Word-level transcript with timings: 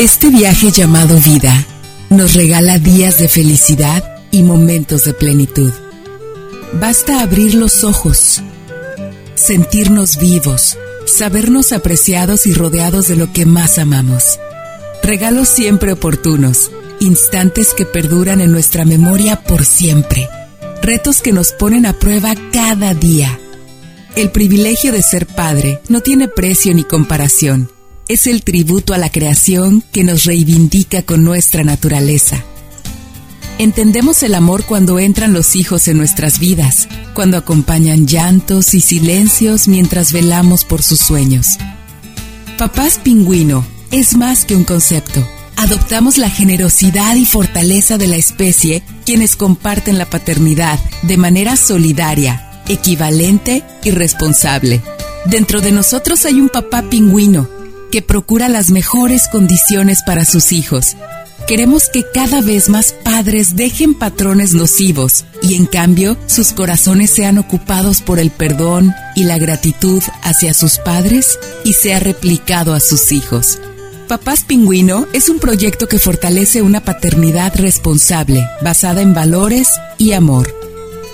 Este 0.00 0.30
viaje 0.30 0.70
llamado 0.70 1.20
vida 1.20 1.52
nos 2.08 2.32
regala 2.32 2.78
días 2.78 3.18
de 3.18 3.28
felicidad 3.28 4.02
y 4.30 4.42
momentos 4.42 5.04
de 5.04 5.12
plenitud. 5.12 5.70
Basta 6.72 7.20
abrir 7.20 7.54
los 7.54 7.84
ojos, 7.84 8.40
sentirnos 9.34 10.16
vivos, 10.16 10.78
sabernos 11.04 11.72
apreciados 11.72 12.46
y 12.46 12.54
rodeados 12.54 13.08
de 13.08 13.16
lo 13.16 13.30
que 13.34 13.44
más 13.44 13.76
amamos. 13.76 14.38
Regalos 15.02 15.50
siempre 15.50 15.92
oportunos, 15.92 16.70
instantes 17.00 17.74
que 17.74 17.84
perduran 17.84 18.40
en 18.40 18.52
nuestra 18.52 18.86
memoria 18.86 19.42
por 19.42 19.66
siempre, 19.66 20.30
retos 20.80 21.20
que 21.20 21.32
nos 21.32 21.52
ponen 21.52 21.84
a 21.84 21.92
prueba 21.92 22.34
cada 22.54 22.94
día. 22.94 23.38
El 24.16 24.30
privilegio 24.30 24.92
de 24.92 25.02
ser 25.02 25.26
padre 25.26 25.82
no 25.90 26.00
tiene 26.00 26.26
precio 26.26 26.74
ni 26.74 26.84
comparación. 26.84 27.68
Es 28.10 28.26
el 28.26 28.42
tributo 28.42 28.92
a 28.92 28.98
la 28.98 29.08
creación 29.08 29.84
que 29.92 30.02
nos 30.02 30.24
reivindica 30.24 31.02
con 31.02 31.22
nuestra 31.22 31.62
naturaleza. 31.62 32.42
Entendemos 33.58 34.24
el 34.24 34.34
amor 34.34 34.64
cuando 34.64 34.98
entran 34.98 35.32
los 35.32 35.54
hijos 35.54 35.86
en 35.86 35.96
nuestras 35.96 36.40
vidas, 36.40 36.88
cuando 37.14 37.36
acompañan 37.36 38.08
llantos 38.08 38.74
y 38.74 38.80
silencios 38.80 39.68
mientras 39.68 40.12
velamos 40.12 40.64
por 40.64 40.82
sus 40.82 40.98
sueños. 40.98 41.56
Papás 42.58 42.98
Pingüino 42.98 43.64
es 43.92 44.16
más 44.16 44.44
que 44.44 44.56
un 44.56 44.64
concepto. 44.64 45.24
Adoptamos 45.54 46.18
la 46.18 46.30
generosidad 46.30 47.14
y 47.14 47.26
fortaleza 47.26 47.96
de 47.96 48.08
la 48.08 48.16
especie 48.16 48.82
quienes 49.06 49.36
comparten 49.36 49.98
la 49.98 50.10
paternidad 50.10 50.80
de 51.02 51.16
manera 51.16 51.54
solidaria, 51.54 52.60
equivalente 52.66 53.62
y 53.84 53.92
responsable. 53.92 54.82
Dentro 55.26 55.60
de 55.60 55.70
nosotros 55.70 56.24
hay 56.24 56.40
un 56.40 56.48
papá 56.48 56.82
pingüino 56.90 57.59
que 57.90 58.02
procura 58.02 58.48
las 58.48 58.70
mejores 58.70 59.28
condiciones 59.28 60.02
para 60.06 60.24
sus 60.24 60.52
hijos 60.52 60.96
Queremos 61.50 61.88
que 61.88 62.04
cada 62.04 62.42
vez 62.42 62.68
más 62.68 62.94
padres 63.04 63.56
dejen 63.56 63.94
patrones 63.94 64.54
nocivos 64.54 65.24
y 65.42 65.56
en 65.56 65.66
cambio 65.66 66.16
sus 66.26 66.52
corazones 66.52 67.10
sean 67.10 67.38
ocupados 67.38 68.02
por 68.02 68.20
el 68.20 68.30
perdón 68.30 68.94
y 69.16 69.24
la 69.24 69.36
gratitud 69.36 70.00
hacia 70.22 70.54
sus 70.54 70.78
padres 70.78 71.40
y 71.64 71.72
sea 71.72 71.98
replicado 71.98 72.72
a 72.72 72.78
sus 72.78 73.10
hijos. 73.10 73.58
Papás 74.06 74.44
Pingüino 74.44 75.08
es 75.12 75.28
un 75.28 75.40
proyecto 75.40 75.88
que 75.88 75.98
fortalece 75.98 76.62
una 76.62 76.84
paternidad 76.84 77.52
responsable, 77.56 78.46
basada 78.62 79.02
en 79.02 79.12
valores 79.12 79.70
y 79.98 80.12
amor 80.12 80.59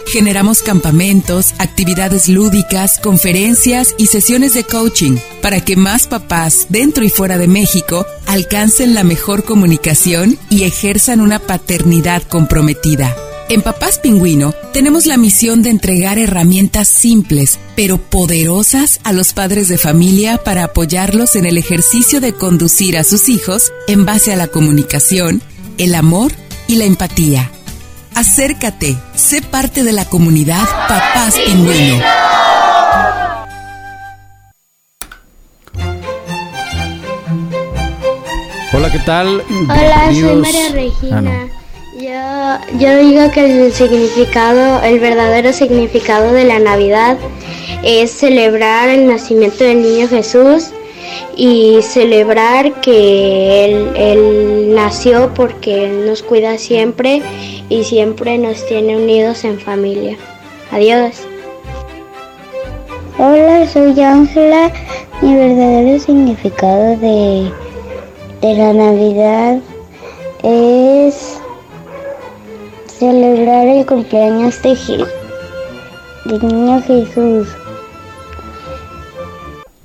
Generamos 0.07 0.63
campamentos, 0.63 1.55
actividades 1.59 2.29
lúdicas, 2.29 3.01
conferencias 3.01 3.95
y 3.99 4.07
sesiones 4.07 4.55
de 4.55 4.63
coaching 4.63 5.17
para 5.43 5.65
que 5.65 5.75
más 5.75 6.07
papás 6.07 6.67
dentro 6.69 7.05
y 7.05 7.11
fuera 7.11 7.39
de 7.39 7.49
México 7.49 8.07
alcancen 8.27 8.95
la 8.95 9.03
mejor 9.03 9.45
comunicación 9.45 10.39
y 10.49 10.63
ejerzan 10.63 11.21
una 11.21 11.41
paternidad 11.41 12.23
comprometida. 12.23 13.15
En 13.49 13.63
Papás 13.63 13.99
Pingüino 13.99 14.55
tenemos 14.73 15.07
la 15.07 15.17
misión 15.17 15.63
de 15.63 15.71
entregar 15.71 16.19
herramientas 16.19 16.89
simples 16.89 17.59
pero 17.75 17.99
poderosas 17.99 19.01
a 19.03 19.13
los 19.13 19.33
padres 19.33 19.69
de 19.69 19.79
familia 19.79 20.39
para 20.39 20.65
apoyarlos 20.65 21.37
en 21.37 21.47
el 21.47 21.59
ejercicio 21.59 22.21
de 22.21 22.33
conducir 22.33 22.97
a 22.97 23.05
sus 23.05 23.29
hijos 23.29 23.73
en 23.89 24.05
base 24.05 24.33
a 24.33 24.37
la 24.37 24.47
comunicación, 24.47 25.43
el 25.79 25.95
amor 25.95 26.33
y 26.69 26.77
la 26.77 26.85
empatía. 26.85 27.51
Acércate, 28.17 28.97
sé 29.15 29.43
parte 29.43 29.83
de 29.83 29.93
la 29.93 30.07
comunidad 30.07 30.63
Papás 30.89 31.39
Pingüino. 31.39 32.03
Hola, 38.73 38.91
¿qué 38.91 38.99
tal? 39.01 39.43
Hola, 39.69 40.11
soy 40.15 40.37
María 40.37 40.69
Regina. 40.73 41.51
Ah, 42.01 42.61
yo, 42.73 42.79
yo 42.79 42.99
digo 43.01 43.31
que 43.33 43.65
el 43.67 43.73
significado, 43.75 44.83
el 44.83 44.99
verdadero 44.99 45.53
significado 45.53 46.33
de 46.33 46.45
la 46.45 46.59
Navidad 46.59 47.19
es 47.83 48.13
celebrar 48.13 48.89
el 48.89 49.09
nacimiento 49.09 49.63
del 49.63 49.83
niño 49.83 50.09
Jesús 50.09 50.71
y 51.37 51.81
celebrar 51.83 52.81
que 52.81 53.65
él, 53.67 54.75
nació 54.75 55.33
porque 55.35 55.85
Él 55.85 56.07
nos 56.07 56.23
cuida 56.23 56.59
siempre 56.59 57.23
y 57.69 57.85
siempre 57.85 58.39
nos 58.39 58.65
tiene 58.67 58.97
unidos 58.97 59.45
en 59.45 59.59
familia. 59.59 60.17
Adiós. 60.71 61.27
Hola, 63.19 63.67
soy 63.67 64.01
Ángela. 64.01 64.73
Mi 65.23 65.35
verdadero 65.35 65.99
significado 65.99 66.97
de, 66.99 67.51
de 68.43 68.55
la 68.55 68.73
Navidad 68.73 69.59
es 70.43 71.41
celebrar 72.87 73.67
el 73.67 73.87
cumpleaños 73.87 74.63
de, 74.63 74.77
de 76.27 76.47
Niño 76.47 76.83
Jesús. 76.83 77.49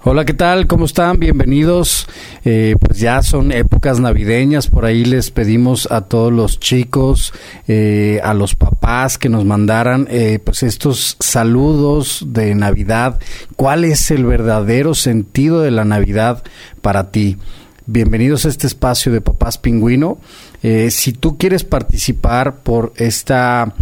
Hola, 0.04 0.26
¿qué 0.26 0.34
tal? 0.34 0.68
¿Cómo 0.68 0.86
están? 0.86 1.20
Bienvenidos. 1.20 2.08
Eh, 2.44 2.76
pues 2.80 3.00
ya 3.00 3.22
son 3.22 3.52
épocas 3.52 4.00
navideñas, 4.00 4.68
por 4.68 4.86
ahí 4.86 5.06
les 5.06 5.30
pedimos 5.30 5.88
a 5.92 6.02
todos 6.02 6.34
los 6.34 6.60
chicos, 6.60 7.34
eh, 7.68 8.20
a 8.24 8.34
los 8.34 8.56
papás 8.56 9.20
que 9.20 9.30
nos 9.30 9.46
mandaran 9.46 10.08
eh, 10.10 10.40
pues 10.44 10.64
estos 10.64 11.18
saludos 11.20 12.26
de 12.28 12.56
Navidad. 12.56 13.20
¿Cuál 13.56 13.86
es 13.86 14.10
el 14.10 14.26
verdadero 14.26 14.96
sentido 14.96 15.62
de 15.62 15.72
la 15.72 15.86
Navidad 15.86 16.44
para 16.82 17.12
ti? 17.12 17.38
Bienvenidos 17.86 18.46
a 18.46 18.50
este 18.50 18.68
espacio 18.68 19.12
de 19.12 19.22
Papás 19.22 19.58
Pingüino. 19.58 20.18
si 20.62 21.14
tú 21.14 21.38
quieres 21.38 21.64
participar 21.64 22.58
por 22.58 22.94
esta 22.96 23.74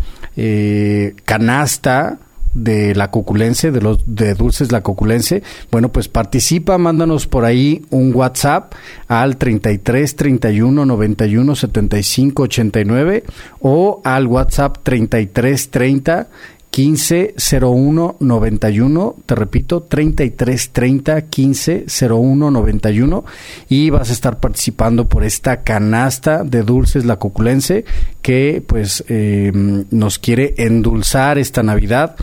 canasta, 1.25 2.17
de 2.53 2.95
la 2.95 3.11
coculense, 3.11 3.71
de 3.71 3.81
los 3.81 4.03
de 4.05 4.33
dulces 4.33 4.71
la 4.71 4.81
coculense, 4.81 5.43
bueno, 5.71 5.91
pues 5.91 6.07
participa, 6.07 6.77
mándanos 6.77 7.27
por 7.27 7.45
ahí 7.45 7.85
un 7.89 8.13
WhatsApp 8.13 8.73
al 9.07 9.37
33 9.37 10.15
31 10.15 10.85
91 10.85 11.55
75 11.55 12.43
89 12.43 13.23
o 13.61 14.01
al 14.03 14.27
WhatsApp 14.27 14.77
33 14.83 15.69
30 15.69 16.27
15 16.71 17.35
01 17.61 18.17
91, 18.19 19.15
te 19.25 19.35
repito, 19.35 19.81
33 19.83 20.69
30 20.69 21.21
15 21.23 21.85
01 22.09 22.51
91 22.51 23.25
y 23.69 23.89
vas 23.89 24.09
a 24.09 24.13
estar 24.13 24.39
participando 24.39 25.09
por 25.09 25.23
esta 25.23 25.63
canasta 25.63 26.43
de 26.43 26.63
dulces 26.63 27.05
la 27.05 27.17
coculense 27.17 27.85
que 28.21 28.63
pues 28.65 29.03
eh, 29.07 29.51
nos 29.53 30.19
quiere 30.19 30.53
endulzar 30.57 31.37
esta 31.37 31.63
Navidad. 31.63 32.15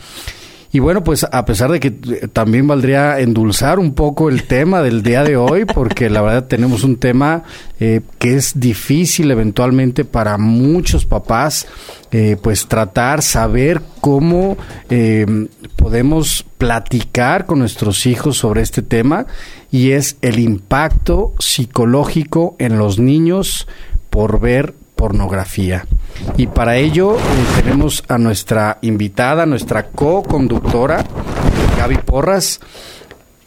Y 0.77 0.79
bueno, 0.79 1.03
pues 1.03 1.25
a 1.25 1.47
pesar 1.47 1.71
de 1.71 1.81
que 1.81 1.91
también 1.91 2.67
valdría 2.67 3.19
endulzar 3.19 3.79
un 3.79 3.95
poco 3.95 4.29
el 4.29 4.43
tema 4.43 4.83
del 4.83 5.03
día 5.03 5.25
de 5.25 5.35
hoy, 5.35 5.65
porque 5.65 6.11
la 6.11 6.21
verdad 6.21 6.49
tenemos 6.49 6.85
un 6.85 6.99
tema 6.99 7.45
eh, 7.81 8.03
que 8.19 8.35
es 8.35 8.61
difícil 8.61 9.31
eventualmente 9.31 10.05
para 10.05 10.37
muchos 10.37 11.07
papás, 11.07 11.67
eh, 12.11 12.37
pues 12.43 12.67
tratar, 12.67 13.23
saber 13.23 13.81
cómo 14.03 14.59
eh, 14.91 15.49
podemos 15.77 16.45
platicar 16.59 17.47
con 17.47 17.61
nuestros 17.61 18.05
hijos 18.05 18.37
sobre 18.37 18.61
este 18.61 18.83
tema, 18.83 19.27
y 19.71 19.93
es 19.93 20.19
el 20.21 20.39
impacto 20.39 21.33
psicológico 21.39 22.55
en 22.59 22.77
los 22.77 22.99
niños 22.99 23.67
por 24.11 24.41
ver 24.41 24.75
pornografía. 24.97 25.87
Y 26.37 26.49
para 26.49 26.77
ello 26.77 27.17
eh, 27.17 27.21
tenemos 27.63 28.03
a 28.09 28.19
nuestra 28.19 28.79
invitada, 28.83 29.47
nuestra 29.47 29.91
co-conductora, 29.91 31.05
Gaby 31.79 31.99
Porras. 31.99 32.61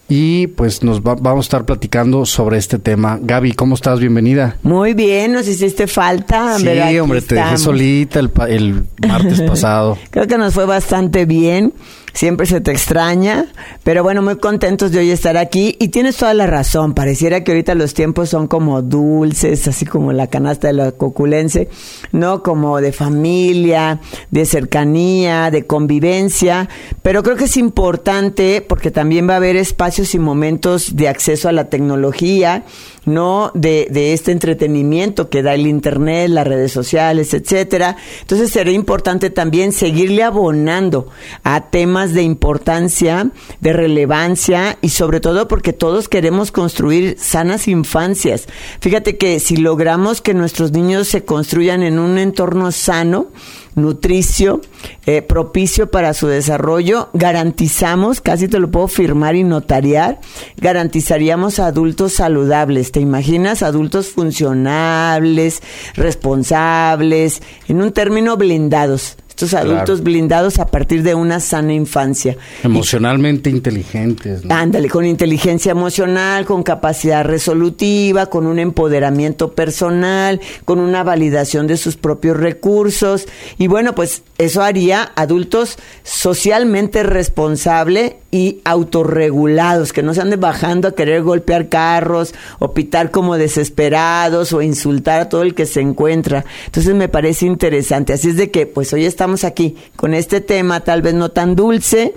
Y 0.09 0.47
pues 0.47 0.81
nos 0.81 1.03
vamos 1.03 1.45
a 1.45 1.47
estar 1.47 1.65
platicando 1.65 2.25
sobre 2.25 2.57
este 2.57 2.79
tema. 2.79 3.19
Gaby, 3.21 3.53
¿cómo 3.53 3.75
estás? 3.75 3.99
Bienvenida. 3.99 4.57
Muy 4.63 4.95
bien, 4.95 5.33
nos 5.33 5.47
hiciste 5.47 5.85
falta. 5.85 6.57
Sí, 6.57 6.99
hombre, 6.99 7.21
te 7.21 7.35
dejé 7.35 7.57
solita 7.59 8.19
el, 8.19 8.31
el 8.47 8.85
martes 9.07 9.41
pasado. 9.41 9.99
Creo 10.09 10.25
que 10.25 10.39
nos 10.39 10.55
fue 10.55 10.65
bastante 10.65 11.25
bien 11.25 11.73
siempre 12.13 12.45
se 12.45 12.61
te 12.61 12.71
extraña, 12.71 13.45
pero 13.83 14.03
bueno, 14.03 14.21
muy 14.21 14.37
contentos 14.37 14.91
de 14.91 14.99
hoy 14.99 15.11
estar 15.11 15.37
aquí 15.37 15.75
y 15.79 15.89
tienes 15.89 16.17
toda 16.17 16.33
la 16.33 16.47
razón, 16.47 16.93
pareciera 16.93 17.43
que 17.43 17.51
ahorita 17.51 17.75
los 17.75 17.93
tiempos 17.93 18.29
son 18.29 18.47
como 18.47 18.81
dulces, 18.81 19.67
así 19.67 19.85
como 19.85 20.11
la 20.11 20.27
canasta 20.27 20.67
de 20.67 20.73
la 20.73 20.91
coculense, 20.91 21.69
¿no? 22.11 22.43
Como 22.43 22.81
de 22.81 22.91
familia, 22.91 24.01
de 24.31 24.45
cercanía, 24.45 25.51
de 25.51 25.65
convivencia, 25.65 26.69
pero 27.01 27.23
creo 27.23 27.35
que 27.35 27.45
es 27.45 27.57
importante 27.57 28.65
porque 28.67 28.91
también 28.91 29.27
va 29.27 29.33
a 29.33 29.37
haber 29.37 29.55
espacios 29.55 29.98
y 29.99 30.19
momentos 30.19 30.95
de 30.95 31.09
acceso 31.09 31.49
a 31.49 31.51
la 31.51 31.69
tecnología, 31.69 32.63
¿no? 33.09 33.51
De, 33.53 34.13
este 34.13 34.31
entretenimiento 34.31 35.29
que 35.29 35.43
da 35.43 35.53
el 35.53 35.67
internet, 35.67 36.29
las 36.29 36.47
redes 36.47 36.71
sociales, 36.71 37.33
etcétera. 37.33 37.97
Entonces 38.21 38.51
sería 38.51 38.73
importante 38.73 39.29
también 39.29 39.71
seguirle 39.71 40.23
abonando 40.23 41.07
a 41.43 41.69
temas 41.69 42.13
de 42.13 42.23
importancia, 42.23 43.31
de 43.59 43.73
relevancia 43.73 44.77
y 44.81 44.89
sobre 44.89 45.19
todo 45.19 45.47
porque 45.47 45.73
todos 45.73 46.07
queremos 46.07 46.51
construir 46.51 47.17
sanas 47.19 47.67
infancias. 47.67 48.47
Fíjate 48.79 49.17
que 49.17 49.39
si 49.39 49.57
logramos 49.57 50.21
que 50.21 50.33
nuestros 50.33 50.71
niños 50.71 51.07
se 51.07 51.25
construyan 51.25 51.83
en 51.83 51.99
un 51.99 52.17
entorno 52.17 52.71
sano, 52.71 53.27
nutricio, 53.75 54.61
eh, 55.05 55.21
propicio 55.21 55.89
para 55.89 56.13
su 56.13 56.27
desarrollo, 56.27 57.09
garantizamos, 57.13 58.21
casi 58.21 58.47
te 58.47 58.59
lo 58.59 58.69
puedo 58.69 58.87
firmar 58.87 59.35
y 59.35 59.43
notariar, 59.43 60.19
garantizaríamos 60.57 61.59
adultos 61.59 62.13
saludables. 62.13 62.91
¿Te 62.99 63.03
imaginas? 63.03 63.63
Adultos 63.63 64.09
funcionables, 64.09 65.61
responsables, 65.95 67.41
en 67.69 67.81
un 67.81 67.93
término 67.93 68.35
blindados 68.35 69.15
estos 69.39 69.53
adultos 69.53 70.03
blindados 70.03 70.59
a 70.59 70.65
partir 70.67 71.01
de 71.01 71.15
una 71.15 71.39
sana 71.39 71.73
infancia. 71.73 72.35
Emocionalmente 72.61 73.49
inteligentes. 73.49 74.41
Ándale, 74.49 74.89
con 74.89 75.05
inteligencia 75.05 75.71
emocional, 75.71 76.43
con 76.43 76.61
capacidad 76.61 77.23
resolutiva, 77.23 78.25
con 78.25 78.45
un 78.45 78.59
empoderamiento 78.59 79.53
personal, 79.53 80.41
con 80.65 80.79
una 80.79 81.03
validación 81.05 81.67
de 81.67 81.77
sus 81.77 81.95
propios 81.95 82.35
recursos. 82.35 83.27
Y 83.57 83.67
bueno, 83.67 83.95
pues 83.95 84.23
eso 84.37 84.61
haría 84.61 85.09
adultos 85.15 85.77
socialmente 86.03 87.03
responsables 87.03 88.15
y 88.31 88.61
autorregulados, 88.63 89.93
que 89.93 90.03
no 90.03 90.13
se 90.13 90.21
anden 90.21 90.39
bajando 90.39 90.87
a 90.87 90.95
querer 90.95 91.23
golpear 91.23 91.69
carros 91.69 92.33
o 92.59 92.73
pitar 92.73 93.11
como 93.11 93.37
desesperados 93.37 94.53
o 94.53 94.61
insultar 94.61 95.21
a 95.21 95.29
todo 95.29 95.41
el 95.41 95.55
que 95.55 95.65
se 95.65 95.81
encuentra. 95.81 96.45
Entonces 96.65 96.93
me 96.95 97.09
parece 97.09 97.45
interesante. 97.45 98.13
Así 98.13 98.29
es 98.29 98.37
de 98.37 98.51
que, 98.51 98.65
pues 98.65 98.93
hoy 98.93 99.05
estamos 99.05 99.43
aquí 99.43 99.75
con 99.95 100.13
este 100.13 100.41
tema, 100.41 100.81
tal 100.81 101.01
vez 101.01 101.13
no 101.13 101.29
tan 101.29 101.55
dulce, 101.55 102.13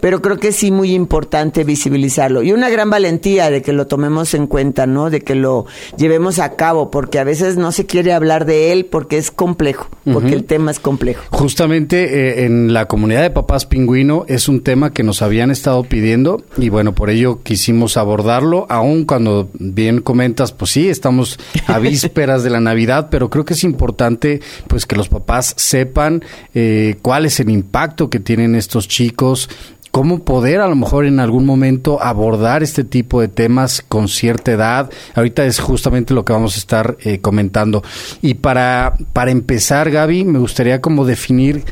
pero 0.00 0.22
creo 0.22 0.38
que 0.38 0.52
sí 0.52 0.70
muy 0.70 0.92
importante 0.92 1.64
visibilizarlo 1.64 2.42
y 2.42 2.52
una 2.52 2.68
gran 2.68 2.90
valentía 2.90 3.50
de 3.50 3.62
que 3.62 3.72
lo 3.72 3.86
tomemos 3.86 4.34
en 4.34 4.46
cuenta, 4.46 4.86
¿no? 4.86 5.10
De 5.10 5.20
que 5.20 5.34
lo 5.34 5.66
llevemos 5.96 6.38
a 6.38 6.56
cabo, 6.56 6.90
porque 6.90 7.18
a 7.18 7.24
veces 7.24 7.56
no 7.56 7.72
se 7.72 7.86
quiere 7.86 8.12
hablar 8.12 8.46
de 8.46 8.72
él 8.72 8.86
porque 8.86 9.18
es 9.18 9.30
complejo, 9.30 9.88
porque 10.04 10.34
el 10.34 10.44
tema 10.44 10.70
es 10.70 10.80
complejo. 10.80 11.24
Justamente 11.30 12.42
eh, 12.42 12.44
en 12.44 12.72
la 12.72 12.86
comunidad 12.86 13.22
de 13.22 13.30
papás 13.30 13.66
pingüino 13.66 14.24
es 14.28 14.48
un 14.48 14.62
tema 14.62 14.92
que 14.92 15.02
nos 15.02 15.22
habían 15.22 15.50
estado 15.50 15.82
pidiendo 15.84 16.42
y 16.56 16.68
bueno, 16.68 16.94
por 16.94 17.10
ello 17.10 17.40
quisimos 17.42 17.96
abordarlo, 17.96 18.66
aun 18.68 19.04
cuando 19.04 19.48
bien 19.54 20.00
comentas, 20.00 20.52
pues 20.52 20.70
sí, 20.70 20.88
estamos 20.88 21.38
a 21.66 21.78
vísperas 21.80 22.42
de 22.42 22.50
la 22.50 22.60
Navidad, 22.60 23.08
pero 23.10 23.30
creo 23.30 23.44
que 23.44 23.54
es 23.54 23.64
importante 23.64 24.40
pues 24.68 24.86
que 24.86 24.96
los 24.96 25.08
papás 25.08 25.54
sepan 25.56 26.24
eh, 26.54 26.96
cuál 27.02 27.26
es 27.26 27.40
el 27.40 27.50
impacto 27.50 28.10
que 28.10 28.20
tienen 28.20 28.54
estos 28.54 28.88
chicos 28.88 29.48
cómo 29.96 30.18
poder 30.18 30.60
a 30.60 30.68
lo 30.68 30.76
mejor 30.76 31.06
en 31.06 31.20
algún 31.20 31.46
momento 31.46 32.02
abordar 32.02 32.62
este 32.62 32.84
tipo 32.84 33.22
de 33.22 33.28
temas 33.28 33.82
con 33.88 34.08
cierta 34.08 34.52
edad. 34.52 34.90
Ahorita 35.14 35.46
es 35.46 35.58
justamente 35.58 36.12
lo 36.12 36.22
que 36.22 36.34
vamos 36.34 36.56
a 36.56 36.58
estar 36.58 36.98
eh, 37.00 37.20
comentando. 37.20 37.82
Y 38.20 38.34
para, 38.34 38.92
para 39.14 39.30
empezar, 39.30 39.90
Gaby, 39.90 40.26
me 40.26 40.38
gustaría 40.38 40.82
como 40.82 41.06
definir 41.06 41.64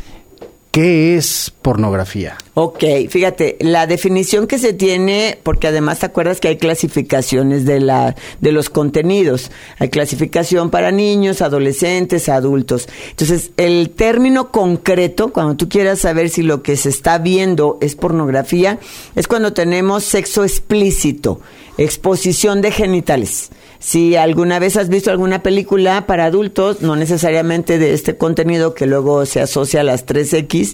¿Qué 0.75 1.17
es 1.17 1.53
pornografía? 1.63 2.37
Ok, 2.55 2.83
fíjate, 3.09 3.57
la 3.61 3.87
definición 3.87 4.49
que 4.49 4.59
se 4.59 4.73
tiene, 4.73 5.39
porque 5.45 5.69
además 5.69 6.01
te 6.01 6.07
acuerdas 6.07 6.41
que 6.41 6.49
hay 6.49 6.57
clasificaciones 6.57 7.65
de, 7.65 7.79
la, 7.79 8.17
de 8.41 8.51
los 8.51 8.71
contenidos. 8.71 9.53
Hay 9.79 9.89
clasificación 9.89 10.71
para 10.71 10.91
niños, 10.91 11.43
adolescentes, 11.43 12.29
adultos. 12.29 12.89
Entonces, 13.11 13.53
el 13.57 13.91
término 13.91 14.51
concreto, 14.51 15.33
cuando 15.33 15.55
tú 15.55 15.69
quieras 15.69 16.01
saber 16.01 16.29
si 16.29 16.43
lo 16.43 16.65
que 16.65 16.77
se 16.77 16.89
está 16.89 17.19
viendo 17.19 17.79
es 17.81 17.95
pornografía, 17.95 18.81
es 19.15 19.29
cuando 19.29 19.53
tenemos 19.53 20.03
sexo 20.03 20.43
explícito, 20.43 21.41
exposición 21.79 22.63
de 22.63 22.73
genitales. 22.73 23.51
Si 23.85 24.17
alguna 24.17 24.59
vez 24.59 24.79
has 24.79 24.89
visto 24.89 25.11
alguna 25.11 25.43
película 25.43 26.07
para 26.07 26.25
adultos, 26.25 26.81
no 26.81 26.97
necesariamente 26.97 27.79
de 27.79 27.93
este 27.93 28.17
contenido 28.17 28.73
que 28.73 28.87
luego 28.87 29.27
se 29.27 29.43
asocia 29.43 29.81
a 29.81 29.85
las 29.85 30.07
3X, 30.07 30.73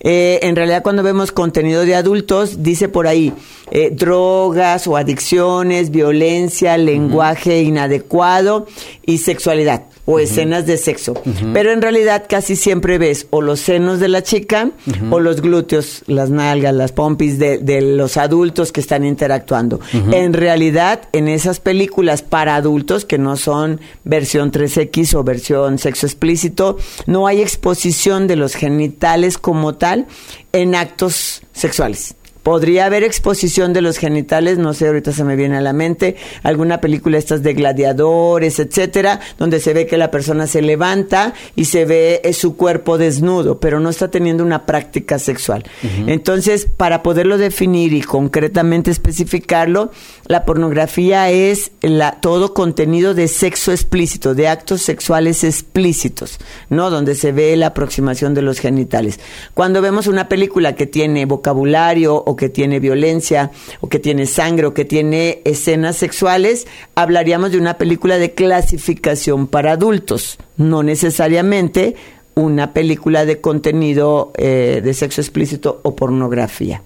eh, 0.00 0.40
en 0.42 0.56
realidad 0.56 0.82
cuando 0.82 1.02
vemos 1.02 1.32
contenido 1.32 1.86
de 1.86 1.94
adultos, 1.94 2.62
dice 2.62 2.90
por 2.90 3.06
ahí 3.06 3.32
eh, 3.70 3.90
drogas 3.90 4.86
o 4.86 4.98
adicciones, 4.98 5.90
violencia, 5.90 6.76
lenguaje 6.76 7.62
inadecuado 7.62 8.66
y 9.06 9.18
sexualidad 9.18 9.84
o 10.04 10.18
escenas 10.18 10.66
de 10.66 10.76
sexo. 10.76 11.14
Pero 11.52 11.72
en 11.72 11.80
realidad 11.80 12.24
casi 12.28 12.56
siempre 12.56 12.98
ves 12.98 13.26
o 13.30 13.40
los 13.40 13.60
senos 13.60 14.00
de 14.00 14.08
la 14.08 14.22
chica 14.22 14.70
o 15.10 15.20
los 15.20 15.40
glúteos, 15.40 16.02
las 16.06 16.30
nalgas, 16.30 16.74
las 16.74 16.92
pompis 16.92 17.38
de, 17.38 17.80
los 17.80 18.16
adultos 18.16 18.72
que 18.72 18.80
están 18.80 19.04
interactuando. 19.04 19.80
En 19.92 20.32
realidad, 20.32 21.02
en 21.12 21.28
esas 21.28 21.60
películas 21.60 22.22
para 22.22 22.49
adultos, 22.56 23.04
que 23.04 23.18
no 23.18 23.36
son 23.36 23.80
versión 24.04 24.52
3X 24.52 25.14
o 25.14 25.24
versión 25.24 25.78
sexo 25.78 26.06
explícito, 26.06 26.76
no 27.06 27.26
hay 27.26 27.40
exposición 27.40 28.26
de 28.26 28.36
los 28.36 28.54
genitales 28.54 29.38
como 29.38 29.74
tal 29.74 30.06
en 30.52 30.74
actos 30.74 31.42
sexuales. 31.52 32.16
Podría 32.42 32.86
haber 32.86 33.04
exposición 33.04 33.72
de 33.72 33.82
los 33.82 33.98
genitales, 33.98 34.58
no 34.58 34.72
sé, 34.72 34.86
ahorita 34.86 35.12
se 35.12 35.24
me 35.24 35.36
viene 35.36 35.58
a 35.58 35.60
la 35.60 35.72
mente, 35.72 36.16
alguna 36.42 36.80
película 36.80 37.18
estas 37.18 37.42
de 37.42 37.54
gladiadores, 37.54 38.58
etcétera, 38.58 39.20
donde 39.38 39.60
se 39.60 39.74
ve 39.74 39.86
que 39.86 39.96
la 39.96 40.10
persona 40.10 40.46
se 40.46 40.62
levanta 40.62 41.34
y 41.56 41.66
se 41.66 41.84
ve 41.84 42.20
eh, 42.24 42.32
su 42.32 42.56
cuerpo 42.56 42.98
desnudo, 42.98 43.60
pero 43.60 43.80
no 43.80 43.90
está 43.90 44.10
teniendo 44.10 44.44
una 44.44 44.66
práctica 44.66 45.18
sexual. 45.18 45.64
Entonces, 46.06 46.66
para 46.66 47.02
poderlo 47.02 47.38
definir 47.38 47.92
y 47.92 48.02
concretamente 48.02 48.90
especificarlo, 48.90 49.90
la 50.26 50.44
pornografía 50.44 51.30
es 51.30 51.72
la, 51.82 52.20
todo 52.20 52.54
contenido 52.54 53.14
de 53.14 53.28
sexo 53.28 53.72
explícito, 53.72 54.34
de 54.34 54.48
actos 54.48 54.82
sexuales 54.82 55.44
explícitos, 55.44 56.38
¿no? 56.68 56.90
Donde 56.90 57.14
se 57.14 57.32
ve 57.32 57.56
la 57.56 57.68
aproximación 57.68 58.34
de 58.34 58.42
los 58.42 58.58
genitales. 58.58 59.20
Cuando 59.54 59.82
vemos 59.82 60.06
una 60.06 60.28
película 60.28 60.74
que 60.74 60.86
tiene 60.86 61.26
vocabulario 61.26 62.22
o 62.30 62.36
que 62.36 62.48
tiene 62.48 62.78
violencia 62.78 63.50
o 63.80 63.88
que 63.88 63.98
tiene 63.98 64.26
sangre 64.26 64.66
o 64.66 64.74
que 64.74 64.84
tiene 64.84 65.42
escenas 65.44 65.96
sexuales, 65.96 66.66
hablaríamos 66.94 67.50
de 67.50 67.58
una 67.58 67.74
película 67.76 68.18
de 68.18 68.32
clasificación 68.34 69.48
para 69.48 69.72
adultos, 69.72 70.38
no 70.56 70.84
necesariamente 70.84 71.96
una 72.36 72.72
película 72.72 73.24
de 73.24 73.40
contenido 73.40 74.32
eh, 74.36 74.80
de 74.82 74.94
sexo 74.94 75.20
explícito 75.20 75.80
o 75.82 75.96
pornografía. 75.96 76.82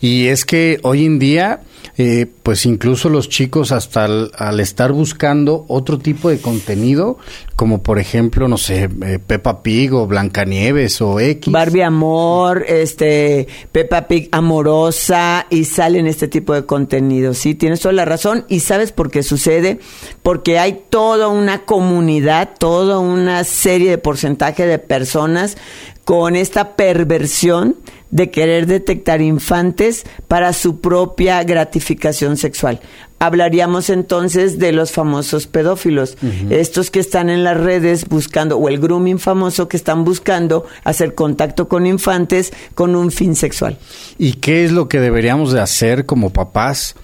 Y 0.00 0.26
es 0.26 0.46
que 0.46 0.80
hoy 0.82 1.04
en 1.04 1.18
día 1.18 1.60
eh, 1.98 2.26
pues 2.42 2.66
incluso 2.66 3.08
los 3.08 3.30
chicos 3.30 3.72
hasta 3.72 4.04
al, 4.04 4.60
estar 4.60 4.92
buscando 4.92 5.64
otro 5.68 5.98
tipo 5.98 6.28
de 6.28 6.38
contenido, 6.38 7.16
como 7.56 7.82
por 7.82 7.98
ejemplo, 7.98 8.48
no 8.48 8.58
sé, 8.58 8.90
eh, 9.02 9.18
Peppa 9.26 9.62
Pig 9.62 9.94
o 9.94 10.06
Blancanieves 10.06 11.00
o 11.00 11.18
X. 11.18 11.50
Barbie 11.50 11.82
Amor, 11.82 12.66
este, 12.68 13.48
Peppa 13.72 14.08
Pig 14.08 14.28
amorosa 14.30 15.46
y 15.48 15.64
salen 15.64 16.06
este 16.06 16.28
tipo 16.28 16.52
de 16.52 16.66
contenido. 16.66 17.32
Sí, 17.32 17.54
tienes 17.54 17.80
toda 17.80 17.94
la 17.94 18.04
razón 18.04 18.44
y 18.48 18.60
sabes 18.60 18.92
por 18.92 19.10
qué 19.10 19.22
sucede, 19.22 19.78
porque 20.22 20.58
hay 20.58 20.82
toda 20.90 21.28
una 21.28 21.64
comunidad, 21.64 22.50
toda 22.58 22.98
una 22.98 23.42
serie 23.44 23.88
de 23.88 23.98
porcentaje 23.98 24.66
de 24.66 24.78
personas 24.78 25.56
con 26.04 26.36
esta 26.36 26.76
perversión 26.76 27.74
de 28.10 28.30
querer 28.30 28.66
detectar 28.66 29.20
infantes 29.20 30.04
para 30.28 30.52
su 30.52 30.80
propia 30.80 31.42
gratificación 31.42 32.36
sexual. 32.36 32.80
Hablaríamos 33.18 33.88
entonces 33.88 34.58
de 34.58 34.72
los 34.72 34.92
famosos 34.92 35.46
pedófilos, 35.46 36.18
estos 36.50 36.90
que 36.90 37.00
están 37.00 37.30
en 37.30 37.44
las 37.44 37.56
redes 37.56 38.06
buscando, 38.06 38.58
o 38.58 38.68
el 38.68 38.78
grooming 38.78 39.18
famoso 39.18 39.68
que 39.68 39.78
están 39.78 40.04
buscando 40.04 40.66
hacer 40.84 41.14
contacto 41.14 41.66
con 41.66 41.86
infantes 41.86 42.52
con 42.74 42.94
un 42.94 43.10
fin 43.10 43.34
sexual. 43.34 43.78
¿Y 44.18 44.34
qué 44.34 44.66
es 44.66 44.72
lo 44.72 44.88
que 44.88 45.00
deberíamos 45.00 45.52
de 45.52 45.60
hacer 45.60 46.04
como 46.04 46.30
papás? 46.30 46.94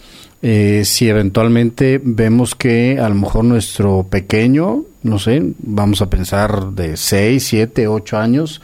Eh, 0.43 0.83
si 0.85 1.09
eventualmente 1.09 2.01
vemos 2.03 2.57
que 2.57 2.99
a 2.99 3.09
lo 3.09 3.15
mejor 3.15 3.45
nuestro 3.45 4.05
pequeño, 4.11 4.85
no 5.03 5.19
sé, 5.21 5.41
vamos 5.61 6.03
a 6.03 6.11
pensar 6.11 6.73
de 6.73 6.97
6, 6.97 7.43
7, 7.43 7.87
8 7.87 8.19
años, 8.19 8.61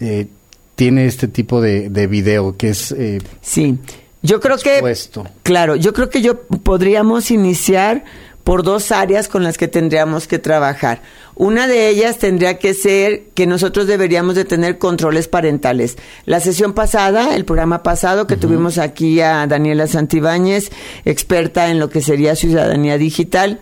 eh, 0.00 0.26
tiene 0.74 1.06
este 1.06 1.28
tipo 1.28 1.60
de, 1.60 1.88
de 1.90 2.06
video 2.06 2.56
que 2.56 2.70
es... 2.70 2.92
Eh, 2.92 3.20
sí, 3.40 3.78
yo 4.22 4.40
creo 4.40 4.56
que... 4.58 4.80
Claro, 5.42 5.76
yo 5.76 5.92
creo 5.92 6.10
que 6.10 6.22
yo 6.22 6.42
podríamos 6.42 7.30
iniciar 7.30 8.04
por 8.44 8.62
dos 8.62 8.92
áreas 8.92 9.28
con 9.28 9.42
las 9.42 9.56
que 9.56 9.68
tendríamos 9.68 10.26
que 10.26 10.38
trabajar. 10.38 11.00
Una 11.34 11.66
de 11.66 11.88
ellas 11.88 12.18
tendría 12.18 12.58
que 12.58 12.74
ser 12.74 13.24
que 13.34 13.46
nosotros 13.46 13.86
deberíamos 13.86 14.34
de 14.34 14.44
tener 14.44 14.78
controles 14.78 15.28
parentales. 15.28 15.96
La 16.26 16.40
sesión 16.40 16.74
pasada, 16.74 17.34
el 17.34 17.44
programa 17.44 17.82
pasado 17.82 18.26
que 18.26 18.36
tuvimos 18.36 18.78
aquí 18.78 19.20
a 19.20 19.46
Daniela 19.46 19.86
Santibáñez, 19.86 20.70
experta 21.06 21.70
en 21.70 21.80
lo 21.80 21.88
que 21.88 22.02
sería 22.02 22.36
ciudadanía 22.36 22.98
digital, 22.98 23.60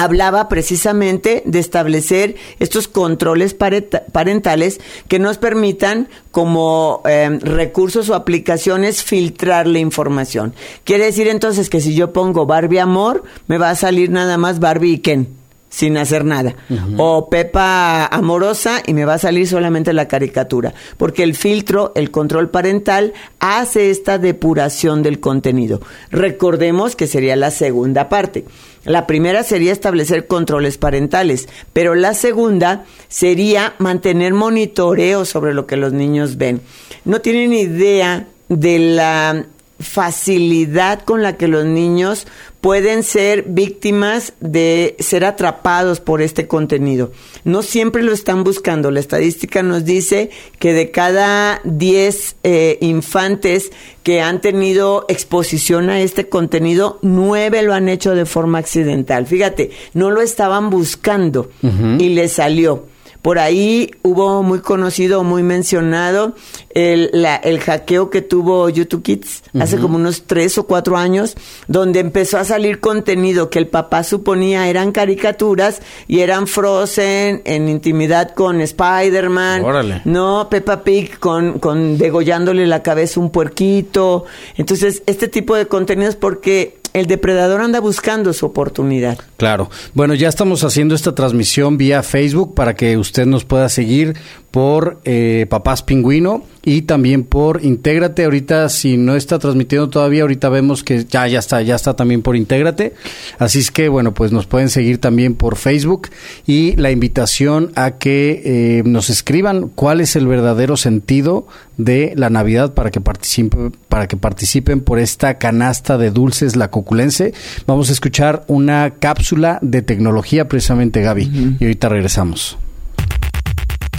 hablaba 0.00 0.48
precisamente 0.48 1.42
de 1.44 1.58
establecer 1.58 2.36
estos 2.58 2.88
controles 2.88 3.54
parentales 3.54 4.80
que 5.08 5.18
nos 5.18 5.36
permitan 5.36 6.08
como 6.30 7.02
em, 7.04 7.38
recursos 7.40 8.08
o 8.08 8.14
aplicaciones 8.14 9.02
filtrar 9.02 9.66
la 9.66 9.78
información. 9.78 10.54
Quiere 10.84 11.04
decir 11.04 11.28
entonces 11.28 11.68
que 11.68 11.82
si 11.82 11.94
yo 11.94 12.14
pongo 12.14 12.46
Barbie 12.46 12.78
Amor, 12.78 13.24
me 13.46 13.58
va 13.58 13.68
a 13.68 13.74
salir 13.74 14.10
nada 14.10 14.38
más 14.38 14.58
Barbie 14.58 14.94
y 14.94 14.98
Ken 15.00 15.39
sin 15.70 15.96
hacer 15.96 16.24
nada. 16.24 16.54
O 16.98 17.30
Pepa 17.30 18.06
amorosa 18.06 18.82
y 18.86 18.92
me 18.92 19.06
va 19.06 19.14
a 19.14 19.18
salir 19.18 19.46
solamente 19.48 19.92
la 19.92 20.08
caricatura. 20.08 20.74
Porque 20.98 21.22
el 21.22 21.34
filtro, 21.34 21.92
el 21.94 22.10
control 22.10 22.50
parental, 22.50 23.14
hace 23.38 23.90
esta 23.90 24.18
depuración 24.18 25.02
del 25.02 25.20
contenido. 25.20 25.80
Recordemos 26.10 26.96
que 26.96 27.06
sería 27.06 27.36
la 27.36 27.50
segunda 27.50 28.08
parte. 28.08 28.44
La 28.84 29.06
primera 29.06 29.42
sería 29.42 29.72
establecer 29.72 30.26
controles 30.26 30.76
parentales, 30.76 31.48
pero 31.72 31.94
la 31.94 32.14
segunda 32.14 32.84
sería 33.08 33.74
mantener 33.78 34.34
monitoreo 34.34 35.24
sobre 35.24 35.54
lo 35.54 35.66
que 35.66 35.76
los 35.76 35.92
niños 35.92 36.36
ven. 36.36 36.62
No 37.04 37.20
tienen 37.20 37.52
idea 37.52 38.26
de 38.48 38.78
la 38.78 39.44
facilidad 39.80 41.02
con 41.02 41.22
la 41.22 41.36
que 41.36 41.48
los 41.48 41.64
niños 41.64 42.26
pueden 42.60 43.02
ser 43.02 43.44
víctimas 43.48 44.34
de 44.40 44.94
ser 44.98 45.24
atrapados 45.24 46.00
por 46.00 46.20
este 46.20 46.46
contenido. 46.46 47.10
No 47.44 47.62
siempre 47.62 48.02
lo 48.02 48.12
están 48.12 48.44
buscando. 48.44 48.90
La 48.90 49.00
estadística 49.00 49.62
nos 49.62 49.84
dice 49.84 50.30
que 50.58 50.74
de 50.74 50.90
cada 50.90 51.60
10 51.64 52.36
eh, 52.42 52.78
infantes 52.82 53.72
que 54.02 54.20
han 54.20 54.42
tenido 54.42 55.06
exposición 55.08 55.88
a 55.88 56.00
este 56.00 56.28
contenido, 56.28 56.98
9 57.00 57.62
lo 57.62 57.72
han 57.72 57.88
hecho 57.88 58.14
de 58.14 58.26
forma 58.26 58.58
accidental. 58.58 59.26
Fíjate, 59.26 59.70
no 59.94 60.10
lo 60.10 60.20
estaban 60.20 60.68
buscando 60.70 61.50
y 61.62 62.10
les 62.10 62.32
salió. 62.32 62.86
Por 63.22 63.38
ahí 63.38 63.90
hubo 64.02 64.42
muy 64.42 64.60
conocido, 64.60 65.22
muy 65.24 65.42
mencionado 65.42 66.34
el, 66.70 67.10
el 67.42 67.60
hackeo 67.60 68.10
que 68.10 68.22
tuvo 68.22 68.68
YouTube 68.68 69.02
Kids 69.02 69.42
hace 69.58 69.78
como 69.78 69.96
unos 69.96 70.24
tres 70.26 70.56
o 70.58 70.64
cuatro 70.64 70.96
años, 70.96 71.36
donde 71.68 72.00
empezó 72.00 72.38
a 72.38 72.44
salir 72.44 72.80
contenido 72.80 73.50
que 73.50 73.58
el 73.58 73.68
papá 73.68 74.04
suponía 74.04 74.68
eran 74.68 74.92
caricaturas 74.92 75.82
y 76.06 76.20
eran 76.20 76.46
Frozen 76.46 77.42
en 77.44 77.68
intimidad 77.68 78.34
con 78.34 78.60
Spider-Man, 78.60 80.02
no 80.04 80.48
Peppa 80.50 80.82
Pig 80.82 81.18
con, 81.18 81.58
con 81.58 81.98
degollándole 81.98 82.66
la 82.66 82.82
cabeza 82.82 83.20
un 83.20 83.30
puerquito. 83.30 84.24
Entonces, 84.56 85.02
este 85.06 85.28
tipo 85.28 85.54
de 85.56 85.66
contenidos 85.66 86.16
porque 86.16 86.79
el 86.92 87.06
depredador 87.06 87.60
anda 87.60 87.80
buscando 87.80 88.32
su 88.32 88.46
oportunidad. 88.46 89.18
Claro. 89.36 89.70
Bueno, 89.94 90.14
ya 90.14 90.28
estamos 90.28 90.64
haciendo 90.64 90.94
esta 90.94 91.14
transmisión 91.14 91.76
vía 91.76 92.02
Facebook 92.02 92.54
para 92.54 92.74
que 92.74 92.96
usted 92.96 93.26
nos 93.26 93.44
pueda 93.44 93.68
seguir 93.68 94.16
por 94.50 95.00
eh, 95.04 95.46
Papás 95.48 95.82
Pingüino 95.82 96.42
y 96.64 96.82
también 96.82 97.24
por 97.24 97.64
Intégrate. 97.64 98.24
Ahorita, 98.24 98.68
si 98.68 98.96
no 98.96 99.14
está 99.14 99.38
transmitiendo 99.38 99.88
todavía, 99.88 100.22
ahorita 100.22 100.48
vemos 100.48 100.82
que 100.82 101.04
ya, 101.04 101.26
ya 101.28 101.38
está, 101.38 101.62
ya 101.62 101.76
está 101.76 101.94
también 101.94 102.22
por 102.22 102.36
Intégrate. 102.36 102.94
Así 103.38 103.60
es 103.60 103.70
que, 103.70 103.88
bueno, 103.88 104.12
pues 104.12 104.32
nos 104.32 104.46
pueden 104.46 104.68
seguir 104.68 104.98
también 104.98 105.34
por 105.34 105.56
Facebook 105.56 106.08
y 106.46 106.74
la 106.76 106.90
invitación 106.90 107.72
a 107.76 107.92
que 107.92 108.42
eh, 108.44 108.82
nos 108.84 109.08
escriban 109.08 109.68
cuál 109.68 110.00
es 110.00 110.16
el 110.16 110.26
verdadero 110.26 110.76
sentido 110.76 111.46
de 111.76 112.12
la 112.16 112.28
Navidad 112.28 112.74
para 112.74 112.90
que 112.90 113.00
participen, 113.00 113.72
para 113.88 114.08
que 114.08 114.16
participen 114.16 114.80
por 114.80 114.98
esta 114.98 115.38
canasta 115.38 115.96
de 115.96 116.10
dulces 116.10 116.56
la 116.56 116.70
coculense. 116.70 117.32
Vamos 117.66 117.88
a 117.88 117.92
escuchar 117.92 118.44
una 118.48 118.94
cápsula 118.98 119.58
de 119.62 119.82
tecnología 119.82 120.48
precisamente, 120.48 121.00
Gaby, 121.00 121.56
y 121.58 121.64
ahorita 121.64 121.88
regresamos. 121.88 122.58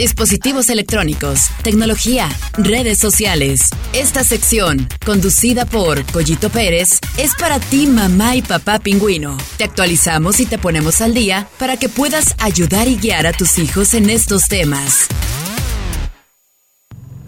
Dispositivos 0.02 0.70
electrónicos, 0.70 1.52
tecnología, 1.62 2.28
redes 2.54 2.98
sociales. 2.98 3.70
Esta 3.94 4.24
sección, 4.24 4.90
conducida 5.06 5.68
por 5.68 6.04
Collito 6.12 6.50
Pérez, 6.50 7.00
es 7.20 7.36
para 7.36 7.60
ti, 7.60 7.86
mamá 7.86 8.36
y 8.36 8.42
papá 8.42 8.80
pingüino. 8.80 9.38
Te 9.60 9.64
actualizamos 9.64 10.40
y 10.40 10.48
te 10.48 10.58
ponemos 10.58 11.02
al 11.02 11.14
día 11.14 11.48
para 11.60 11.78
que 11.78 11.88
puedas 11.88 12.34
ayudar 12.40 12.88
y 12.88 12.96
guiar 12.96 13.28
a 13.28 13.32
tus 13.32 13.60
hijos 13.60 13.94
en 13.94 14.10
estos 14.10 14.48
temas. 14.48 15.06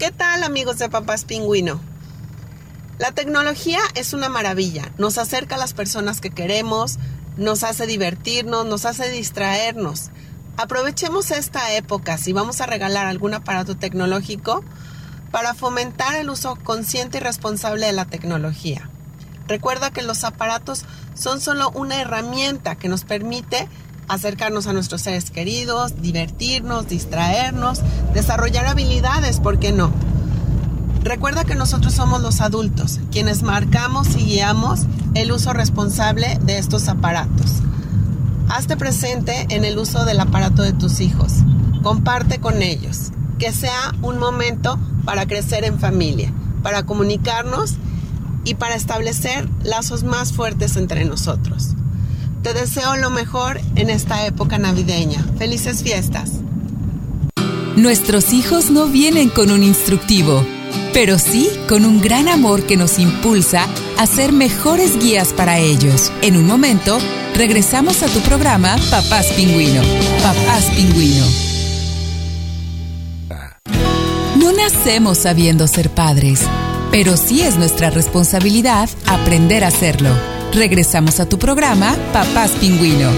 ¿Qué 0.00 0.10
tal 0.10 0.42
amigos 0.42 0.78
de 0.78 0.88
Papás 0.88 1.24
Pingüino? 1.24 1.80
La 2.98 3.12
tecnología 3.12 3.78
es 3.94 4.14
una 4.14 4.28
maravilla, 4.28 4.90
nos 4.98 5.16
acerca 5.18 5.54
a 5.54 5.58
las 5.58 5.74
personas 5.74 6.20
que 6.20 6.30
queremos, 6.30 6.98
nos 7.36 7.62
hace 7.62 7.86
divertirnos, 7.86 8.66
nos 8.66 8.84
hace 8.84 9.10
distraernos. 9.10 10.10
Aprovechemos 10.56 11.30
esta 11.32 11.72
época 11.72 12.16
si 12.16 12.32
vamos 12.32 12.60
a 12.60 12.66
regalar 12.66 13.06
algún 13.06 13.34
aparato 13.34 13.76
tecnológico 13.76 14.64
para 15.32 15.52
fomentar 15.52 16.14
el 16.14 16.30
uso 16.30 16.56
consciente 16.56 17.18
y 17.18 17.20
responsable 17.20 17.86
de 17.86 17.92
la 17.92 18.04
tecnología. 18.04 18.88
Recuerda 19.48 19.90
que 19.90 20.02
los 20.02 20.22
aparatos 20.22 20.84
son 21.14 21.40
solo 21.40 21.70
una 21.70 22.00
herramienta 22.00 22.76
que 22.76 22.88
nos 22.88 23.04
permite 23.04 23.68
acercarnos 24.06 24.66
a 24.66 24.72
nuestros 24.72 25.02
seres 25.02 25.30
queridos, 25.30 26.00
divertirnos, 26.00 26.88
distraernos, 26.88 27.80
desarrollar 28.12 28.66
habilidades, 28.66 29.40
¿por 29.40 29.58
qué 29.58 29.72
no? 29.72 29.92
Recuerda 31.02 31.44
que 31.44 31.56
nosotros 31.56 31.92
somos 31.94 32.22
los 32.22 32.40
adultos 32.40 33.00
quienes 33.10 33.42
marcamos 33.42 34.14
y 34.16 34.24
guiamos 34.24 34.82
el 35.14 35.32
uso 35.32 35.52
responsable 35.52 36.38
de 36.42 36.58
estos 36.58 36.88
aparatos. 36.88 37.60
Hazte 38.48 38.76
presente 38.76 39.46
en 39.50 39.64
el 39.64 39.78
uso 39.78 40.04
del 40.04 40.20
aparato 40.20 40.62
de 40.62 40.72
tus 40.72 41.00
hijos. 41.00 41.32
Comparte 41.82 42.38
con 42.38 42.62
ellos. 42.62 43.10
Que 43.38 43.52
sea 43.52 43.94
un 44.02 44.18
momento 44.18 44.78
para 45.04 45.26
crecer 45.26 45.64
en 45.64 45.78
familia, 45.78 46.32
para 46.62 46.84
comunicarnos 46.84 47.74
y 48.44 48.54
para 48.54 48.74
establecer 48.74 49.48
lazos 49.62 50.04
más 50.04 50.32
fuertes 50.32 50.76
entre 50.76 51.04
nosotros. 51.04 51.70
Te 52.42 52.52
deseo 52.52 52.96
lo 52.96 53.10
mejor 53.10 53.60
en 53.74 53.90
esta 53.90 54.26
época 54.26 54.58
navideña. 54.58 55.24
Felices 55.38 55.82
fiestas. 55.82 56.32
Nuestros 57.76 58.32
hijos 58.32 58.70
no 58.70 58.86
vienen 58.86 59.30
con 59.30 59.50
un 59.50 59.64
instructivo, 59.64 60.46
pero 60.92 61.18
sí 61.18 61.48
con 61.68 61.84
un 61.84 62.00
gran 62.00 62.28
amor 62.28 62.62
que 62.64 62.76
nos 62.76 62.98
impulsa 62.98 63.66
a 63.98 64.06
ser 64.06 64.32
mejores 64.32 64.98
guías 64.98 65.32
para 65.32 65.58
ellos. 65.58 66.12
En 66.22 66.36
un 66.36 66.46
momento, 66.46 66.98
regresamos 67.34 68.02
a 68.02 68.06
tu 68.06 68.20
programa 68.20 68.76
Papás 68.90 69.26
Pingüino. 69.36 69.82
Papás 70.22 70.70
Pingüino. 70.76 71.26
No 74.36 74.52
nacemos 74.52 75.18
sabiendo 75.18 75.66
ser 75.66 75.90
padres, 75.90 76.42
pero 76.90 77.16
sí 77.16 77.42
es 77.42 77.56
nuestra 77.56 77.90
responsabilidad 77.90 78.88
aprender 79.06 79.64
a 79.64 79.68
hacerlo. 79.68 80.10
Regresamos 80.52 81.18
a 81.18 81.28
tu 81.28 81.38
programa 81.38 81.94
Papás 82.12 82.52
Pingüino. 82.52 83.10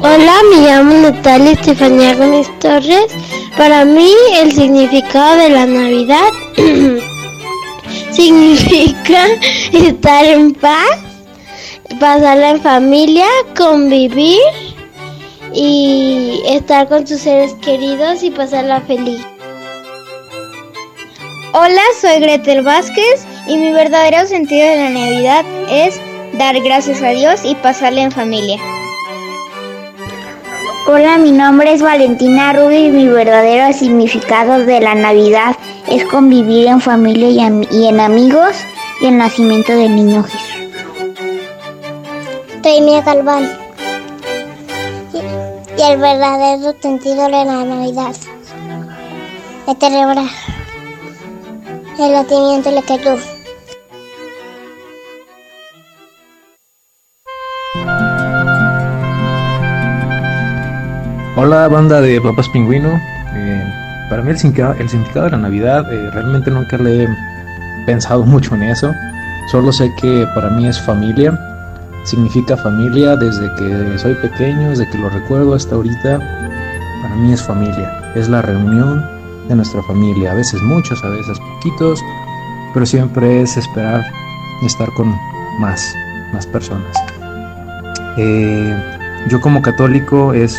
Hola, 0.00 0.36
me 0.50 0.66
llamo 0.66 0.94
Natalia 0.94 1.52
Estefanía 1.52 2.14
Gómez 2.14 2.48
Torres. 2.58 3.06
Para 3.56 3.84
mí 3.84 4.12
el 4.34 4.52
significado 4.52 5.36
de 5.36 5.48
la 5.50 5.66
Navidad 5.66 6.28
significa 8.12 9.26
estar 9.72 10.24
en 10.24 10.52
paz, 10.54 10.98
pasarla 11.98 12.50
en 12.50 12.60
familia, 12.60 13.26
convivir 13.56 14.38
y 15.54 16.42
estar 16.46 16.88
con 16.88 17.04
tus 17.04 17.20
seres 17.20 17.54
queridos 17.54 18.22
y 18.22 18.30
pasarla 18.30 18.80
feliz. 18.82 19.20
Hola, 21.54 21.82
soy 22.00 22.20
Gretel 22.20 22.62
Vázquez 22.62 23.26
y 23.46 23.56
mi 23.56 23.72
verdadero 23.72 24.26
sentido 24.26 24.66
de 24.66 24.76
la 24.76 24.88
Navidad 24.88 25.44
es 25.70 26.00
dar 26.38 26.58
gracias 26.60 27.02
a 27.02 27.10
Dios 27.10 27.40
y 27.44 27.54
pasarla 27.56 28.02
en 28.02 28.12
familia. 28.12 28.58
Hola, 30.84 31.16
mi 31.16 31.30
nombre 31.30 31.72
es 31.72 31.80
Valentina 31.80 32.52
Rubio 32.52 32.88
y 32.88 32.90
mi 32.90 33.06
verdadero 33.06 33.72
significado 33.72 34.66
de 34.66 34.80
la 34.80 34.96
Navidad 34.96 35.56
es 35.86 36.04
convivir 36.06 36.66
en 36.66 36.80
familia 36.80 37.30
y, 37.70 37.86
en 37.86 38.00
amigos 38.00 38.56
y 39.00 39.06
el 39.06 39.16
nacimiento 39.16 39.72
del 39.72 39.94
niño 39.94 40.24
Jesús. 40.24 40.64
Mía 42.82 43.00
Galván 43.02 43.48
y, 45.12 45.82
el 45.82 45.98
verdadero 46.00 46.74
sentido 46.80 47.26
de 47.26 47.30
la 47.30 47.64
Navidad 47.64 48.16
es 49.68 49.78
celebrar 49.78 50.26
el 52.00 52.12
nacimiento 52.12 52.72
de 52.72 52.82
Jesús. 52.82 53.41
Hola 61.44 61.66
banda 61.66 62.00
de 62.00 62.20
Papas 62.20 62.48
Pingüino. 62.50 63.00
Eh, 63.34 64.06
para 64.08 64.22
mí 64.22 64.30
el 64.30 64.38
significado, 64.38 64.74
el 64.78 64.88
significado, 64.88 65.24
de 65.24 65.32
la 65.32 65.38
Navidad 65.38 65.92
eh, 65.92 66.08
realmente 66.12 66.52
nunca 66.52 66.78
le 66.78 67.02
he 67.02 67.08
pensado 67.84 68.22
mucho 68.24 68.54
en 68.54 68.62
eso. 68.62 68.92
Solo 69.50 69.72
sé 69.72 69.92
que 70.00 70.24
para 70.36 70.50
mí 70.50 70.68
es 70.68 70.80
familia. 70.80 71.36
Significa 72.04 72.56
familia 72.56 73.16
desde 73.16 73.52
que 73.56 73.98
soy 73.98 74.14
pequeño, 74.14 74.70
desde 74.70 74.88
que 74.88 74.98
lo 74.98 75.08
recuerdo 75.08 75.54
hasta 75.54 75.74
ahorita. 75.74 76.20
Para 77.02 77.16
mí 77.16 77.32
es 77.32 77.42
familia. 77.42 78.12
Es 78.14 78.28
la 78.28 78.40
reunión 78.40 79.04
de 79.48 79.56
nuestra 79.56 79.82
familia. 79.82 80.30
A 80.30 80.34
veces 80.34 80.62
muchos, 80.62 81.02
a 81.02 81.08
veces 81.08 81.40
poquitos. 81.40 82.00
Pero 82.72 82.86
siempre 82.86 83.42
es 83.42 83.56
esperar 83.56 84.04
estar 84.64 84.88
con 84.92 85.12
más, 85.58 85.92
más 86.32 86.46
personas. 86.46 86.96
Eh, 88.16 88.80
yo 89.28 89.40
como 89.40 89.60
católico 89.60 90.34
es, 90.34 90.56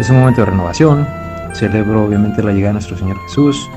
es 0.00 0.08
un 0.08 0.18
momento 0.18 0.40
de 0.40 0.46
renovación. 0.46 1.06
Celebro 1.52 2.04
obviamente 2.04 2.42
la 2.42 2.52
llegada 2.52 2.70
de 2.70 2.72
nuestro 2.74 2.96
Señor 2.96 3.18
Jesús. 3.24 3.70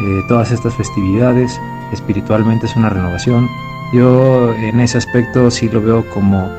Eh, 0.00 0.22
todas 0.28 0.50
estas 0.52 0.74
festividades 0.74 1.58
espiritualmente 1.92 2.66
es 2.66 2.76
una 2.76 2.90
renovación. 2.90 3.48
Yo 3.94 4.52
en 4.52 4.80
ese 4.80 4.98
aspecto 4.98 5.50
sí 5.50 5.68
lo 5.68 5.80
veo 5.80 6.04
como, 6.10 6.50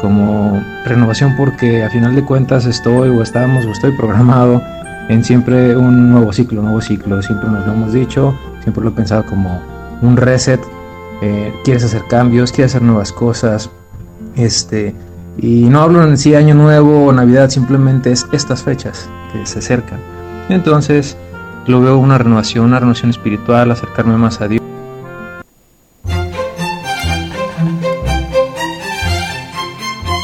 como 0.00 0.62
renovación 0.84 1.34
porque 1.36 1.84
a 1.84 1.90
final 1.90 2.14
de 2.14 2.24
cuentas 2.24 2.64
estoy 2.64 3.10
o 3.10 3.22
estamos 3.22 3.66
o 3.66 3.70
estoy 3.70 3.92
programado 3.92 4.62
en 5.08 5.22
siempre 5.22 5.76
un 5.76 6.10
nuevo 6.10 6.32
ciclo, 6.32 6.62
nuevo 6.62 6.80
ciclo. 6.80 7.20
Siempre 7.20 7.50
nos 7.50 7.66
lo 7.66 7.72
hemos 7.72 7.92
dicho, 7.92 8.34
siempre 8.62 8.82
lo 8.82 8.90
he 8.90 8.92
pensado 8.92 9.26
como 9.26 9.60
un 10.00 10.16
reset. 10.16 10.60
Eh, 11.20 11.52
quieres 11.64 11.84
hacer 11.84 12.04
cambios, 12.08 12.50
quieres 12.50 12.72
hacer 12.72 12.82
nuevas 12.82 13.12
cosas. 13.12 13.70
Este, 14.36 14.94
y 15.38 15.64
no 15.64 15.80
hablo 15.80 16.02
en 16.02 16.16
sí 16.16 16.34
año 16.34 16.54
nuevo 16.54 17.06
o 17.06 17.12
navidad, 17.12 17.50
simplemente 17.50 18.12
es 18.12 18.26
estas 18.32 18.62
fechas 18.62 19.08
que 19.32 19.44
se 19.46 19.58
acercan. 19.58 20.00
Entonces 20.48 21.16
lo 21.66 21.80
veo 21.80 21.98
una 21.98 22.18
renovación, 22.18 22.66
una 22.66 22.78
renovación 22.78 23.10
espiritual, 23.10 23.70
acercarme 23.70 24.16
más 24.16 24.40
a 24.40 24.48
Dios. 24.48 24.62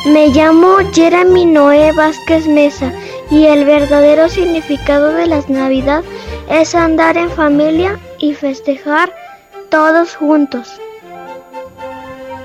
Me 0.07 0.29
llamo 0.29 0.76
Jeremy 0.93 1.47
Noé 1.47 1.93
Vázquez 1.93 2.47
Mesa 2.47 2.93
y 3.31 3.47
el 3.47 3.64
verdadero 3.64 4.29
significado 4.29 5.12
de 5.12 5.26
las 5.26 5.49
Navidad 5.49 6.02
es 6.49 6.75
andar 6.75 7.17
en 7.17 7.31
familia 7.31 7.99
y 8.19 8.35
festejar 8.35 9.12
todos 9.71 10.17
juntos. 10.17 10.81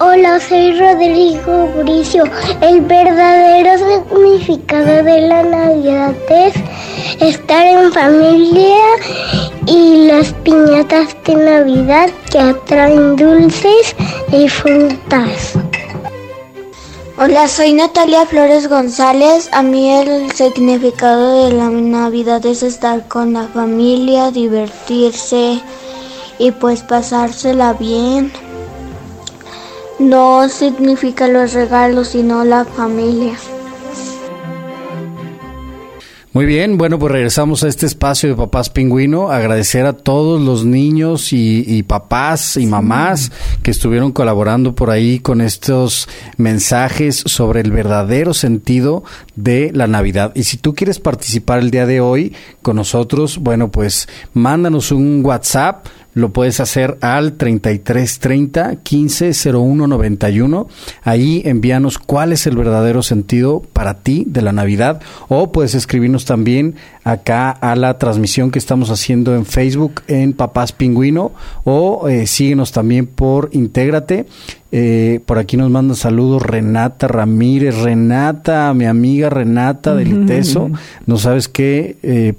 Hola, 0.02 0.42
soy 0.42 0.78
Rodrigo 0.78 1.70
Bricio. 1.78 2.26
El 2.60 2.82
verdadero 2.82 3.78
significado 3.78 5.04
de 5.04 5.22
la 5.22 5.42
Navidad 5.42 6.14
es 6.30 6.54
estar 7.22 7.66
en 7.66 7.94
familia 7.94 8.76
y 9.66 10.08
las 10.08 10.34
piñatas 10.44 11.16
de 11.26 11.36
Navidad 11.36 12.10
que 12.30 12.40
atraen 12.40 13.16
dulces 13.16 13.96
y 14.34 14.50
frutas. 14.50 15.54
Hola, 17.18 17.48
soy 17.48 17.72
Natalia 17.72 18.26
Flores 18.26 18.68
González. 18.68 19.48
A 19.54 19.62
mí 19.62 19.94
el 19.94 20.30
significado 20.34 21.46
de 21.46 21.54
la 21.54 21.70
Navidad 21.70 22.46
es 22.46 22.64
estar 22.64 23.08
con 23.08 23.32
la 23.32 23.48
familia, 23.48 24.30
divertirse 24.32 25.62
y 26.38 26.52
pues 26.52 26.84
pasársela 26.84 27.72
bien. 27.72 28.34
No 30.00 30.50
significa 30.50 31.28
los 31.28 31.54
regalos, 31.54 32.10
sino 32.10 32.44
la 32.44 32.66
familia. 32.66 33.36
Muy 36.36 36.46
bien, 36.46 36.78
bueno, 36.78 37.00
pues 37.00 37.14
regresamos 37.14 37.64
a 37.64 37.70
este 37.70 37.86
espacio 37.86 38.28
de 38.28 38.36
Papás 38.36 38.70
Pingüino. 38.70 39.32
Agradecer 39.32 39.86
a 39.86 39.94
todos 39.94 40.42
los 40.42 40.66
niños 40.66 41.32
y, 41.32 41.82
papás 41.84 42.58
y 42.58 42.66
mamás 42.66 43.32
que 43.64 43.72
estuvieron 43.72 44.12
colaborando 44.12 44.76
por 44.76 44.90
ahí 44.90 45.20
con 45.20 45.40
estos 45.40 46.10
mensajes 46.36 47.24
sobre 47.26 47.62
el 47.62 47.72
verdadero 47.72 48.34
sentido 48.34 49.06
de 49.38 49.72
la 49.74 49.88
Navidad. 49.88 50.34
Y 50.36 50.44
si 50.44 50.58
tú 50.58 50.74
quieres 50.74 51.00
participar 51.00 51.60
el 51.60 51.72
día 51.72 51.86
de 51.86 52.02
hoy 52.02 52.34
con 52.62 52.76
nosotros, 52.76 53.38
bueno, 53.38 53.72
pues 53.72 54.10
mándanos 54.34 54.92
un 54.92 55.22
WhatsApp 55.24 55.86
lo 56.16 56.34
puedes 56.34 56.60
hacer 56.60 56.98
al 57.02 57.34
3330 57.34 58.78
150191. 58.90 60.68
Ahí 61.04 61.44
envíanos 61.46 62.00
cuál 62.00 62.32
es 62.32 62.48
el 62.48 62.56
verdadero 62.58 63.04
sentido 63.04 63.62
para 63.74 63.96
ti 63.96 64.24
de 64.26 64.42
la 64.42 64.54
Navidad 64.54 65.02
o 65.28 65.52
puedes 65.52 65.76
escribirnos 65.76 66.26
también 66.26 66.76
acá 67.04 67.52
a 67.52 67.76
la 67.76 67.98
transmisión 67.98 68.50
que 68.50 68.60
estamos 68.60 68.90
haciendo 68.90 69.36
en 69.36 69.46
Facebook 69.46 70.02
en 70.08 70.34
Papás 70.34 70.72
Pingüino 70.72 71.34
o 71.66 72.08
eh, 72.08 72.26
síguenos 72.28 72.72
también 72.72 73.06
por 73.08 73.50
Intégrate. 73.52 74.26
Eh, 74.72 75.20
por 75.26 75.38
aquí 75.38 75.58
nos 75.58 75.70
manda 75.70 75.96
saludos 75.96 76.42
Renata 76.42 77.10
Ramírez. 77.10 77.78
Renata, 77.78 78.74
mi 78.74 78.86
amiga 78.86 79.30
Renata 79.30 79.94
del 79.96 80.24
ITESO. 80.24 80.72
No 81.06 81.18
sabes 81.18 81.50
qué, 81.50 81.98
eh, 82.04 82.34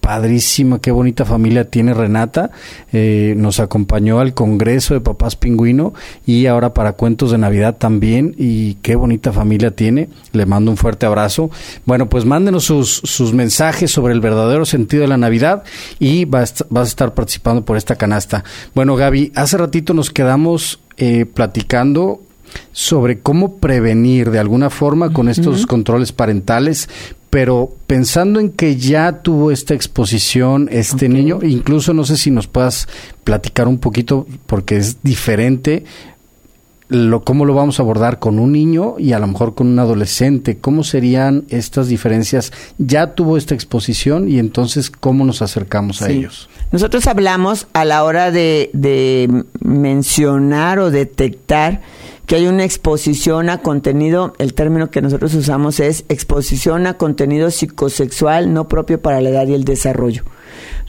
padrísima, 0.00 0.80
qué 0.80 0.90
bonita 0.90 1.24
familia 1.24 1.70
tiene 1.70 1.94
Renata. 1.94 2.50
Eh, 2.92 3.34
nos 3.36 3.60
acompañó 3.60 4.20
al 4.20 4.34
Congreso 4.34 4.94
de 4.94 5.00
Papás 5.00 5.36
Pingüino 5.36 5.94
y 6.26 6.46
ahora 6.46 6.74
para 6.74 6.94
Cuentos 6.94 7.30
de 7.30 7.38
Navidad 7.38 7.76
también. 7.76 8.34
Y 8.36 8.74
qué 8.82 8.96
bonita 8.96 9.32
familia 9.32 9.70
tiene. 9.70 10.08
Le 10.32 10.46
mando 10.46 10.70
un 10.70 10.76
fuerte 10.76 11.06
abrazo. 11.06 11.50
Bueno, 11.84 12.08
pues 12.08 12.24
mándenos 12.24 12.64
sus, 12.64 13.02
sus 13.04 13.32
mensajes 13.32 13.90
sobre 13.90 14.14
el 14.14 14.20
verdadero 14.20 14.64
sentido 14.64 15.02
de 15.02 15.08
la 15.08 15.16
Navidad 15.16 15.62
y 15.98 16.24
vas, 16.24 16.64
vas 16.70 16.88
a 16.88 16.88
estar 16.88 17.14
participando 17.14 17.64
por 17.64 17.76
esta 17.76 17.96
canasta. 17.96 18.44
Bueno, 18.74 18.96
Gaby, 18.96 19.32
hace 19.34 19.58
ratito 19.58 19.94
nos 19.94 20.10
quedamos 20.10 20.80
eh, 20.96 21.26
platicando 21.26 22.20
sobre 22.72 23.20
cómo 23.20 23.56
prevenir 23.56 24.30
de 24.30 24.38
alguna 24.38 24.70
forma 24.70 25.12
con 25.12 25.28
estos 25.28 25.66
controles 25.66 26.12
parentales, 26.12 26.88
pero 27.30 27.72
pensando 27.86 28.40
en 28.40 28.50
que 28.50 28.76
ya 28.76 29.22
tuvo 29.22 29.52
esta 29.52 29.72
exposición 29.74 30.68
este 30.70 31.08
niño, 31.08 31.38
incluso 31.42 31.94
no 31.94 32.04
sé 32.04 32.16
si 32.16 32.32
nos 32.32 32.48
puedas 32.48 32.88
platicar 33.22 33.68
un 33.68 33.78
poquito 33.78 34.26
porque 34.46 34.76
es 34.76 35.02
diferente 35.02 35.84
lo 36.90 37.22
cómo 37.22 37.44
lo 37.44 37.54
vamos 37.54 37.78
a 37.78 37.82
abordar 37.82 38.18
con 38.18 38.40
un 38.40 38.50
niño 38.50 38.96
y 38.98 39.12
a 39.12 39.20
lo 39.20 39.28
mejor 39.28 39.54
con 39.54 39.68
un 39.68 39.78
adolescente, 39.78 40.58
cómo 40.58 40.82
serían 40.82 41.44
estas 41.48 41.86
diferencias. 41.86 42.52
Ya 42.78 43.14
tuvo 43.14 43.36
esta 43.36 43.54
exposición 43.54 44.28
y 44.28 44.40
entonces 44.40 44.90
cómo 44.90 45.24
nos 45.24 45.40
acercamos 45.40 46.02
a 46.02 46.10
ellos. 46.10 46.48
Nosotros 46.72 47.06
hablamos 47.06 47.68
a 47.74 47.84
la 47.84 48.02
hora 48.02 48.32
de, 48.32 48.70
de 48.72 49.44
mencionar 49.60 50.80
o 50.80 50.90
detectar 50.90 51.80
que 52.30 52.36
hay 52.36 52.46
una 52.46 52.62
exposición 52.62 53.50
a 53.50 53.58
contenido, 53.58 54.34
el 54.38 54.54
término 54.54 54.92
que 54.92 55.02
nosotros 55.02 55.34
usamos 55.34 55.80
es 55.80 56.04
exposición 56.08 56.86
a 56.86 56.96
contenido 56.96 57.50
psicosexual 57.50 58.54
no 58.54 58.68
propio 58.68 59.02
para 59.02 59.20
la 59.20 59.30
edad 59.30 59.48
y 59.48 59.54
el 59.54 59.64
desarrollo. 59.64 60.22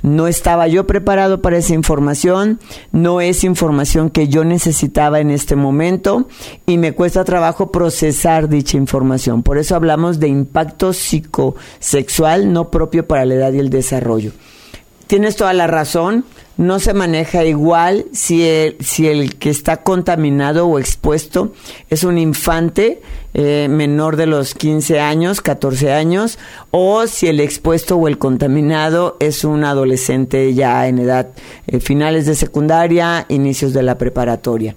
No 0.03 0.27
estaba 0.27 0.67
yo 0.67 0.85
preparado 0.85 1.41
para 1.41 1.57
esa 1.57 1.73
información, 1.73 2.59
no 2.91 3.21
es 3.21 3.43
información 3.43 4.11
que 4.11 4.27
yo 4.27 4.43
necesitaba 4.43 5.19
en 5.19 5.31
este 5.31 5.55
momento 5.55 6.27
y 6.67 6.77
me 6.77 6.93
cuesta 6.93 7.23
trabajo 7.23 7.71
procesar 7.71 8.47
dicha 8.47 8.77
información. 8.77 9.41
Por 9.41 9.57
eso 9.57 9.75
hablamos 9.75 10.19
de 10.19 10.27
impacto 10.27 10.93
psicosexual 10.93 12.53
no 12.53 12.69
propio 12.69 13.07
para 13.07 13.25
la 13.25 13.33
edad 13.33 13.53
y 13.53 13.57
el 13.57 13.71
desarrollo. 13.71 14.31
Tienes 15.07 15.37
toda 15.37 15.53
la 15.53 15.65
razón 15.65 16.23
no 16.61 16.79
se 16.79 16.93
maneja 16.93 17.43
igual 17.43 18.05
si 18.13 18.43
el, 18.43 18.77
si 18.81 19.07
el 19.07 19.35
que 19.37 19.49
está 19.49 19.77
contaminado 19.77 20.67
o 20.67 20.77
expuesto 20.77 21.53
es 21.89 22.03
un 22.03 22.19
infante 22.19 23.01
eh, 23.33 23.65
menor 23.67 24.15
de 24.15 24.27
los 24.27 24.53
15 24.53 24.99
años, 24.99 25.41
14 25.41 25.91
años, 25.91 26.37
o 26.69 27.07
si 27.07 27.27
el 27.27 27.39
expuesto 27.39 27.95
o 27.95 28.07
el 28.07 28.19
contaminado 28.19 29.17
es 29.19 29.43
un 29.43 29.63
adolescente 29.63 30.53
ya 30.53 30.87
en 30.87 30.99
edad 30.99 31.29
eh, 31.65 31.79
finales 31.79 32.27
de 32.27 32.35
secundaria, 32.35 33.25
inicios 33.27 33.73
de 33.73 33.81
la 33.81 33.97
preparatoria. 33.97 34.75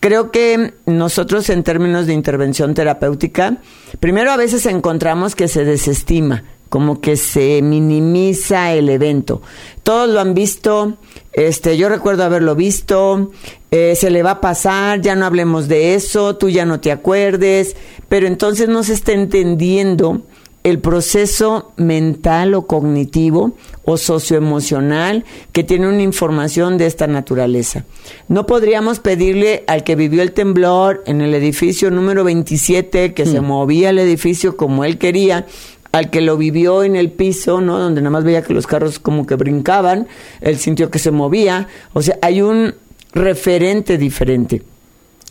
Creo 0.00 0.30
que 0.30 0.72
nosotros 0.86 1.50
en 1.50 1.64
términos 1.64 2.06
de 2.06 2.14
intervención 2.14 2.72
terapéutica, 2.72 3.58
primero 4.00 4.30
a 4.30 4.38
veces 4.38 4.64
encontramos 4.64 5.34
que 5.34 5.48
se 5.48 5.66
desestima, 5.66 6.44
como 6.70 7.00
que 7.02 7.16
se 7.16 7.60
minimiza 7.60 8.72
el 8.72 8.88
evento. 8.88 9.42
Todos 9.82 10.08
lo 10.08 10.20
han 10.20 10.32
visto, 10.32 10.96
este, 11.32 11.76
yo 11.76 11.90
recuerdo 11.90 12.24
haberlo 12.24 12.54
visto, 12.54 13.32
eh, 13.70 13.94
se 13.96 14.10
le 14.10 14.22
va 14.22 14.30
a 14.30 14.40
pasar, 14.40 15.02
ya 15.02 15.14
no 15.16 15.26
hablemos 15.26 15.68
de 15.68 15.94
eso, 15.94 16.36
tú 16.36 16.48
ya 16.48 16.64
no 16.64 16.80
te 16.80 16.92
acuerdes, 16.92 17.76
pero 18.08 18.26
entonces 18.26 18.68
no 18.68 18.82
se 18.84 18.94
está 18.94 19.12
entendiendo 19.12 20.22
el 20.62 20.78
proceso 20.78 21.72
mental 21.76 22.54
o 22.54 22.66
cognitivo 22.66 23.52
o 23.84 23.96
socioemocional 23.96 25.24
que 25.52 25.64
tiene 25.64 25.88
una 25.88 26.02
información 26.02 26.76
de 26.76 26.86
esta 26.86 27.06
naturaleza. 27.06 27.84
No 28.28 28.44
podríamos 28.46 29.00
pedirle 29.00 29.64
al 29.68 29.84
que 29.84 29.96
vivió 29.96 30.22
el 30.22 30.32
temblor 30.32 31.02
en 31.06 31.22
el 31.22 31.34
edificio 31.34 31.90
número 31.90 32.24
27 32.24 33.14
que 33.14 33.24
se 33.24 33.40
mm. 33.40 33.44
movía 33.44 33.90
el 33.90 33.98
edificio 33.98 34.56
como 34.56 34.84
él 34.84 34.98
quería, 34.98 35.46
al 35.92 36.10
que 36.10 36.20
lo 36.20 36.36
vivió 36.36 36.84
en 36.84 36.96
el 36.96 37.10
piso, 37.10 37.60
¿no? 37.60 37.78
Donde 37.78 38.00
nada 38.00 38.10
más 38.10 38.24
veía 38.24 38.42
que 38.42 38.54
los 38.54 38.66
carros 38.66 38.98
como 38.98 39.26
que 39.26 39.34
brincaban, 39.34 40.08
él 40.40 40.58
sintió 40.58 40.90
que 40.90 40.98
se 40.98 41.10
movía. 41.10 41.68
O 41.92 42.02
sea, 42.02 42.18
hay 42.22 42.42
un 42.42 42.74
referente 43.12 43.98
diferente. 43.98 44.62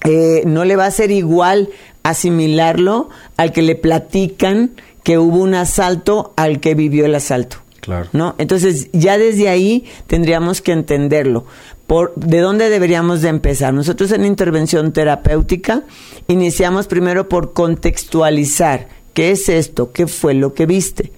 Eh, 0.05 0.43
no 0.45 0.65
le 0.65 0.75
va 0.75 0.85
a 0.85 0.91
ser 0.91 1.11
igual 1.11 1.69
asimilarlo 2.03 3.09
al 3.37 3.51
que 3.51 3.61
le 3.61 3.75
platican 3.75 4.71
que 5.03 5.17
hubo 5.17 5.39
un 5.39 5.55
asalto 5.55 6.33
al 6.35 6.59
que 6.59 6.75
vivió 6.75 7.05
el 7.05 7.15
asalto. 7.15 7.57
Claro. 7.81 8.09
¿No? 8.11 8.35
Entonces, 8.37 8.89
ya 8.91 9.17
desde 9.17 9.49
ahí 9.49 9.85
tendríamos 10.07 10.61
que 10.61 10.73
entenderlo. 10.73 11.45
Por, 11.87 12.13
¿De 12.15 12.39
dónde 12.39 12.69
deberíamos 12.69 13.21
de 13.21 13.29
empezar? 13.29 13.73
Nosotros 13.73 14.11
en 14.11 14.25
intervención 14.25 14.91
terapéutica 14.91 15.83
iniciamos 16.27 16.87
primero 16.87 17.27
por 17.29 17.53
contextualizar. 17.53 18.98
¿Qué 19.13 19.31
es 19.31 19.49
esto? 19.49 19.91
¿Qué 19.91 20.07
fue 20.07 20.33
lo 20.33 20.53
que 20.53 20.65
viste? 20.65 21.11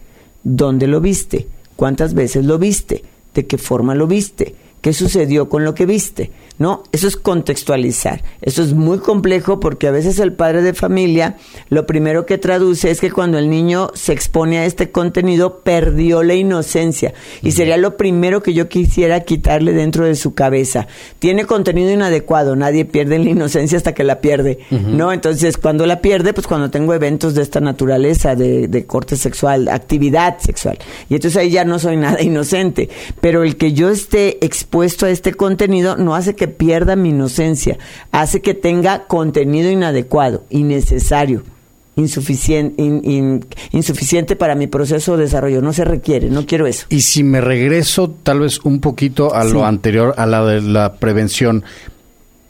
¿Dónde 0.43 0.87
lo 0.87 1.01
viste? 1.01 1.47
¿Cuántas 1.75 2.13
veces 2.13 2.45
lo 2.45 2.57
viste? 2.57 3.03
¿De 3.33 3.45
qué 3.47 3.57
forma 3.57 3.95
lo 3.95 4.07
viste? 4.07 4.55
¿Qué 4.81 4.93
sucedió 4.93 5.47
con 5.49 5.63
lo 5.63 5.73
que 5.73 5.85
viste? 5.85 6.31
¿no? 6.61 6.83
Eso 6.91 7.07
es 7.07 7.17
contextualizar. 7.17 8.23
Eso 8.39 8.61
es 8.61 8.73
muy 8.73 8.99
complejo 8.99 9.59
porque 9.59 9.87
a 9.87 9.91
veces 9.91 10.19
el 10.19 10.33
padre 10.33 10.61
de 10.61 10.75
familia 10.75 11.37
lo 11.69 11.87
primero 11.87 12.27
que 12.27 12.37
traduce 12.37 12.91
es 12.91 13.01
que 13.01 13.11
cuando 13.11 13.39
el 13.39 13.49
niño 13.49 13.89
se 13.95 14.13
expone 14.13 14.59
a 14.59 14.65
este 14.65 14.91
contenido 14.91 15.61
perdió 15.61 16.21
la 16.21 16.35
inocencia 16.35 17.15
y 17.41 17.53
sería 17.53 17.77
lo 17.77 17.97
primero 17.97 18.43
que 18.43 18.53
yo 18.53 18.69
quisiera 18.69 19.21
quitarle 19.21 19.73
dentro 19.73 20.05
de 20.05 20.13
su 20.13 20.35
cabeza. 20.35 20.85
Tiene 21.17 21.45
contenido 21.45 21.91
inadecuado, 21.91 22.55
nadie 22.55 22.85
pierde 22.85 23.17
la 23.17 23.31
inocencia 23.31 23.79
hasta 23.79 23.95
que 23.95 24.03
la 24.03 24.21
pierde, 24.21 24.59
¿no? 24.69 25.11
Entonces, 25.11 25.57
cuando 25.57 25.87
la 25.87 25.99
pierde, 25.99 26.31
pues 26.31 26.45
cuando 26.45 26.69
tengo 26.69 26.93
eventos 26.93 27.33
de 27.33 27.41
esta 27.41 27.59
naturaleza, 27.59 28.35
de, 28.35 28.67
de 28.67 28.85
corte 28.85 29.15
sexual, 29.15 29.67
actividad 29.67 30.37
sexual. 30.37 30.77
Y 31.09 31.15
entonces 31.15 31.37
ahí 31.41 31.49
ya 31.49 31.65
no 31.65 31.79
soy 31.79 31.97
nada 31.97 32.21
inocente. 32.21 32.89
Pero 33.19 33.41
el 33.41 33.57
que 33.57 33.73
yo 33.73 33.89
esté 33.89 34.45
expuesto 34.71 35.05
a 35.05 35.09
este 35.09 35.33
contenido 35.33 35.97
no 35.97 36.15
hace 36.15 36.33
que 36.33 36.47
pierda 36.47 36.95
mi 36.95 37.09
inocencia, 37.09 37.77
hace 38.13 38.39
que 38.39 38.53
tenga 38.53 39.03
contenido 39.03 39.69
inadecuado, 39.69 40.45
innecesario, 40.49 41.43
insuficiente, 41.97 42.81
insuficiente 43.73 44.37
para 44.37 44.55
mi 44.55 44.67
proceso 44.67 45.17
de 45.17 45.23
desarrollo. 45.23 45.61
No 45.61 45.73
se 45.73 45.83
requiere, 45.83 46.29
no 46.29 46.45
quiero 46.45 46.67
eso. 46.67 46.85
Y 46.87 47.01
si 47.01 47.21
me 47.21 47.41
regreso 47.41 48.15
tal 48.23 48.39
vez 48.39 48.61
un 48.63 48.79
poquito 48.79 49.35
a 49.35 49.43
lo 49.43 49.65
anterior, 49.65 50.13
a 50.15 50.25
la 50.25 50.45
de 50.45 50.61
la 50.61 50.93
prevención, 50.93 51.65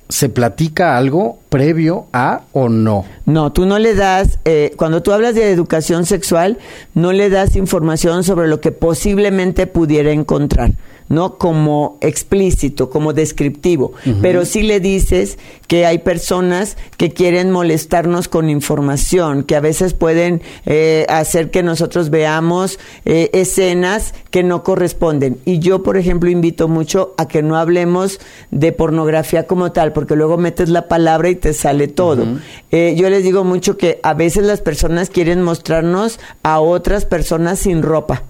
¿se 0.07 0.29
platica 0.29 0.97
algo 0.97 1.39
previo 1.49 2.05
a 2.13 2.43
o 2.51 2.69
no? 2.69 3.03
No, 3.25 3.51
tú 3.51 3.65
no 3.65 3.79
le 3.79 3.95
das, 3.95 4.37
eh, 4.45 4.73
cuando 4.77 5.01
tú 5.01 5.11
hablas 5.11 5.33
de 5.33 5.49
educación 5.49 6.05
sexual, 6.05 6.59
no 6.93 7.13
le 7.13 7.31
das 7.31 7.55
información 7.55 8.23
sobre 8.23 8.47
lo 8.47 8.61
que 8.61 8.71
posiblemente 8.71 9.65
pudiera 9.65 10.11
encontrar. 10.11 10.73
¿No? 11.11 11.37
Como 11.37 11.97
explícito, 12.01 12.89
como 12.89 13.11
descriptivo, 13.13 13.91
pero 14.21 14.45
sí 14.45 14.63
le 14.63 14.79
dices 14.79 15.37
que 15.67 15.85
hay 15.85 15.99
personas 15.99 16.77
que 16.97 17.11
quieren 17.11 17.51
molestarnos 17.51 18.27
con 18.27 18.49
información, 18.49 19.43
que 19.43 19.55
a 19.55 19.59
veces 19.59 19.93
pueden 19.93 20.41
eh, 20.65 21.05
hacer 21.09 21.51
que 21.51 21.63
nosotros 21.63 22.09
veamos 22.09 22.79
eh, 23.05 23.29
escenas 23.33 24.13
que 24.29 24.43
no 24.43 24.63
corresponden. 24.63 25.37
Y 25.45 25.59
yo, 25.59 25.83
por 25.83 25.97
ejemplo, 25.97 26.29
invito 26.29 26.69
mucho 26.69 27.13
a 27.17 27.27
que 27.27 27.43
no 27.43 27.57
hablemos 27.57 28.19
de 28.49 28.71
pornografía 28.71 29.47
como 29.47 29.73
tal, 29.73 29.91
porque 29.91 30.15
luego 30.15 30.37
metes 30.37 30.69
la 30.69 30.87
palabra 30.87 31.29
y 31.29 31.35
te 31.35 31.53
sale 31.53 31.89
todo. 31.89 32.25
Eh, 32.71 32.95
yo 32.97 33.09
les 33.09 33.23
digo 33.23 33.43
mucho 33.43 33.77
que 33.77 33.99
a 34.03 34.13
veces 34.13 34.45
las 34.45 34.61
personas 34.61 35.09
quieren 35.09 35.41
mostrarnos 35.41 36.19
a 36.43 36.61
otras 36.61 37.05
personas 37.05 37.59
sin 37.59 37.81
ropa. 37.81 38.23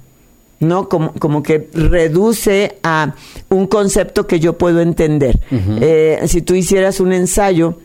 ¿No? 0.62 0.88
Como, 0.88 1.14
como 1.14 1.44
que 1.44 1.70
reduce 1.74 2.78
a 2.84 3.16
un 3.50 3.68
concepto 3.68 4.28
que 4.28 4.40
yo 4.40 4.58
puedo 4.58 4.80
entender. 4.80 5.40
Eh, 5.52 6.22
si 6.28 6.42
tú 6.42 6.56
hicieras 6.56 7.00
un 7.00 7.12
ensayo 7.12 7.80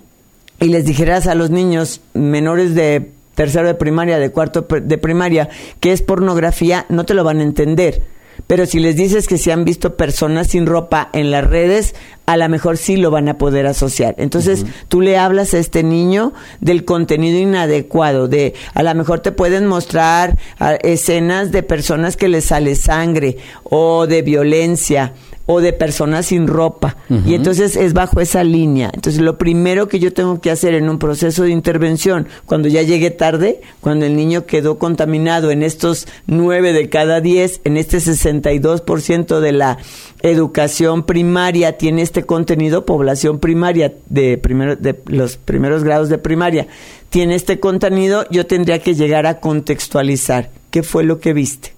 y 0.60 0.66
les 0.66 0.84
dijeras 0.84 1.26
a 1.26 1.34
los 1.34 1.50
niños 1.50 2.00
menores 2.14 2.74
de 2.74 3.10
tercero 3.34 3.66
de 3.66 3.74
primaria, 3.74 4.18
de 4.18 4.30
cuarto 4.30 4.66
de 4.68 4.98
primaria, 4.98 5.48
que 5.80 5.92
es 5.92 6.02
pornografía, 6.02 6.86
no 6.88 7.04
te 7.04 7.14
lo 7.14 7.24
van 7.24 7.40
a 7.40 7.42
entender 7.42 8.02
pero 8.46 8.66
si 8.66 8.80
les 8.80 8.96
dices 8.96 9.26
que 9.26 9.38
se 9.38 9.52
han 9.52 9.64
visto 9.64 9.96
personas 9.96 10.48
sin 10.48 10.66
ropa 10.66 11.08
en 11.12 11.30
las 11.30 11.46
redes, 11.46 11.94
a 12.26 12.36
lo 12.36 12.48
mejor 12.48 12.76
sí 12.76 12.96
lo 12.96 13.10
van 13.10 13.28
a 13.28 13.38
poder 13.38 13.66
asociar. 13.66 14.14
Entonces, 14.18 14.66
tú 14.88 15.00
le 15.00 15.16
hablas 15.16 15.54
a 15.54 15.58
este 15.58 15.82
niño 15.82 16.32
del 16.60 16.84
contenido 16.84 17.38
inadecuado, 17.38 18.28
de 18.28 18.54
a 18.74 18.82
lo 18.82 18.94
mejor 18.94 19.20
te 19.20 19.32
pueden 19.32 19.66
mostrar 19.66 20.38
ah, 20.58 20.74
escenas 20.82 21.52
de 21.52 21.62
personas 21.62 22.16
que 22.16 22.28
les 22.28 22.46
sale 22.46 22.74
sangre 22.74 23.38
o 23.64 24.06
de 24.06 24.22
violencia 24.22 25.14
o 25.46 25.60
de 25.60 25.72
personas 25.72 26.26
sin 26.26 26.46
ropa. 26.46 26.96
Y 27.24 27.34
entonces 27.34 27.76
es 27.76 27.92
bajo 27.92 28.20
esa 28.20 28.44
línea. 28.44 28.90
Entonces 28.92 29.22
lo 29.22 29.38
primero 29.38 29.88
que 29.88 30.00
yo 30.00 30.12
tengo 30.12 30.40
que 30.40 30.50
hacer 30.50 30.74
en 30.74 30.88
un 30.88 30.98
proceso 30.98 31.44
de 31.44 31.50
intervención, 31.50 32.26
cuando 32.44 32.68
ya 32.68 32.82
llegue 32.82 33.10
tarde, 33.10 33.60
cuando 33.80 34.06
el 34.06 34.16
niño 34.16 34.44
quedó 34.46 34.78
contaminado 34.78 35.50
en 35.50 35.62
estos 35.62 36.08
nueve 36.26 36.72
de 36.72 36.88
cada 36.88 37.20
diez, 37.20 37.60
en 37.64 37.76
este 37.76 37.98
62% 37.98 39.40
de 39.40 39.52
la 39.52 39.78
educación 40.22 41.04
primaria 41.04 41.78
tiene 41.78 42.02
este 42.02 42.24
contenido, 42.24 42.84
población 42.84 43.38
primaria 43.38 43.94
de, 44.08 44.38
primero, 44.38 44.74
de 44.74 45.00
los 45.06 45.36
primeros 45.36 45.84
grados 45.84 46.08
de 46.08 46.18
primaria 46.18 46.66
tiene 47.08 47.36
este 47.36 47.60
contenido, 47.60 48.26
yo 48.30 48.46
tendría 48.46 48.80
que 48.80 48.94
llegar 48.94 49.26
a 49.26 49.38
contextualizar 49.38 50.50
qué 50.70 50.82
fue 50.82 51.04
lo 51.04 51.20
que 51.20 51.32
viste 51.32 51.75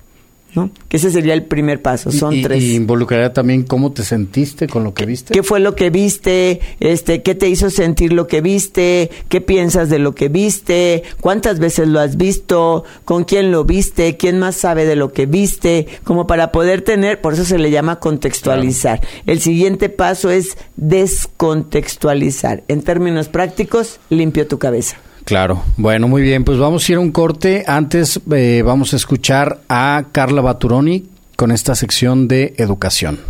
¿no? 0.54 0.70
Que 0.88 0.96
ese 0.96 1.10
sería 1.10 1.34
el 1.34 1.44
primer 1.44 1.82
paso, 1.82 2.10
son 2.10 2.40
tres. 2.42 2.62
Y 2.62 2.74
involucraría 2.74 3.32
también 3.32 3.62
cómo 3.62 3.92
te 3.92 4.02
sentiste 4.02 4.66
con 4.66 4.84
lo 4.84 4.94
que 4.94 5.06
viste. 5.06 5.34
¿Qué 5.34 5.42
fue 5.42 5.60
lo 5.60 5.74
que 5.74 5.90
viste? 5.90 6.60
Este, 6.80 7.22
¿qué 7.22 7.34
te 7.34 7.48
hizo 7.48 7.70
sentir 7.70 8.12
lo 8.12 8.26
que 8.26 8.40
viste? 8.40 9.10
¿Qué 9.28 9.40
piensas 9.40 9.90
de 9.90 9.98
lo 9.98 10.14
que 10.14 10.28
viste? 10.28 11.02
¿Cuántas 11.20 11.58
veces 11.58 11.88
lo 11.88 12.00
has 12.00 12.16
visto? 12.16 12.84
¿Con 13.04 13.24
quién 13.24 13.50
lo 13.50 13.64
viste? 13.64 14.16
¿Quién 14.16 14.38
más 14.38 14.56
sabe 14.56 14.84
de 14.84 14.96
lo 14.96 15.12
que 15.12 15.26
viste? 15.26 15.86
Como 16.04 16.26
para 16.26 16.52
poder 16.52 16.82
tener, 16.82 17.20
por 17.20 17.34
eso 17.34 17.44
se 17.44 17.58
le 17.58 17.70
llama 17.70 18.00
contextualizar. 18.00 19.00
El 19.26 19.40
siguiente 19.40 19.88
paso 19.88 20.30
es 20.30 20.56
descontextualizar. 20.76 22.64
En 22.68 22.82
términos 22.82 23.28
prácticos, 23.28 24.00
limpio 24.08 24.46
tu 24.46 24.58
cabeza. 24.58 24.96
Claro. 25.28 25.62
Bueno, 25.76 26.08
muy 26.08 26.22
bien. 26.22 26.42
Pues 26.42 26.56
vamos 26.56 26.88
a 26.88 26.92
ir 26.92 26.96
a 26.96 27.02
un 27.02 27.12
corte. 27.12 27.62
Antes 27.66 28.18
eh, 28.32 28.62
vamos 28.64 28.94
a 28.94 28.96
escuchar 28.96 29.60
a 29.68 30.06
Carla 30.10 30.40
Baturoni 30.40 31.04
con 31.36 31.50
esta 31.50 31.74
sección 31.74 32.28
de 32.28 32.54
educación. 32.56 33.20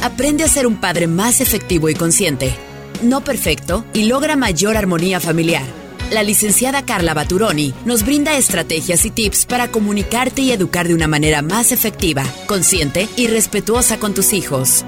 Aprende 0.00 0.44
a 0.44 0.48
ser 0.48 0.68
un 0.68 0.76
padre 0.76 1.08
más 1.08 1.40
efectivo 1.40 1.88
y 1.88 1.94
consciente. 1.94 2.54
No 3.02 3.24
perfecto 3.24 3.84
y 3.92 4.04
logra 4.04 4.36
mayor 4.36 4.76
armonía 4.76 5.18
familiar. 5.18 5.64
La 6.12 6.22
licenciada 6.22 6.86
Carla 6.86 7.12
Baturoni 7.12 7.74
nos 7.84 8.06
brinda 8.06 8.36
estrategias 8.36 9.04
y 9.04 9.10
tips 9.10 9.44
para 9.44 9.72
comunicarte 9.72 10.42
y 10.42 10.52
educar 10.52 10.86
de 10.86 10.94
una 10.94 11.08
manera 11.08 11.42
más 11.42 11.72
efectiva, 11.72 12.22
consciente 12.46 13.08
y 13.16 13.26
respetuosa 13.26 13.98
con 13.98 14.14
tus 14.14 14.34
hijos. 14.34 14.84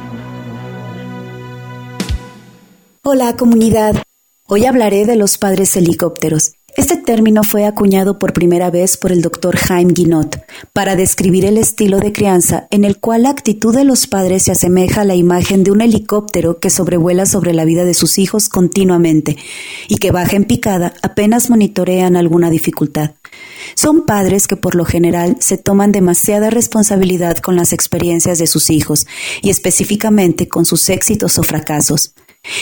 Hola 3.03 3.35
comunidad. 3.35 4.07
Hoy 4.49 4.65
hablaré 4.65 5.07
de 5.07 5.17
los 5.17 5.39
padres 5.39 5.77
helicópteros. 5.77 6.53
Este 6.77 6.97
término 6.97 7.43
fue 7.43 7.65
acuñado 7.65 8.21
por 8.21 8.33
primera 8.33 8.71
vez 8.71 8.97
por 8.97 9.11
el 9.11 9.21
doctor 9.21 9.57
Jaime 9.57 9.93
Guinot 9.93 10.41
para 10.73 10.95
describir 10.95 11.45
el 11.45 11.59
estilo 11.59 11.99
de 11.99 12.13
crianza 12.13 12.69
en 12.71 12.85
el 12.85 13.01
cual 13.01 13.25
la 13.25 13.31
actitud 13.31 13.75
de 13.75 13.83
los 13.83 14.07
padres 14.07 14.45
se 14.45 14.53
asemeja 14.53 15.01
a 15.01 15.05
la 15.05 15.17
imagen 15.17 15.65
de 15.65 15.73
un 15.73 15.81
helicóptero 15.81 16.61
que 16.61 16.71
sobrevuela 16.71 17.27
sobre 17.27 17.55
la 17.55 17.65
vida 17.65 17.85
de 17.85 17.95
sus 17.95 18.19
hijos 18.19 18.49
continuamente 18.49 19.37
y 19.89 19.97
que 19.97 20.13
baja 20.13 20.37
en 20.37 20.45
picada 20.45 20.95
apenas 21.03 21.51
monitorean 21.51 22.15
alguna 22.15 22.49
dificultad. 22.49 23.15
Son 23.75 24.07
padres 24.07 24.47
que 24.47 24.57
por 24.57 24.77
lo 24.77 24.85
general 24.85 25.39
se 25.41 25.59
toman 25.59 25.91
demasiada 25.91 26.51
responsabilidad 26.51 27.39
con 27.39 27.57
las 27.57 27.73
experiencias 27.73 28.39
de 28.39 28.47
sus 28.47 28.71
hijos 28.71 29.09
y 29.43 29.51
específicamente 29.51 30.47
con 30.47 30.65
sus 30.65 30.89
éxitos 30.89 31.37
o 31.37 31.43
fracasos 31.43 32.15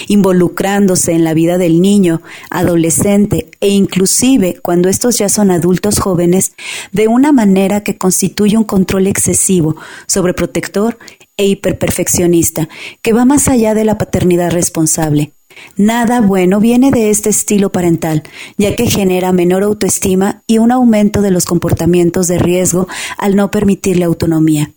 involucrándose 0.09 1.12
en 1.12 1.25
la 1.25 1.35
vida 1.35 1.59
del 1.59 1.81
niño, 1.81 2.23
adolescente 2.51 3.51
e 3.61 3.68
inclusive 3.68 4.59
cuando 4.62 4.88
estos 4.88 5.18
ya 5.18 5.29
son 5.29 5.51
adultos 5.51 5.99
jóvenes, 5.99 6.53
de 6.92 7.09
una 7.09 7.33
manera 7.33 7.83
que 7.83 7.97
constituye 7.99 8.57
un 8.57 8.64
control 8.64 9.07
excesivo, 9.07 9.77
sobreprotector 10.07 10.99
e 11.37 11.47
hiperperfeccionista, 11.47 12.68
que 13.03 13.12
va 13.12 13.25
más 13.25 13.49
allá 13.49 13.75
de 13.75 13.85
la 13.85 13.99
paternidad 13.99 14.51
responsable. 14.53 15.33
Nada 15.77 16.20
bueno 16.20 16.61
viene 16.61 16.90
de 16.90 17.11
este 17.11 17.31
estilo 17.31 17.70
parental, 17.70 18.23
ya 18.59 18.75
que 18.75 18.90
genera 18.90 19.33
menor 19.33 19.62
autoestima 19.62 20.42
y 20.47 20.59
un 20.59 20.73
aumento 20.73 21.23
de 21.23 21.31
los 21.31 21.44
comportamientos 21.44 22.29
de 22.29 22.38
riesgo 22.38 22.88
al 23.18 23.37
no 23.37 23.51
permitirle 23.51 24.05
autonomía. 24.05 24.73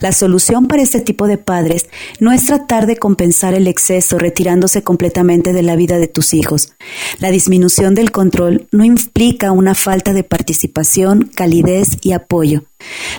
La 0.00 0.12
solución 0.12 0.66
para 0.66 0.82
este 0.82 1.00
tipo 1.00 1.26
de 1.26 1.38
padres 1.38 1.86
no 2.20 2.32
es 2.32 2.46
tratar 2.46 2.86
de 2.86 2.96
compensar 2.96 3.54
el 3.54 3.66
exceso 3.66 4.18
retirándose 4.18 4.82
completamente 4.82 5.52
de 5.52 5.62
la 5.62 5.76
vida 5.76 5.98
de 5.98 6.08
tus 6.08 6.34
hijos. 6.34 6.72
La 7.18 7.30
disminución 7.30 7.94
del 7.94 8.10
control 8.10 8.68
no 8.72 8.84
implica 8.84 9.52
una 9.52 9.74
falta 9.74 10.12
de 10.12 10.24
participación, 10.24 11.30
calidez 11.34 11.98
y 12.02 12.12
apoyo. 12.12 12.64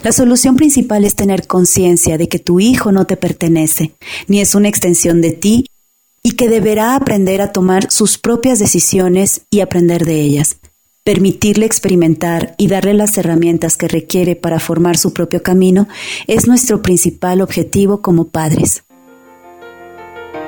La 0.03 0.11
solución 0.11 0.55
principal 0.55 1.05
es 1.05 1.15
tener 1.15 1.47
conciencia 1.47 2.17
de 2.17 2.27
que 2.29 2.39
tu 2.39 2.59
hijo 2.59 2.91
no 2.91 3.05
te 3.05 3.17
pertenece, 3.17 3.93
ni 4.27 4.41
es 4.41 4.55
una 4.55 4.69
extensión 4.69 5.21
de 5.21 5.31
ti 5.31 5.65
y 6.21 6.31
que 6.31 6.49
deberá 6.49 6.95
aprender 6.95 7.41
a 7.41 7.51
tomar 7.51 7.91
sus 7.91 8.17
propias 8.17 8.59
decisiones 8.59 9.41
y 9.49 9.59
aprender 9.59 10.05
de 10.05 10.21
ellas. 10.21 10.57
Permitirle 11.05 11.67
experimentar 11.67 12.55
y 12.57 12.67
darle 12.67 12.95
las 12.95 13.15
herramientas 13.19 13.77
que 13.77 13.87
requiere 13.87 14.35
para 14.35 14.59
formar 14.59 14.97
su 14.97 15.13
propio 15.13 15.43
camino 15.43 15.87
es 16.25 16.47
nuestro 16.47 16.81
principal 16.81 17.41
objetivo 17.41 18.01
como 18.01 18.29
padres. 18.29 18.85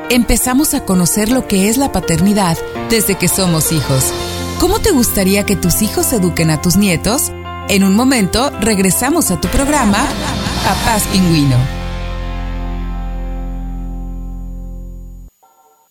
Empezamos 0.09 0.73
a 0.73 0.83
conocer 0.83 1.29
lo 1.29 1.47
que 1.47 1.69
es 1.69 1.77
la 1.77 1.91
paternidad 1.91 2.57
desde 2.89 3.13
que 3.19 3.27
somos 3.27 3.71
hijos. 3.71 4.11
¿Cómo 4.59 4.79
te 4.79 4.89
gustaría 4.89 5.45
que 5.45 5.55
tus 5.55 5.83
hijos 5.83 6.11
eduquen 6.11 6.49
a 6.49 6.59
tus 6.59 6.75
nietos? 6.75 7.31
En 7.69 7.83
un 7.83 7.95
momento 7.95 8.49
regresamos 8.59 9.29
a 9.29 9.39
tu 9.39 9.47
programa, 9.49 10.07
Papás 10.65 11.03
Pingüino. 11.13 11.86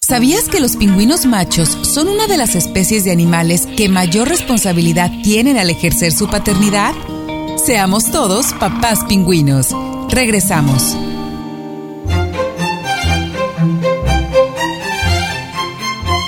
¿Sabías 0.08 0.48
que 0.48 0.60
los 0.60 0.76
pingüinos 0.76 1.26
machos 1.26 1.68
son 1.82 2.06
una 2.06 2.28
de 2.28 2.36
las 2.36 2.54
especies 2.54 3.02
de 3.02 3.10
animales 3.10 3.66
que 3.76 3.88
mayor 3.88 4.28
responsabilidad 4.28 5.10
tienen 5.24 5.58
al 5.58 5.68
ejercer 5.68 6.12
su 6.12 6.30
paternidad? 6.30 6.94
Seamos 7.56 8.12
todos 8.12 8.52
papás 8.52 9.04
pingüinos. 9.08 9.74
Regresamos. 10.08 10.96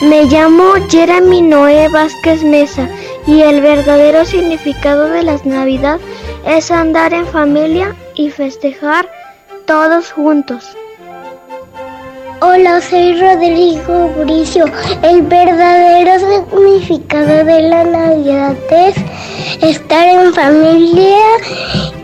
Me 0.03 0.25
llamo 0.25 0.73
Jeremy 0.91 1.43
Noé 1.43 1.89
Vázquez 1.89 2.43
Mesa 2.43 2.89
y 3.29 3.43
el 3.43 3.61
verdadero 3.61 4.25
significado 4.25 5.09
de 5.09 5.23
las 5.23 5.47
Navidad 5.47 6.01
es 6.45 6.73
andar 6.73 7.15
en 7.15 7.29
familia 7.29 7.95
y 8.17 8.31
festejar 8.31 9.09
todos 9.67 10.11
juntos. 10.11 10.65
Hola, 12.41 12.81
soy 12.81 13.21
Rodrigo 13.21 14.11
Bricio. 14.19 14.65
El 15.03 15.23
verdadero 15.23 16.13
significado 16.21 17.45
de 17.45 17.63
la 17.63 17.83
Navidad 17.83 18.57
es 18.71 18.95
estar 19.61 20.07
en 20.07 20.33
familia 20.33 21.19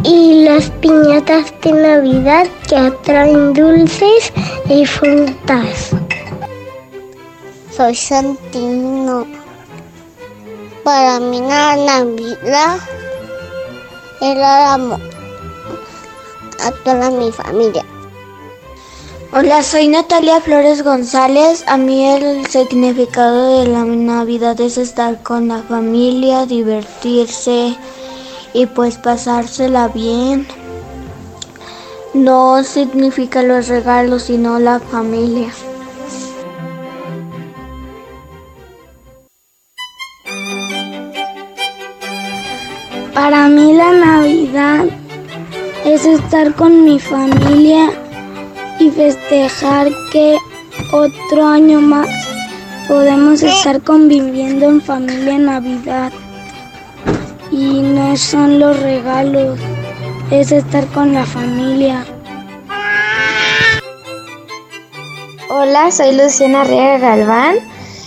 y 0.03 0.42
las 0.42 0.70
piñatas 0.81 1.55
de 1.62 1.73
Navidad 1.73 2.49
que 2.68 2.77
atraen 2.77 3.53
dulces 3.53 4.33
y 4.68 4.85
frutas. 4.85 5.90
Soy 7.70 7.94
Santino. 7.94 9.29
Para 10.83 11.20
mí 11.20 11.42
la 11.42 11.77
Navidad 11.77 12.77
es 14.20 14.37
el 14.37 14.42
amor 14.42 15.01
a 16.64 16.73
toda 16.83 17.09
mi 17.11 17.31
familia. 17.31 17.85
Hola, 19.32 19.62
soy 19.62 19.88
Natalia 19.88 20.40
Flores 20.40 20.82
González. 20.84 21.64
A 21.66 21.76
mí 21.76 22.06
el 22.06 22.46
significado 22.46 23.60
de 23.60 23.68
la 23.68 23.84
Navidad 23.84 24.60
es 24.60 24.78
estar 24.78 25.22
con 25.22 25.48
la 25.48 25.62
familia, 25.62 26.46
divertirse 26.46 27.76
y 28.52 28.66
pues 28.66 28.98
pasársela 28.98 29.88
bien. 29.88 30.46
No 32.12 32.62
significa 32.62 33.42
los 33.42 33.68
regalos, 33.68 34.24
sino 34.24 34.58
la 34.58 34.78
familia. 34.78 35.50
Para 43.14 43.48
mí 43.48 43.72
la 43.72 43.92
Navidad 43.92 44.84
es 45.84 46.04
estar 46.04 46.54
con 46.54 46.84
mi 46.84 46.98
familia 47.00 48.03
y 48.78 48.90
festejar 48.90 49.88
que 50.12 50.37
otro 50.92 51.46
año 51.46 51.80
más 51.80 52.08
podemos 52.88 53.42
estar 53.42 53.80
conviviendo 53.82 54.66
en 54.66 54.80
familia 54.80 55.34
en 55.34 55.46
Navidad. 55.46 56.12
Y 57.50 57.80
no 57.82 58.16
son 58.16 58.58
los 58.58 58.78
regalos, 58.80 59.58
es 60.30 60.52
estar 60.52 60.87
con 60.88 61.14
la 61.14 61.24
familia. 61.24 62.04
Hola, 65.48 65.90
soy 65.90 66.16
Luciana 66.16 66.64
Riega 66.64 66.98
Galván 66.98 67.56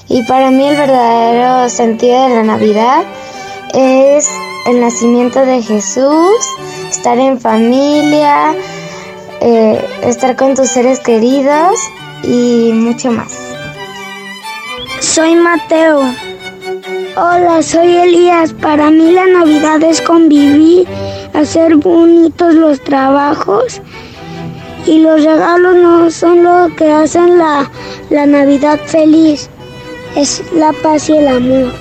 y 0.10 0.24
para 0.24 0.52
mí 0.52 0.68
el 0.68 0.76
verdadero 0.76 1.70
sentido 1.70 2.28
de 2.28 2.36
la 2.36 2.44
Navidad 2.44 3.04
es 3.74 4.30
el 4.68 4.82
nacimiento 4.82 5.46
de 5.46 5.62
Jesús, 5.62 6.36
estar 6.90 7.18
en 7.18 7.40
familia, 7.40 8.54
eh, 9.42 9.86
estar 10.04 10.36
con 10.36 10.56
tus 10.56 10.70
seres 10.70 11.00
queridos 11.00 11.80
y 12.24 12.72
mucho 12.74 13.12
más. 13.12 13.34
Soy 15.00 15.36
Mateo. 15.36 16.02
Hola, 17.16 17.62
soy 17.62 17.98
Elías. 17.98 18.54
Para 18.54 18.90
mí 18.90 19.12
la 19.12 19.26
Navidad 19.26 19.82
es 19.84 20.02
convivir, 20.02 20.88
hacer 21.34 21.76
bonitos 21.76 22.54
los 22.54 22.82
trabajos 22.82 23.82
y 24.86 25.00
los 25.00 25.24
regalos 25.24 25.76
no 25.76 26.10
son 26.10 26.44
lo 26.44 26.76
que 26.76 26.92
hacen 26.92 27.38
la, 27.38 27.70
la 28.10 28.26
Navidad 28.26 28.80
feliz, 28.86 29.50
es 30.16 30.42
la 30.54 30.72
paz 30.72 31.10
y 31.10 31.18
el 31.18 31.28
amor. 31.28 31.74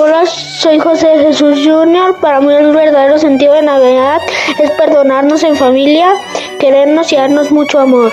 Hola, 0.00 0.24
soy 0.26 0.78
José 0.78 1.06
Jesús 1.18 1.60
Junior. 1.64 2.16
Para 2.16 2.40
mí 2.40 2.52
el 2.52 2.74
verdadero 2.74 3.18
sentido 3.18 3.52
de 3.52 3.62
Navidad 3.62 4.20
es 4.58 4.70
perdonarnos 4.72 5.42
en 5.44 5.54
familia, 5.54 6.08
querernos 6.62 7.12
y 7.12 7.16
darnos 7.16 7.50
mucho 7.50 7.80
amor. 7.80 8.12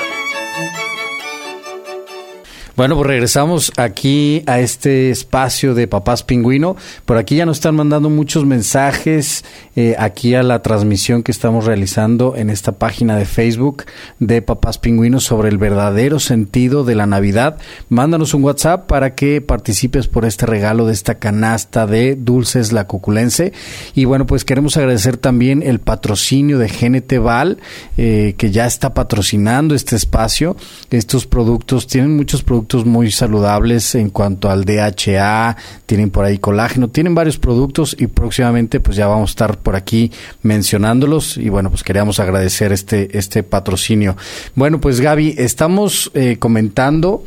Bueno, 2.79 2.95
pues 2.95 3.07
regresamos 3.07 3.73
aquí 3.75 4.41
a 4.45 4.61
este 4.61 5.09
espacio 5.09 5.75
de 5.75 5.89
Papás 5.89 6.23
Pingüino. 6.23 6.77
Por 7.03 7.17
aquí 7.17 7.35
ya 7.35 7.45
nos 7.45 7.57
están 7.57 7.75
mandando 7.75 8.09
muchos 8.09 8.45
mensajes 8.45 9.43
eh, 9.75 9.97
aquí 9.99 10.33
a 10.33 10.43
la 10.43 10.61
transmisión 10.61 11.21
que 11.21 11.33
estamos 11.33 11.65
realizando 11.65 12.37
en 12.37 12.49
esta 12.49 12.71
página 12.71 13.17
de 13.17 13.25
Facebook 13.25 13.83
de 14.19 14.41
Papás 14.41 14.77
Pingüinos 14.77 15.25
sobre 15.25 15.49
el 15.49 15.57
verdadero 15.57 16.19
sentido 16.19 16.85
de 16.85 16.95
la 16.95 17.05
Navidad. 17.05 17.57
Mándanos 17.89 18.33
un 18.33 18.45
WhatsApp 18.45 18.87
para 18.87 19.13
que 19.13 19.41
participes 19.41 20.07
por 20.07 20.23
este 20.23 20.45
regalo 20.45 20.85
de 20.85 20.93
esta 20.93 21.15
canasta 21.15 21.85
de 21.85 22.15
dulces 22.15 22.71
la 22.71 22.87
cuculense. 22.87 23.51
Y 23.93 24.05
bueno, 24.05 24.25
pues 24.25 24.45
queremos 24.45 24.77
agradecer 24.77 25.17
también 25.17 25.63
el 25.63 25.79
patrocinio 25.79 26.57
de 26.57 26.69
GNT 26.69 27.21
Val, 27.21 27.57
eh, 27.97 28.35
que 28.37 28.51
ya 28.51 28.65
está 28.65 28.93
patrocinando 28.93 29.75
este 29.75 29.97
espacio. 29.97 30.55
Estos 30.91 31.27
productos 31.27 31.85
tienen 31.85 32.15
muchos 32.15 32.41
productos 32.41 32.68
muy 32.77 33.11
saludables 33.11 33.95
en 33.95 34.09
cuanto 34.09 34.49
al 34.49 34.63
DHA, 34.63 35.57
tienen 35.85 36.09
por 36.09 36.25
ahí 36.25 36.37
colágeno, 36.37 36.89
tienen 36.89 37.15
varios 37.15 37.37
productos 37.37 37.95
y 37.97 38.07
próximamente 38.07 38.79
pues 38.79 38.95
ya 38.95 39.07
vamos 39.07 39.29
a 39.29 39.31
estar 39.31 39.57
por 39.57 39.75
aquí 39.75 40.11
mencionándolos 40.43 41.37
y 41.37 41.49
bueno 41.49 41.69
pues 41.69 41.83
queríamos 41.83 42.19
agradecer 42.19 42.71
este, 42.71 43.17
este 43.17 43.43
patrocinio. 43.43 44.15
Bueno 44.55 44.79
pues 44.79 45.01
Gaby, 45.01 45.35
estamos 45.37 46.11
eh, 46.13 46.37
comentando 46.37 47.23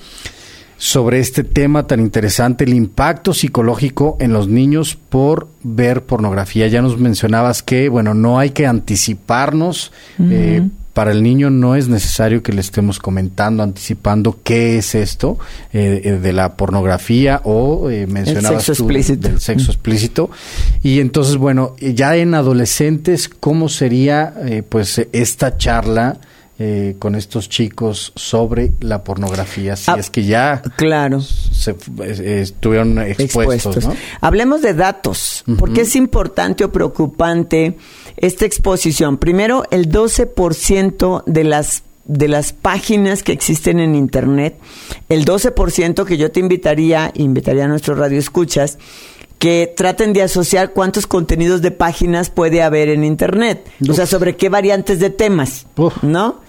sobre 0.76 1.20
este 1.20 1.44
tema 1.44 1.86
tan 1.86 2.00
interesante, 2.00 2.64
el 2.64 2.74
impacto 2.74 3.34
psicológico 3.34 4.16
en 4.18 4.32
los 4.32 4.48
niños 4.48 4.96
por 4.96 5.46
ver 5.62 6.02
pornografía. 6.02 6.66
Ya 6.66 6.82
nos 6.82 6.98
mencionabas 6.98 7.62
que, 7.62 7.88
bueno, 7.88 8.14
no 8.14 8.40
hay 8.40 8.50
que 8.50 8.66
anticiparnos 8.66 9.92
para 10.92 11.12
el 11.12 11.22
niño 11.22 11.50
no 11.50 11.74
es 11.74 11.88
necesario 11.88 12.42
que 12.42 12.52
le 12.52 12.60
estemos 12.60 12.98
comentando, 12.98 13.62
anticipando 13.62 14.38
qué 14.44 14.76
es 14.76 14.94
esto 14.94 15.38
eh, 15.72 16.02
eh, 16.04 16.12
de 16.12 16.32
la 16.32 16.56
pornografía 16.56 17.40
o 17.44 17.88
eh, 17.90 18.06
mencionabas 18.06 18.64
sexo 18.64 18.84
explícito. 18.84 19.28
del 19.28 19.40
sexo 19.40 19.70
explícito. 19.70 20.30
Y 20.82 21.00
entonces, 21.00 21.36
bueno, 21.36 21.74
ya 21.78 22.16
en 22.16 22.34
adolescentes, 22.34 23.28
¿cómo 23.28 23.68
sería 23.68 24.34
eh, 24.44 24.62
pues 24.68 25.06
esta 25.12 25.56
charla? 25.56 26.18
Con 26.98 27.14
estos 27.14 27.48
chicos 27.48 28.12
sobre 28.14 28.72
la 28.80 29.04
pornografía, 29.04 29.76
si 29.76 29.90
ah, 29.90 29.96
es 29.98 30.10
que 30.10 30.24
ya 30.24 30.62
claro. 30.76 31.20
se, 31.20 31.74
estuvieron 32.40 32.98
expuestos. 32.98 33.88
Hablemos 34.20 34.62
de 34.62 34.74
datos, 34.74 35.44
porque 35.58 35.82
es 35.82 35.96
importante 35.96 36.64
o 36.64 36.72
preocupante 36.72 37.76
esta 38.16 38.44
exposición. 38.44 39.18
Primero, 39.18 39.64
el 39.70 39.90
12% 39.90 41.24
de 41.26 41.44
las 41.44 41.82
de 42.04 42.26
las 42.26 42.52
páginas 42.52 43.22
que 43.22 43.30
existen 43.32 43.78
en 43.78 43.94
internet, 43.94 44.58
el 45.08 45.24
12% 45.24 46.04
que 46.04 46.16
yo 46.16 46.32
te 46.32 46.40
invitaría, 46.40 47.12
invitaría 47.14 47.66
a 47.66 47.68
nuestros 47.68 47.96
radioescuchas, 47.96 48.78
que 49.42 49.72
traten 49.76 50.12
de 50.12 50.22
asociar 50.22 50.72
cuántos 50.72 51.08
contenidos 51.08 51.62
de 51.62 51.72
páginas 51.72 52.30
puede 52.30 52.62
haber 52.62 52.88
en 52.88 53.02
Internet. 53.02 53.68
O 53.88 53.92
sea, 53.92 54.06
sobre 54.06 54.36
qué 54.36 54.48
variantes 54.48 55.00
de 55.00 55.10
temas, 55.10 55.66
¿no? 56.00 56.41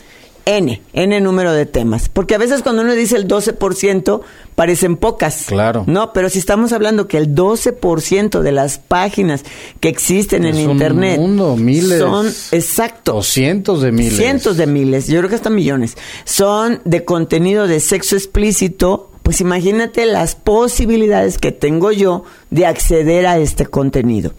N, 0.45 0.81
N 0.93 1.21
número 1.21 1.53
de 1.53 1.65
temas. 1.65 2.09
Porque 2.09 2.35
a 2.35 2.37
veces 2.37 2.61
cuando 2.61 2.81
uno 2.81 2.93
dice 2.93 3.15
el 3.15 3.27
12%, 3.27 4.21
parecen 4.55 4.97
pocas. 4.97 5.45
Claro. 5.47 5.83
No, 5.87 6.13
pero 6.13 6.29
si 6.29 6.39
estamos 6.39 6.73
hablando 6.73 7.07
que 7.07 7.17
el 7.17 7.33
12% 7.33 8.41
de 8.41 8.51
las 8.51 8.77
páginas 8.77 9.43
que 9.79 9.89
existen 9.89 10.45
en 10.45 10.59
Internet. 10.59 11.19
mundo, 11.19 11.55
miles. 11.55 11.99
Son, 11.99 12.27
exacto. 12.51 13.17
O 13.17 13.23
cientos 13.23 13.81
de 13.81 13.91
miles. 13.91 14.17
Cientos 14.17 14.57
de 14.57 14.67
miles, 14.67 15.07
yo 15.07 15.19
creo 15.19 15.29
que 15.29 15.35
hasta 15.35 15.49
millones. 15.49 15.95
Son 16.25 16.81
de 16.85 17.05
contenido 17.05 17.67
de 17.67 17.79
sexo 17.79 18.15
explícito. 18.15 19.09
Pues 19.23 19.39
imagínate 19.39 20.05
las 20.05 20.35
posibilidades 20.35 21.37
que 21.37 21.53
tengo 21.53 21.93
yo 21.93 22.25
de 22.49 22.65
acceder 22.65 23.25
a 23.25 23.37
este 23.37 23.65
contenido. 23.65 24.33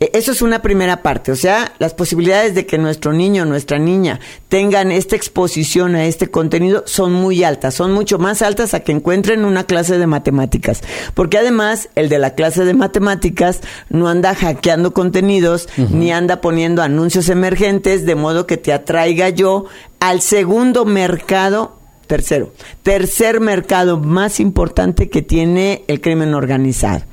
E, 0.00 0.10
eso 0.14 0.32
es 0.32 0.42
una 0.42 0.62
primera 0.62 1.02
parte, 1.02 1.32
o 1.32 1.36
sea, 1.36 1.72
las 1.78 1.94
posibilidades 1.94 2.54
de 2.54 2.66
que 2.66 2.78
nuestro 2.78 3.12
niño 3.12 3.42
o 3.42 3.46
nuestra 3.46 3.78
niña 3.78 4.20
tengan 4.48 4.92
esta 4.92 5.16
exposición 5.16 5.94
a 5.94 6.04
este 6.04 6.30
contenido 6.30 6.84
son 6.86 7.12
muy 7.12 7.42
altas, 7.44 7.74
son 7.74 7.92
mucho 7.92 8.18
más 8.18 8.42
altas 8.42 8.74
a 8.74 8.80
que 8.80 8.92
encuentren 8.92 9.44
una 9.44 9.64
clase 9.64 9.98
de 9.98 10.06
matemáticas, 10.06 10.82
porque 11.14 11.38
además 11.38 11.88
el 11.94 12.08
de 12.08 12.18
la 12.18 12.34
clase 12.34 12.64
de 12.64 12.74
matemáticas 12.74 13.60
no 13.88 14.08
anda 14.08 14.34
hackeando 14.34 14.92
contenidos 14.92 15.68
ni 15.76 16.12
anda 16.12 16.40
poniendo 16.40 16.82
anuncios 16.82 17.28
emergentes 17.28 18.06
de 18.06 18.14
modo 18.14 18.46
que 18.46 18.56
te 18.56 18.72
atraiga 18.72 19.28
yo 19.30 19.64
al 20.00 20.20
segundo 20.20 20.84
mercado 20.84 21.78
Tercero, 22.08 22.54
tercer 22.82 23.38
mercado 23.38 24.00
más 24.00 24.40
importante 24.40 25.10
que 25.10 25.20
tiene 25.20 25.84
el 25.88 26.00
crimen 26.00 26.32
organizado. 26.32 27.04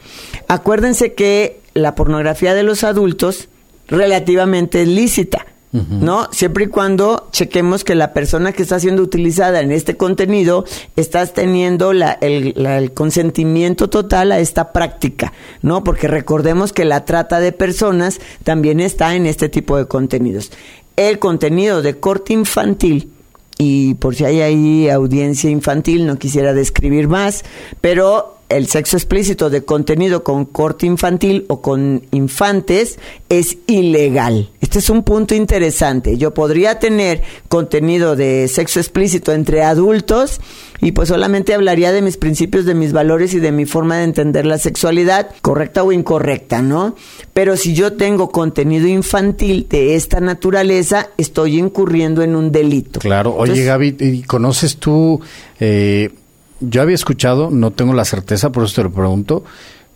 Acuérdense 0.47 1.13
que 1.13 1.59
la 1.75 1.93
pornografía 1.93 2.55
de 2.55 2.63
los 2.63 2.83
adultos 2.83 3.49
relativamente 3.87 4.81
es 4.81 4.87
lícita. 4.87 5.45
¿No? 5.73 6.29
Siempre 6.31 6.63
y 6.63 6.67
cuando 6.67 7.27
chequemos 7.33 7.83
que 7.83 7.95
la 7.95 8.13
persona 8.13 8.53
que 8.53 8.63
está 8.63 8.79
siendo 8.79 9.03
utilizada 9.03 9.59
en 9.59 9.73
este 9.73 9.97
contenido 9.97 10.63
está 10.95 11.25
teniendo 11.25 11.91
la, 11.91 12.13
el, 12.21 12.65
el, 12.65 12.93
consentimiento 12.93 13.89
total 13.89 14.31
a 14.31 14.39
esta 14.39 14.71
práctica, 14.71 15.33
¿no? 15.61 15.83
Porque 15.83 16.07
recordemos 16.07 16.71
que 16.71 16.85
la 16.85 17.03
trata 17.03 17.41
de 17.41 17.51
personas 17.51 18.21
también 18.45 18.79
está 18.79 19.15
en 19.15 19.25
este 19.25 19.49
tipo 19.49 19.75
de 19.75 19.85
contenidos. 19.85 20.53
El 20.95 21.19
contenido 21.19 21.81
de 21.81 21.99
corte 21.99 22.31
infantil, 22.31 23.11
y 23.57 23.95
por 23.95 24.15
si 24.15 24.23
hay 24.23 24.39
ahí 24.39 24.87
audiencia 24.87 25.49
infantil, 25.49 26.05
no 26.05 26.17
quisiera 26.17 26.53
describir 26.53 27.09
más, 27.09 27.43
pero 27.81 28.34
el 28.49 28.67
sexo 28.67 28.97
explícito 28.97 29.49
de 29.49 29.63
contenido 29.63 30.23
con 30.23 30.45
corte 30.45 30.85
infantil 30.85 31.45
o 31.47 31.61
con 31.61 32.03
infantes 32.11 32.99
es 33.29 33.57
ilegal. 33.67 34.49
Este 34.61 34.79
es 34.79 34.89
un 34.89 35.03
punto 35.03 35.33
interesante. 35.35 36.17
Yo 36.17 36.33
podría 36.33 36.79
tener 36.79 37.23
contenido 37.47 38.15
de 38.15 38.47
sexo 38.47 38.79
explícito 38.79 39.31
entre 39.31 39.63
adultos 39.63 40.39
y 40.81 40.91
pues 40.91 41.09
solamente 41.09 41.53
hablaría 41.53 41.91
de 41.91 42.01
mis 42.01 42.17
principios, 42.17 42.65
de 42.65 42.75
mis 42.75 42.93
valores 42.93 43.33
y 43.33 43.39
de 43.39 43.51
mi 43.51 43.65
forma 43.65 43.97
de 43.97 44.03
entender 44.03 44.45
la 44.45 44.57
sexualidad, 44.57 45.31
correcta 45.41 45.83
o 45.83 45.91
incorrecta, 45.91 46.61
¿no? 46.61 46.95
Pero 47.33 47.57
si 47.57 47.73
yo 47.73 47.93
tengo 47.93 48.29
contenido 48.29 48.87
infantil 48.87 49.67
de 49.69 49.95
esta 49.95 50.19
naturaleza, 50.19 51.09
estoy 51.17 51.57
incurriendo 51.57 52.21
en 52.21 52.35
un 52.35 52.51
delito. 52.51 52.99
Claro. 52.99 53.35
Oye, 53.35 53.63
Gaby, 53.63 54.23
¿conoces 54.27 54.77
tú... 54.77 55.19
Eh, 55.59 56.11
yo 56.59 56.81
había 56.81 56.95
escuchado, 56.95 57.49
no 57.51 57.71
tengo 57.71 57.93
la 57.93 58.05
certeza, 58.05 58.51
por 58.51 58.63
eso 58.63 58.75
te 58.75 58.83
lo 58.83 58.91
pregunto, 58.91 59.43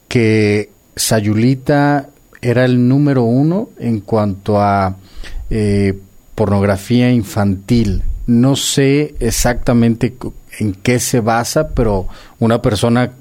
que 0.07 0.69
Sayulita 0.95 2.09
era 2.41 2.65
el 2.65 2.87
número 2.87 3.23
uno 3.23 3.69
en 3.79 3.99
cuanto 3.99 4.59
a 4.59 4.97
eh, 5.49 5.97
pornografía 6.35 7.11
infantil. 7.11 8.03
No 8.27 8.55
sé 8.55 9.15
exactamente 9.19 10.15
en 10.59 10.73
qué 10.73 10.99
se 10.99 11.19
basa, 11.19 11.69
pero 11.69 12.07
una 12.39 12.61
persona 12.61 13.11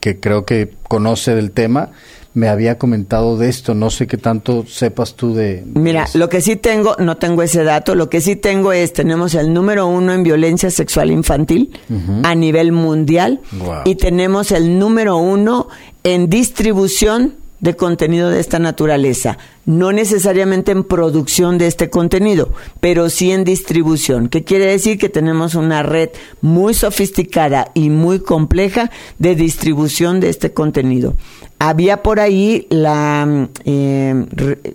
que 0.00 0.20
creo 0.20 0.44
que 0.44 0.72
conoce 0.88 1.34
del 1.34 1.52
tema 1.52 1.90
me 2.34 2.48
había 2.48 2.78
comentado 2.78 3.36
de 3.36 3.48
esto. 3.48 3.74
No 3.74 3.90
sé 3.90 4.06
qué 4.06 4.16
tanto 4.16 4.64
sepas 4.66 5.14
tú 5.14 5.34
de. 5.34 5.64
Mira, 5.74 6.06
lo 6.14 6.28
que 6.28 6.40
sí 6.40 6.56
tengo, 6.56 6.96
no 6.98 7.16
tengo 7.16 7.42
ese 7.42 7.64
dato. 7.64 7.94
Lo 7.94 8.08
que 8.08 8.20
sí 8.20 8.36
tengo 8.36 8.72
es, 8.72 8.92
tenemos 8.92 9.34
el 9.34 9.52
número 9.52 9.86
uno 9.86 10.12
en 10.12 10.22
violencia 10.22 10.70
sexual 10.70 11.10
infantil 11.10 11.78
a 12.22 12.34
nivel 12.34 12.72
mundial 12.72 13.40
y 13.84 13.96
tenemos 13.96 14.50
el 14.52 14.78
número 14.78 15.16
uno 15.16 15.68
en 16.04 16.28
distribución 16.28 17.34
de 17.62 17.76
contenido 17.76 18.28
de 18.28 18.40
esta 18.40 18.58
naturaleza, 18.58 19.38
no 19.66 19.92
necesariamente 19.92 20.72
en 20.72 20.82
producción 20.82 21.58
de 21.58 21.68
este 21.68 21.90
contenido, 21.90 22.52
pero 22.80 23.08
sí 23.08 23.30
en 23.30 23.44
distribución. 23.44 24.28
¿Qué 24.28 24.42
quiere 24.42 24.66
decir? 24.66 24.98
Que 24.98 25.08
tenemos 25.08 25.54
una 25.54 25.84
red 25.84 26.10
muy 26.40 26.74
sofisticada 26.74 27.70
y 27.72 27.88
muy 27.88 28.18
compleja 28.18 28.90
de 29.20 29.36
distribución 29.36 30.18
de 30.18 30.30
este 30.30 30.52
contenido. 30.52 31.14
Había 31.64 32.02
por 32.02 32.18
ahí 32.18 32.66
la 32.70 33.48
eh, 33.64 34.26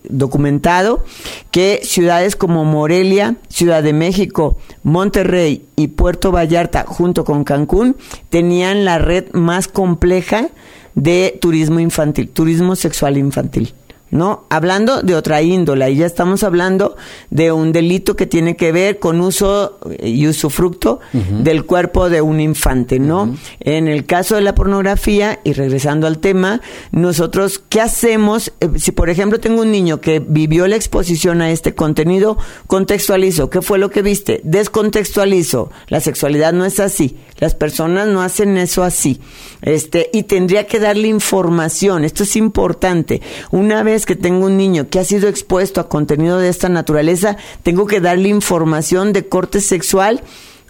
documentado 0.08 1.04
que 1.52 1.82
ciudades 1.84 2.38
como 2.38 2.64
Morelia, 2.64 3.36
Ciudad 3.50 3.84
de 3.84 3.92
México, 3.92 4.56
Monterrey 4.84 5.66
y 5.76 5.90
Puerto 5.90 6.32
Vallarta, 6.32 6.86
junto 6.88 7.26
con 7.26 7.44
Cancún, 7.44 7.98
tenían 8.30 8.86
la 8.86 9.00
red 9.00 9.26
más 9.34 9.68
compleja 9.68 10.48
de 10.96 11.38
turismo 11.42 11.82
infantil, 11.82 12.30
turismo 12.30 12.78
sexual 12.78 13.18
infantil. 13.18 13.74
¿No? 14.10 14.46
Hablando 14.50 15.02
de 15.02 15.16
otra 15.16 15.42
índole, 15.42 15.90
y 15.92 15.98
ya 15.98 16.06
estamos 16.06 16.44
hablando 16.44 16.96
de 17.30 17.52
un 17.52 17.72
delito 17.72 18.16
que 18.16 18.26
tiene 18.26 18.56
que 18.56 18.72
ver 18.72 19.00
con 19.00 19.22
uso 19.22 19.80
y 20.02 20.28
usufructo 20.28 21.00
del 21.14 21.66
cuerpo 21.66 22.10
de 22.10 22.22
un 22.22 22.40
infante, 22.40 23.00
¿no? 23.00 23.36
En 23.60 23.88
el 23.88 24.06
caso 24.06 24.36
de 24.36 24.42
la 24.42 24.56
pornografía, 24.56 25.40
y 25.44 25.54
regresando 25.54 26.08
al 26.08 26.20
tema, 26.20 26.62
nosotros, 26.92 27.62
¿qué 27.70 27.82
hacemos? 27.82 28.54
Eh, 28.60 28.70
si, 28.78 28.92
por 28.92 29.10
ejemplo, 29.10 29.40
tengo 29.40 29.62
un 29.62 29.72
niño 29.72 30.02
que 30.02 30.20
vivió 30.20 30.68
la 30.68 30.76
exposición 30.76 31.42
a 31.42 31.52
este 31.52 31.74
contenido, 31.74 32.38
contextualizo, 32.68 33.50
¿qué 33.50 33.62
fue 33.62 33.78
lo 33.80 33.90
que 33.90 34.02
viste? 34.02 34.42
Descontextualizo, 34.44 35.72
la 35.88 36.00
sexualidad 36.00 36.54
no 36.54 36.66
es 36.66 36.80
así, 36.80 37.18
las 37.40 37.56
personas 37.56 38.08
no 38.08 38.22
hacen 38.22 38.58
eso 38.58 38.84
así, 38.84 39.20
este, 39.62 40.10
y 40.14 40.24
tendría 40.24 40.68
que 40.68 40.80
darle 40.80 41.08
información, 41.08 42.04
esto 42.04 42.24
es 42.24 42.36
importante, 42.36 43.22
una 43.52 43.84
vez 43.84 43.97
que 44.06 44.16
tengo 44.16 44.46
un 44.46 44.58
niño 44.58 44.90
que 44.90 45.00
ha 45.00 45.04
sido 45.04 45.28
expuesto 45.30 45.82
a 45.82 45.90
contenido 45.90 46.38
de 46.38 46.50
esta 46.50 46.70
naturaleza, 46.70 47.38
tengo 47.64 47.88
que 47.88 48.00
darle 48.00 48.30
información 48.30 49.14
de 49.14 49.28
corte 49.28 49.62
sexual 49.62 50.22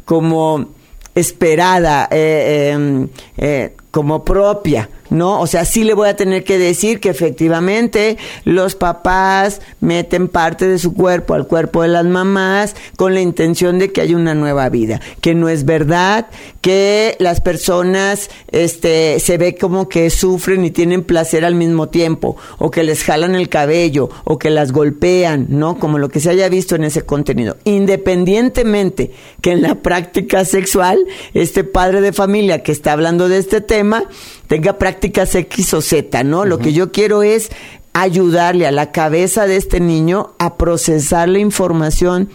como 0.05 0.69
esperada, 1.15 2.07
eh, 2.11 2.71
em, 2.73 3.09
eh, 3.37 3.75
como 3.91 4.23
propia. 4.23 4.89
¿No? 5.09 5.39
O 5.39 5.47
sea, 5.47 5.65
sí 5.65 5.83
le 5.83 5.93
voy 5.93 6.09
a 6.09 6.15
tener 6.15 6.43
que 6.43 6.57
decir 6.57 6.99
que 6.99 7.09
efectivamente 7.09 8.17
los 8.43 8.75
papás 8.75 9.61
meten 9.79 10.27
parte 10.27 10.67
de 10.67 10.79
su 10.79 10.93
cuerpo 10.93 11.33
al 11.33 11.47
cuerpo 11.47 11.81
de 11.81 11.89
las 11.89 12.05
mamás 12.05 12.75
con 12.95 13.13
la 13.13 13.21
intención 13.21 13.79
de 13.79 13.91
que 13.91 14.01
haya 14.01 14.15
una 14.15 14.35
nueva 14.35 14.69
vida, 14.69 15.01
que 15.21 15.35
no 15.35 15.49
es 15.49 15.65
verdad, 15.65 16.27
que 16.61 17.15
las 17.19 17.41
personas 17.41 18.29
este 18.51 19.19
se 19.19 19.37
ve 19.37 19.55
como 19.55 19.89
que 19.89 20.09
sufren 20.09 20.65
y 20.65 20.71
tienen 20.71 21.03
placer 21.03 21.45
al 21.45 21.55
mismo 21.55 21.89
tiempo 21.89 22.37
o 22.57 22.71
que 22.71 22.83
les 22.83 23.03
jalan 23.03 23.35
el 23.35 23.49
cabello 23.49 24.09
o 24.23 24.37
que 24.37 24.49
las 24.49 24.71
golpean, 24.71 25.47
¿no? 25.49 25.79
Como 25.79 25.97
lo 25.97 26.09
que 26.09 26.19
se 26.19 26.29
haya 26.29 26.49
visto 26.49 26.75
en 26.75 26.83
ese 26.83 27.03
contenido. 27.03 27.57
Independientemente 27.63 29.11
que 29.41 29.51
en 29.51 29.61
la 29.61 29.75
práctica 29.75 30.45
sexual 30.45 30.99
este 31.33 31.63
padre 31.63 32.01
de 32.01 32.13
familia 32.13 32.63
que 32.63 32.71
está 32.71 32.93
hablando 32.93 33.29
de 33.29 33.37
este 33.37 33.61
tema 33.61 34.03
tenga 34.47 34.77
prácticas 34.77 35.35
X 35.35 35.73
o 35.73 35.81
Z, 35.81 36.23
¿no? 36.23 36.45
Lo 36.45 36.59
que 36.59 36.73
yo 36.73 36.91
quiero 36.91 37.23
es 37.23 37.49
ayudarle 37.93 38.67
a 38.67 38.71
la 38.71 38.91
cabeza 38.91 39.47
de 39.47 39.57
este 39.57 39.79
niño 39.79 40.33
a 40.39 40.57
procesar 40.57 41.29
la 41.29 41.39
información 41.39 42.29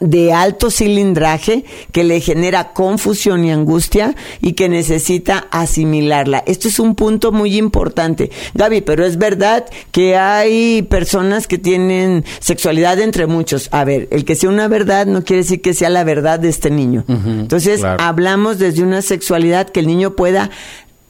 de 0.00 0.32
alto 0.32 0.70
cilindraje 0.70 1.64
que 1.92 2.04
le 2.04 2.20
genera 2.20 2.72
confusión 2.72 3.44
y 3.44 3.52
angustia 3.52 4.16
y 4.40 4.54
que 4.54 4.68
necesita 4.68 5.46
asimilarla. 5.50 6.42
Esto 6.46 6.68
es 6.68 6.80
un 6.80 6.94
punto 6.94 7.32
muy 7.32 7.56
importante. 7.56 8.30
Gaby, 8.54 8.80
pero 8.80 9.04
es 9.04 9.18
verdad 9.18 9.66
que 9.92 10.16
hay 10.16 10.82
personas 10.82 11.46
que 11.46 11.58
tienen 11.58 12.24
sexualidad 12.40 12.98
entre 12.98 13.26
muchos. 13.26 13.68
A 13.72 13.84
ver, 13.84 14.08
el 14.10 14.24
que 14.24 14.34
sea 14.34 14.48
una 14.48 14.68
verdad 14.68 15.06
no 15.06 15.22
quiere 15.22 15.42
decir 15.42 15.60
que 15.60 15.74
sea 15.74 15.90
la 15.90 16.02
verdad 16.02 16.40
de 16.40 16.48
este 16.48 16.70
niño. 16.70 17.04
Entonces, 17.06 17.82
hablamos 17.84 18.58
desde 18.58 18.82
una 18.82 19.02
sexualidad 19.02 19.68
que 19.68 19.80
el 19.80 19.86
niño 19.86 20.16
pueda 20.16 20.50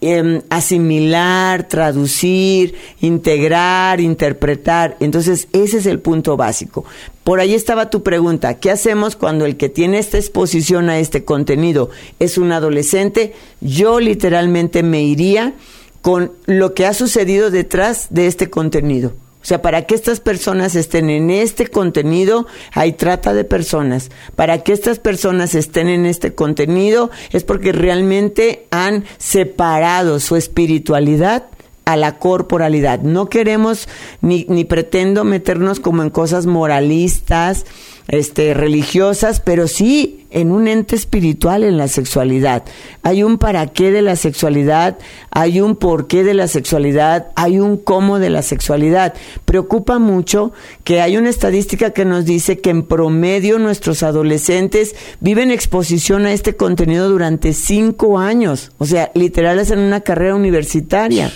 Em, 0.03 0.41
asimilar, 0.49 1.69
traducir, 1.69 2.75
integrar, 3.03 4.01
interpretar. 4.01 4.97
Entonces, 4.99 5.47
ese 5.53 5.77
es 5.77 5.85
el 5.85 6.01
punto 6.01 6.39
básico. 6.39 6.87
Por 7.23 7.39
ahí 7.39 7.53
estaba 7.53 7.91
tu 7.91 8.03
pregunta, 8.03 8.55
¿qué 8.61 8.71
hacemos 8.71 9.15
cuando 9.15 9.45
el 9.45 9.59
que 9.59 9.69
tiene 9.69 9.99
esta 9.99 10.17
exposición 10.17 10.89
a 10.89 10.99
este 10.99 11.27
contenido 11.27 11.91
es 12.19 12.39
un 12.39 12.51
adolescente? 12.51 13.35
Yo 13.61 14.01
literalmente 14.01 14.83
me 14.83 15.03
iría 15.03 15.53
con 16.01 16.33
lo 16.47 16.73
que 16.73 16.87
ha 16.87 16.95
sucedido 16.95 17.51
detrás 17.51 18.07
de 18.09 18.27
este 18.27 18.49
contenido. 18.49 19.13
O 19.43 19.45
sea, 19.45 19.63
para 19.63 19.87
que 19.87 19.95
estas 19.95 20.21
personas 20.21 20.77
estén 20.77 21.09
en 21.09 21.31
este 21.31 21.67
contenido, 21.67 22.47
hay 22.73 22.93
trata 22.93 23.33
de 23.33 23.45
personas. 23.45 24.11
Para 24.37 24.63
que 24.63 24.73
estas 24.73 24.99
personas 24.99 25.55
estén 25.55 25.89
en 25.89 26.05
este 26.05 26.35
contenido 26.35 27.11
es 27.33 27.45
porque 27.45 27.73
realmente 27.73 28.67
han 28.71 29.05
separado 29.19 30.21
su 30.21 30.37
espiritualidad 30.37 31.47
a 31.87 31.97
la 31.97 32.19
corporalidad. 32.19 33.01
No 33.01 33.29
queremos 33.29 33.89
ni, 34.21 34.45
ni 34.49 34.65
pretendo 34.65 35.25
meternos 35.25 35.81
como 35.81 36.03
en 36.03 36.11
cosas 36.11 36.47
moralistas, 36.47 37.65
este, 38.11 38.55
religiosas, 38.55 39.41
pero 39.41 39.69
sí 39.69 40.27
en 40.31 40.53
un 40.53 40.69
ente 40.69 40.97
espiritual 40.97 41.65
en 41.65 41.77
la 41.77 41.89
sexualidad. 41.89 42.65
Hay 43.03 43.23
un 43.23 43.39
para 43.39 43.69
qué 43.69 43.91
de 43.91 44.03
la 44.03 44.17
sexualidad, 44.17 44.99
hay 45.31 45.61
un 45.61 45.77
por 45.77 46.07
qué 46.07 46.25
de 46.25 46.35
la 46.35 46.49
sexualidad, 46.49 47.29
hay 47.37 47.59
un 47.61 47.77
cómo 47.77 48.19
de 48.19 48.31
la 48.31 48.43
sexualidad. 48.43 49.15
Preocupa 49.45 49.99
mucho 49.99 50.53
que 50.85 51.01
hay 51.01 51.17
una 51.17 51.31
estadística 51.31 51.91
que 51.91 52.05
nos 52.05 52.25
dice 52.25 52.61
que 52.61 52.71
en 52.71 52.83
promedio 52.83 53.59
nuestros 53.59 54.03
adolescentes 54.03 54.95
viven 55.21 55.51
exposición 55.51 56.27
a 56.27 56.33
este 56.33 56.57
contenido 56.57 57.09
durante 57.09 57.53
cinco 57.53 58.19
años. 58.19 58.73
O 58.79 58.87
sea, 58.87 59.11
literal 59.15 59.61
en 59.71 59.81
una 59.81 60.01
carrera 60.01 60.35
universitaria. 60.35 61.33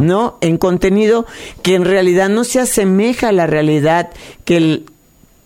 ¿No? 0.00 0.38
En 0.40 0.56
contenido 0.56 1.26
que 1.60 1.74
en 1.74 1.84
realidad 1.84 2.30
no 2.30 2.44
se 2.44 2.60
asemeja 2.60 3.28
a 3.28 3.32
la 3.32 3.46
realidad 3.46 4.08
que 4.46 4.56
el, 4.56 4.86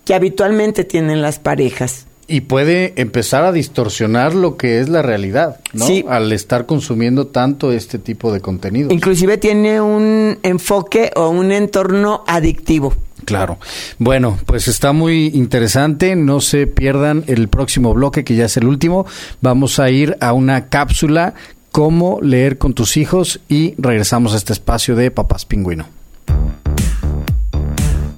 que 0.05 0.15
habitualmente 0.15 0.85
tienen 0.85 1.23
las 1.23 1.39
parejas. 1.39 2.07
Y 2.27 2.43
puede 2.43 2.93
empezar 2.95 3.45
a 3.45 3.51
distorsionar 3.51 4.35
lo 4.37 4.57
que 4.57 4.79
es 4.79 4.89
la 4.89 5.03
realidad, 5.03 5.59
¿no? 5.73 5.87
Al 6.09 6.31
estar 6.31 6.65
consumiendo 6.65 7.27
tanto 7.27 7.73
este 7.73 7.99
tipo 7.99 8.33
de 8.33 8.41
contenido. 8.41 8.93
Inclusive 8.93 9.37
tiene 9.37 9.81
un 9.81 10.39
enfoque 10.45 11.11
o 11.17 11.29
un 11.29 11.51
entorno 11.51 12.23
adictivo. 12.29 12.95
Claro. 13.25 13.59
Bueno, 13.99 14.39
pues 14.47 14.69
está 14.69 14.93
muy 14.93 15.33
interesante. 15.35 16.15
No 16.15 16.41
se 16.41 16.69
pierdan 16.69 17.25
el 17.27 17.49
próximo 17.49 17.95
bloque, 17.95 18.23
que 18.23 18.37
ya 18.37 18.45
es 18.45 18.57
el 18.57 18.67
último. 18.67 19.07
Vamos 19.41 19.81
a 19.81 19.91
ir 19.91 20.17
a 20.21 20.33
una 20.33 20.69
cápsula, 20.69 21.35
cómo 21.73 22.21
leer 22.23 22.59
con 22.59 22.75
tus 22.75 22.97
hijos, 22.97 23.41
y 23.49 23.75
regresamos 23.77 24.35
a 24.35 24.37
este 24.37 24.53
espacio 24.53 24.95
de 24.95 25.11
Papás 25.11 25.47
Pingüino. 25.47 25.87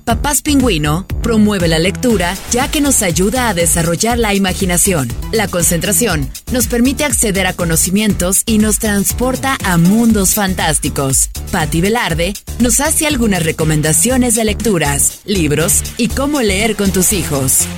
Papás 0.04 0.42
Pingüino 0.42 1.06
promueve 1.22 1.68
la 1.68 1.78
lectura 1.78 2.34
ya 2.50 2.68
que 2.68 2.80
nos 2.80 3.02
ayuda 3.02 3.48
a 3.48 3.54
desarrollar 3.54 4.18
la 4.18 4.34
imaginación, 4.34 5.06
la 5.32 5.46
concentración, 5.46 6.28
nos 6.52 6.66
permite 6.66 7.04
acceder 7.04 7.46
a 7.46 7.52
conocimientos 7.52 8.42
y 8.44 8.58
nos 8.58 8.80
transporta 8.80 9.56
a 9.64 9.78
mundos 9.78 10.34
fantásticos. 10.34 11.30
Patti 11.52 11.80
Velarde 11.80 12.32
nos 12.60 12.80
hace 12.80 13.06
algunas 13.06 13.44
recomendaciones 13.44 14.34
de 14.34 14.44
lecturas, 14.44 15.22
libros 15.24 15.94
y 15.98 16.08
cómo 16.08 16.40
leer 16.40 16.74
con 16.74 16.90
tus 16.90 17.12
hijos. 17.12 17.68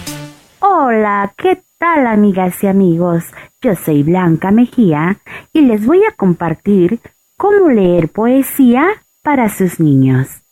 Hola, 0.61 1.35
¿qué 1.37 1.63
tal 1.79 2.07
amigas 2.07 2.55
y 2.63 2.69
amigos? 2.69 3.25
Yo 3.61 3.75
soy 3.77 4.03
Blanca 4.03 4.51
Mejía 4.51 5.21
y 5.53 5.61
les 5.61 5.85
voy 5.85 6.01
a 6.05 6.17
compartir 6.17 7.01
cómo 7.37 7.69
leer 7.69 8.09
poesía 8.09 8.87
para 9.23 9.51
sus 9.51 9.79
niños. 9.79 10.44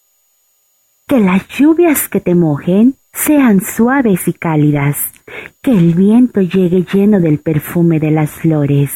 Que 1.06 1.20
las 1.20 1.46
lluvias 1.48 2.08
que 2.08 2.20
te 2.20 2.34
mojen 2.34 2.96
sean 3.12 3.60
suaves 3.60 4.28
y 4.28 4.32
cálidas, 4.32 4.96
que 5.60 5.72
el 5.72 5.94
viento 5.94 6.40
llegue 6.40 6.84
lleno 6.84 7.20
del 7.20 7.38
perfume 7.38 8.00
de 8.00 8.10
las 8.10 8.30
flores, 8.30 8.90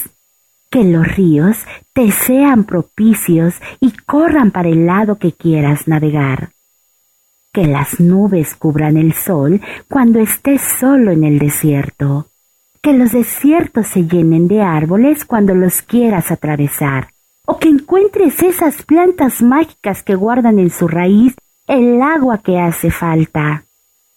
que 0.70 0.84
los 0.84 1.16
ríos 1.16 1.58
te 1.92 2.10
sean 2.10 2.64
propicios 2.64 3.54
y 3.80 3.92
corran 3.92 4.50
para 4.50 4.68
el 4.68 4.86
lado 4.86 5.18
que 5.18 5.32
quieras 5.32 5.86
navegar, 5.86 6.50
que 7.52 7.66
las 7.66 8.00
nubes 8.00 8.54
cubran 8.54 8.96
el 8.96 9.12
sol 9.12 9.60
cuando 9.88 10.18
estés 10.18 10.62
solo 10.62 11.10
en 11.10 11.24
el 11.24 11.38
desierto, 11.38 12.28
que 12.82 12.92
los 12.92 13.12
desiertos 13.12 13.86
se 13.88 14.06
llenen 14.06 14.48
de 14.48 14.62
árboles 14.62 15.24
cuando 15.24 15.54
los 15.54 15.82
quieras 15.82 16.30
atravesar, 16.30 17.08
o 17.46 17.58
que 17.58 17.68
encuentres 17.68 18.42
esas 18.42 18.82
plantas 18.82 19.42
mágicas 19.42 20.02
que 20.02 20.14
guardan 20.14 20.58
en 20.58 20.70
su 20.70 20.88
raíz 20.88 21.34
el 21.66 22.00
agua 22.02 22.38
que 22.38 22.58
hace 22.58 22.90
falta. 22.90 23.64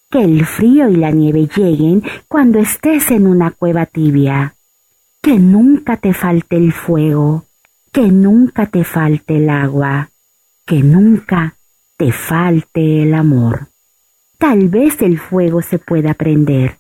Que 0.09 0.23
el 0.23 0.45
frío 0.45 0.89
y 0.89 0.95
la 0.95 1.11
nieve 1.11 1.47
lleguen 1.47 2.03
cuando 2.27 2.59
estés 2.59 3.11
en 3.11 3.27
una 3.27 3.51
cueva 3.51 3.85
tibia. 3.85 4.55
Que 5.21 5.37
nunca 5.37 5.97
te 5.97 6.13
falte 6.13 6.57
el 6.57 6.73
fuego. 6.73 7.45
Que 7.91 8.07
nunca 8.07 8.65
te 8.67 8.83
falte 8.83 9.37
el 9.37 9.49
agua. 9.49 10.09
Que 10.65 10.81
nunca 10.81 11.55
te 11.97 12.11
falte 12.11 13.03
el 13.03 13.13
amor. 13.13 13.67
Tal 14.37 14.69
vez 14.69 15.01
el 15.01 15.19
fuego 15.19 15.61
se 15.61 15.79
pueda 15.79 16.13
prender. 16.13 16.77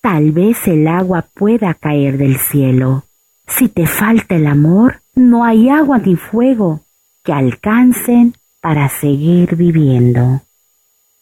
Tal 0.00 0.32
vez 0.32 0.66
el 0.66 0.86
agua 0.88 1.26
pueda 1.34 1.74
caer 1.74 2.18
del 2.18 2.38
cielo. 2.38 3.04
Si 3.46 3.68
te 3.68 3.86
falta 3.86 4.34
el 4.36 4.46
amor, 4.46 5.00
no 5.14 5.44
hay 5.44 5.68
agua 5.68 5.98
ni 5.98 6.16
fuego 6.16 6.82
que 7.22 7.32
alcancen 7.32 8.34
para 8.66 8.88
seguir 8.88 9.54
viviendo. 9.54 10.42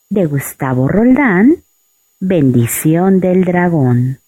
De 0.08 0.24
Gustavo 0.24 0.88
Roldán, 0.88 1.62
Bendición 2.18 3.20
del 3.20 3.44
Dragón. 3.44 4.20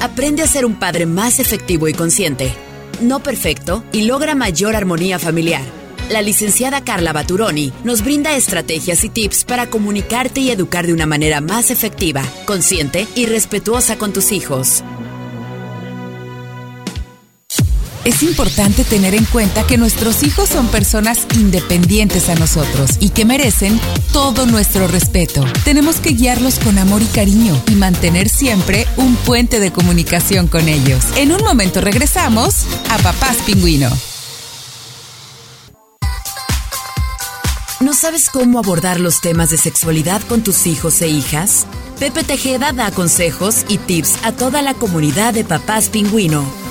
Aprende 0.00 0.42
a 0.42 0.46
ser 0.46 0.64
un 0.64 0.78
padre 0.78 1.04
más 1.04 1.40
efectivo 1.40 1.88
y 1.88 1.92
consciente, 1.92 2.54
no 3.02 3.22
perfecto 3.22 3.84
y 3.92 4.06
logra 4.06 4.34
mayor 4.34 4.74
armonía 4.74 5.18
familiar. 5.18 5.60
La 6.08 6.22
licenciada 6.22 6.82
Carla 6.82 7.12
Baturoni 7.12 7.70
nos 7.84 8.02
brinda 8.02 8.34
estrategias 8.34 9.04
y 9.04 9.10
tips 9.10 9.44
para 9.44 9.66
comunicarte 9.66 10.40
y 10.40 10.50
educar 10.50 10.86
de 10.86 10.94
una 10.94 11.04
manera 11.04 11.42
más 11.42 11.70
efectiva, 11.70 12.22
consciente 12.46 13.06
y 13.14 13.26
respetuosa 13.26 13.98
con 13.98 14.14
tus 14.14 14.32
hijos. 14.32 14.82
Es 18.04 18.24
importante 18.24 18.82
tener 18.82 19.14
en 19.14 19.24
cuenta 19.26 19.64
que 19.64 19.78
nuestros 19.78 20.24
hijos 20.24 20.48
son 20.48 20.66
personas 20.66 21.20
independientes 21.36 22.28
a 22.28 22.34
nosotros 22.34 22.96
y 22.98 23.10
que 23.10 23.24
merecen 23.24 23.80
todo 24.12 24.44
nuestro 24.44 24.88
respeto. 24.88 25.44
Tenemos 25.64 25.96
que 25.96 26.10
guiarlos 26.10 26.58
con 26.58 26.78
amor 26.78 27.00
y 27.00 27.06
cariño 27.06 27.62
y 27.68 27.76
mantener 27.76 28.28
siempre 28.28 28.88
un 28.96 29.14
puente 29.14 29.60
de 29.60 29.70
comunicación 29.70 30.48
con 30.48 30.68
ellos. 30.68 31.04
En 31.16 31.30
un 31.30 31.44
momento 31.44 31.80
regresamos 31.80 32.66
a 32.90 32.98
Papás 32.98 33.36
Pingüino. 33.46 33.90
¿No 37.78 37.94
sabes 37.94 38.30
cómo 38.30 38.58
abordar 38.58 38.98
los 38.98 39.20
temas 39.20 39.50
de 39.50 39.58
sexualidad 39.58 40.22
con 40.22 40.42
tus 40.42 40.66
hijos 40.66 41.02
e 41.02 41.08
hijas? 41.08 41.66
Pepe 42.00 42.24
Tejeda 42.24 42.72
da 42.72 42.90
consejos 42.90 43.64
y 43.68 43.78
tips 43.78 44.14
a 44.24 44.32
toda 44.32 44.60
la 44.62 44.74
comunidad 44.74 45.34
de 45.34 45.44
Papás 45.44 45.88
Pingüino 45.88 46.61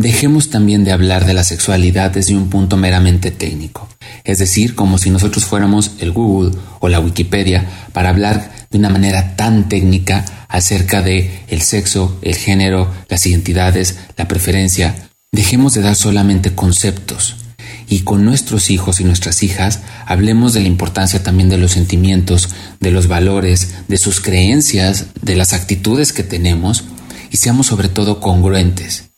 Dejemos 0.00 0.48
también 0.48 0.82
de 0.82 0.92
hablar 0.92 1.26
de 1.26 1.34
la 1.34 1.44
sexualidad 1.44 2.10
desde 2.10 2.34
un 2.34 2.48
punto 2.48 2.78
meramente 2.78 3.30
técnico, 3.30 3.86
es 4.24 4.38
decir, 4.38 4.74
como 4.74 4.96
si 4.96 5.10
nosotros 5.10 5.44
fuéramos 5.44 5.90
el 5.98 6.10
Google 6.10 6.58
o 6.78 6.88
la 6.88 7.00
Wikipedia 7.00 7.68
para 7.92 8.08
hablar 8.08 8.50
de 8.70 8.78
una 8.78 8.88
manera 8.88 9.36
tan 9.36 9.68
técnica 9.68 10.24
acerca 10.48 11.02
de 11.02 11.44
el 11.48 11.60
sexo, 11.60 12.18
el 12.22 12.34
género, 12.34 12.90
las 13.10 13.26
identidades, 13.26 13.98
la 14.16 14.26
preferencia. 14.26 15.10
Dejemos 15.32 15.74
de 15.74 15.82
dar 15.82 15.96
solamente 15.96 16.54
conceptos. 16.54 17.36
Y 17.86 18.00
con 18.00 18.24
nuestros 18.24 18.70
hijos 18.70 19.00
y 19.00 19.04
nuestras 19.04 19.42
hijas 19.42 19.80
hablemos 20.06 20.54
de 20.54 20.60
la 20.60 20.68
importancia 20.68 21.22
también 21.22 21.50
de 21.50 21.58
los 21.58 21.72
sentimientos, 21.72 22.48
de 22.80 22.90
los 22.90 23.06
valores, 23.06 23.74
de 23.86 23.98
sus 23.98 24.22
creencias, 24.22 25.08
de 25.20 25.36
las 25.36 25.52
actitudes 25.52 26.14
que 26.14 26.22
tenemos 26.22 26.84
y 27.30 27.36
seamos 27.36 27.66
sobre 27.66 27.88
todo 27.90 28.20
congruentes 28.20 29.09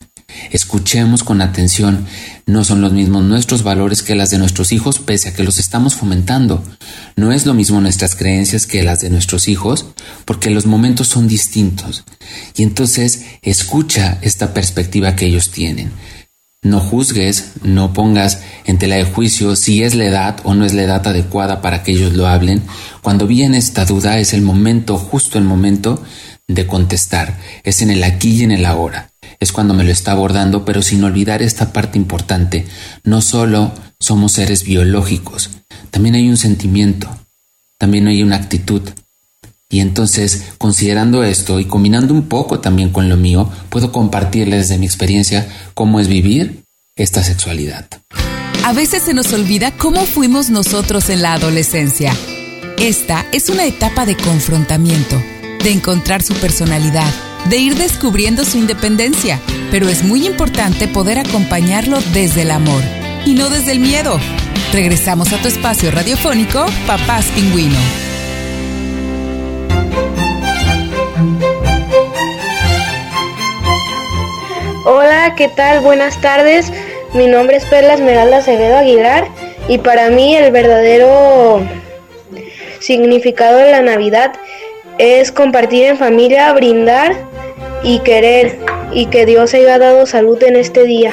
Escuchemos 0.50 1.24
con 1.24 1.40
atención. 1.40 2.06
No 2.46 2.64
son 2.64 2.80
los 2.80 2.92
mismos 2.92 3.24
nuestros 3.24 3.62
valores 3.62 4.02
que 4.02 4.14
las 4.14 4.30
de 4.30 4.38
nuestros 4.38 4.72
hijos, 4.72 4.98
pese 4.98 5.28
a 5.28 5.34
que 5.34 5.44
los 5.44 5.58
estamos 5.58 5.94
fomentando. 5.94 6.62
No 7.16 7.32
es 7.32 7.46
lo 7.46 7.54
mismo 7.54 7.80
nuestras 7.80 8.16
creencias 8.16 8.66
que 8.66 8.82
las 8.82 9.00
de 9.00 9.10
nuestros 9.10 9.48
hijos, 9.48 9.86
porque 10.24 10.50
los 10.50 10.66
momentos 10.66 11.08
son 11.08 11.28
distintos. 11.28 12.04
Y 12.56 12.62
entonces 12.62 13.22
escucha 13.42 14.18
esta 14.22 14.52
perspectiva 14.52 15.16
que 15.16 15.26
ellos 15.26 15.50
tienen. 15.50 15.92
No 16.64 16.78
juzgues, 16.78 17.52
no 17.62 17.92
pongas 17.92 18.40
en 18.66 18.78
tela 18.78 18.96
de 18.96 19.04
juicio 19.04 19.56
si 19.56 19.82
es 19.82 19.96
la 19.96 20.04
edad 20.04 20.40
o 20.44 20.54
no 20.54 20.64
es 20.64 20.74
la 20.74 20.82
edad 20.82 21.04
adecuada 21.06 21.60
para 21.60 21.82
que 21.82 21.92
ellos 21.92 22.12
lo 22.12 22.28
hablen. 22.28 22.62
Cuando 23.02 23.26
viene 23.26 23.58
esta 23.58 23.84
duda 23.84 24.18
es 24.18 24.32
el 24.32 24.42
momento, 24.42 24.96
justo 24.96 25.38
el 25.38 25.44
momento 25.44 26.02
de 26.46 26.66
contestar. 26.66 27.38
Es 27.64 27.82
en 27.82 27.90
el 27.90 28.04
aquí 28.04 28.36
y 28.36 28.42
en 28.44 28.52
el 28.52 28.64
ahora 28.64 29.11
es 29.40 29.52
cuando 29.52 29.74
me 29.74 29.84
lo 29.84 29.90
está 29.90 30.12
abordando, 30.12 30.64
pero 30.64 30.82
sin 30.82 31.04
olvidar 31.04 31.42
esta 31.42 31.72
parte 31.72 31.98
importante. 31.98 32.66
No 33.04 33.20
solo 33.20 33.72
somos 33.98 34.32
seres 34.32 34.64
biológicos, 34.64 35.50
también 35.90 36.14
hay 36.14 36.28
un 36.28 36.36
sentimiento, 36.36 37.08
también 37.78 38.06
hay 38.06 38.22
una 38.22 38.36
actitud. 38.36 38.82
Y 39.68 39.80
entonces, 39.80 40.52
considerando 40.58 41.24
esto 41.24 41.58
y 41.58 41.64
combinando 41.64 42.12
un 42.12 42.28
poco 42.28 42.60
también 42.60 42.90
con 42.90 43.08
lo 43.08 43.16
mío, 43.16 43.50
puedo 43.70 43.90
compartirles 43.90 44.68
desde 44.68 44.78
mi 44.78 44.86
experiencia 44.86 45.48
cómo 45.74 45.98
es 45.98 46.08
vivir 46.08 46.64
esta 46.94 47.22
sexualidad. 47.22 47.86
A 48.64 48.72
veces 48.72 49.02
se 49.02 49.14
nos 49.14 49.32
olvida 49.32 49.70
cómo 49.72 50.04
fuimos 50.04 50.50
nosotros 50.50 51.08
en 51.10 51.22
la 51.22 51.32
adolescencia. 51.32 52.14
Esta 52.78 53.26
es 53.32 53.48
una 53.48 53.64
etapa 53.64 54.06
de 54.06 54.16
confrontamiento, 54.16 55.20
de 55.62 55.72
encontrar 55.72 56.22
su 56.22 56.34
personalidad, 56.34 57.10
de 57.48 57.56
ir 57.56 57.74
descubriendo 57.74 58.44
su 58.44 58.58
independencia, 58.58 59.40
pero 59.70 59.88
es 59.88 60.04
muy 60.04 60.26
importante 60.26 60.88
poder 60.88 61.18
acompañarlo 61.18 61.98
desde 62.12 62.42
el 62.42 62.50
amor 62.50 62.82
y 63.26 63.34
no 63.34 63.50
desde 63.50 63.72
el 63.72 63.80
miedo. 63.80 64.18
Regresamos 64.72 65.32
a 65.32 65.38
tu 65.38 65.48
espacio 65.48 65.90
radiofónico, 65.90 66.66
Papás 66.86 67.26
Pingüino. 67.34 67.78
Hola, 74.84 75.34
¿qué 75.36 75.48
tal? 75.48 75.80
Buenas 75.80 76.20
tardes. 76.20 76.72
Mi 77.14 77.26
nombre 77.26 77.56
es 77.56 77.64
Perla 77.66 77.94
Esmeralda 77.94 78.38
Acevedo 78.38 78.78
Aguilar 78.78 79.28
y 79.68 79.78
para 79.78 80.08
mí 80.08 80.34
el 80.34 80.50
verdadero 80.50 81.60
significado 82.80 83.58
de 83.58 83.70
la 83.70 83.82
Navidad 83.82 84.32
es 84.98 85.32
compartir 85.32 85.84
en 85.84 85.98
familia, 85.98 86.52
brindar 86.52 87.31
y 87.82 88.00
querer 88.00 88.58
y 88.92 89.06
que 89.06 89.26
Dios 89.26 89.54
haya 89.54 89.78
dado 89.78 90.06
salud 90.06 90.42
en 90.42 90.56
este 90.56 90.84
día. 90.84 91.12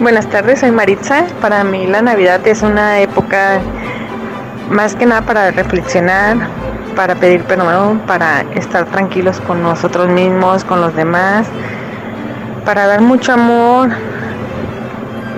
Buenas 0.00 0.28
tardes, 0.28 0.60
soy 0.60 0.70
Maritza. 0.70 1.24
Para 1.40 1.64
mí 1.64 1.86
la 1.86 2.02
Navidad 2.02 2.46
es 2.46 2.62
una 2.62 3.00
época 3.00 3.60
más 4.70 4.94
que 4.94 5.06
nada 5.06 5.22
para 5.22 5.50
reflexionar, 5.50 6.36
para 6.94 7.14
pedir 7.14 7.42
perdón, 7.42 8.00
para 8.06 8.42
estar 8.54 8.86
tranquilos 8.86 9.40
con 9.40 9.62
nosotros 9.62 10.08
mismos, 10.08 10.64
con 10.64 10.80
los 10.80 10.94
demás 10.94 11.48
para 12.68 12.86
dar 12.86 13.00
mucho 13.00 13.32
amor 13.32 13.88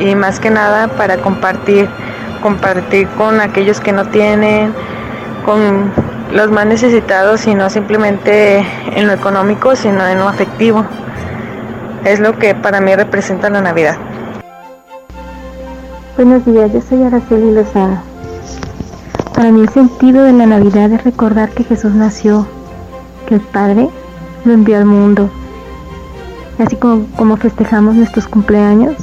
y 0.00 0.16
más 0.16 0.40
que 0.40 0.50
nada 0.50 0.88
para 0.88 1.18
compartir, 1.18 1.88
compartir 2.42 3.06
con 3.10 3.40
aquellos 3.40 3.80
que 3.80 3.92
no 3.92 4.08
tienen, 4.08 4.74
con 5.44 5.92
los 6.32 6.50
más 6.50 6.66
necesitados 6.66 7.46
y 7.46 7.54
no 7.54 7.70
simplemente 7.70 8.64
en 8.94 9.06
lo 9.06 9.12
económico, 9.12 9.76
sino 9.76 10.06
en 10.06 10.18
lo 10.18 10.28
afectivo. 10.28 10.84
Es 12.04 12.20
lo 12.20 12.38
que 12.38 12.54
para 12.54 12.80
mí 12.80 12.94
representa 12.94 13.50
la 13.50 13.60
Navidad. 13.60 13.96
Buenos 16.16 16.44
días, 16.44 16.72
yo 16.72 16.80
soy 16.80 17.02
Araceli 17.02 17.52
Lozano. 17.52 18.02
Para 19.34 19.52
mí 19.52 19.60
el 19.60 19.68
sentido 19.70 20.24
de 20.24 20.32
la 20.32 20.46
Navidad 20.46 20.92
es 20.92 21.04
recordar 21.04 21.50
que 21.50 21.64
Jesús 21.64 21.94
nació, 21.94 22.46
que 23.26 23.34
el 23.34 23.40
Padre 23.40 23.88
lo 24.44 24.52
envió 24.52 24.76
al 24.76 24.86
mundo 24.86 25.30
así 26.62 26.76
como, 26.76 27.06
como 27.16 27.36
festejamos 27.36 27.94
nuestros 27.94 28.26
cumpleaños, 28.28 28.94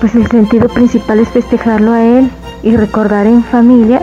pues 0.00 0.14
el 0.14 0.26
sentido 0.28 0.68
principal 0.68 1.18
es 1.18 1.28
festejarlo 1.28 1.92
a 1.92 2.02
Él 2.02 2.30
y 2.62 2.76
recordar 2.76 3.26
en 3.26 3.44
familia 3.44 4.02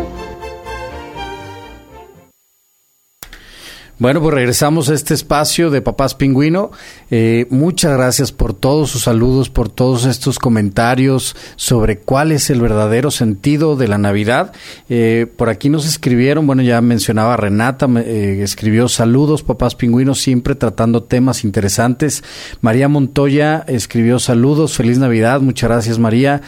Bueno, 4.04 4.22
pues 4.22 4.34
regresamos 4.34 4.90
a 4.90 4.96
este 4.96 5.14
espacio 5.14 5.70
de 5.70 5.82
Papás 5.82 6.14
Pingüino. 6.14 6.72
Eh, 7.10 7.48
muchas 7.50 7.94
gracias 7.94 8.34
por 8.34 8.54
todos 8.54 8.90
sus 8.90 9.04
saludos, 9.04 9.50
por 9.50 9.70
todos 9.70 10.04
estos 10.04 10.40
comentarios 10.40 11.38
sobre 11.56 12.00
cuál 12.00 12.34
es 12.34 12.50
el 12.50 12.60
verdadero 12.60 13.12
sentido 13.12 13.78
de 13.78 13.88
la 13.88 13.98
Navidad. 13.98 14.52
Eh, 14.90 15.28
por 15.38 15.48
aquí 15.48 15.70
nos 15.70 15.88
escribieron, 15.88 16.46
bueno, 16.46 16.64
ya 16.64 16.82
mencionaba 16.82 17.38
Renata, 17.38 17.88
eh, 17.96 18.42
escribió 18.44 18.90
saludos, 18.90 19.42
Papás 19.42 19.74
Pingüinos, 19.76 20.20
siempre 20.20 20.56
tratando 20.56 21.04
temas 21.04 21.46
interesantes. 21.46 22.26
María 22.60 22.90
Montoya 22.90 23.64
escribió 23.70 24.20
saludos, 24.20 24.76
feliz 24.76 24.98
Navidad, 24.98 25.40
muchas 25.40 25.70
gracias 25.70 25.98
María. 25.98 26.42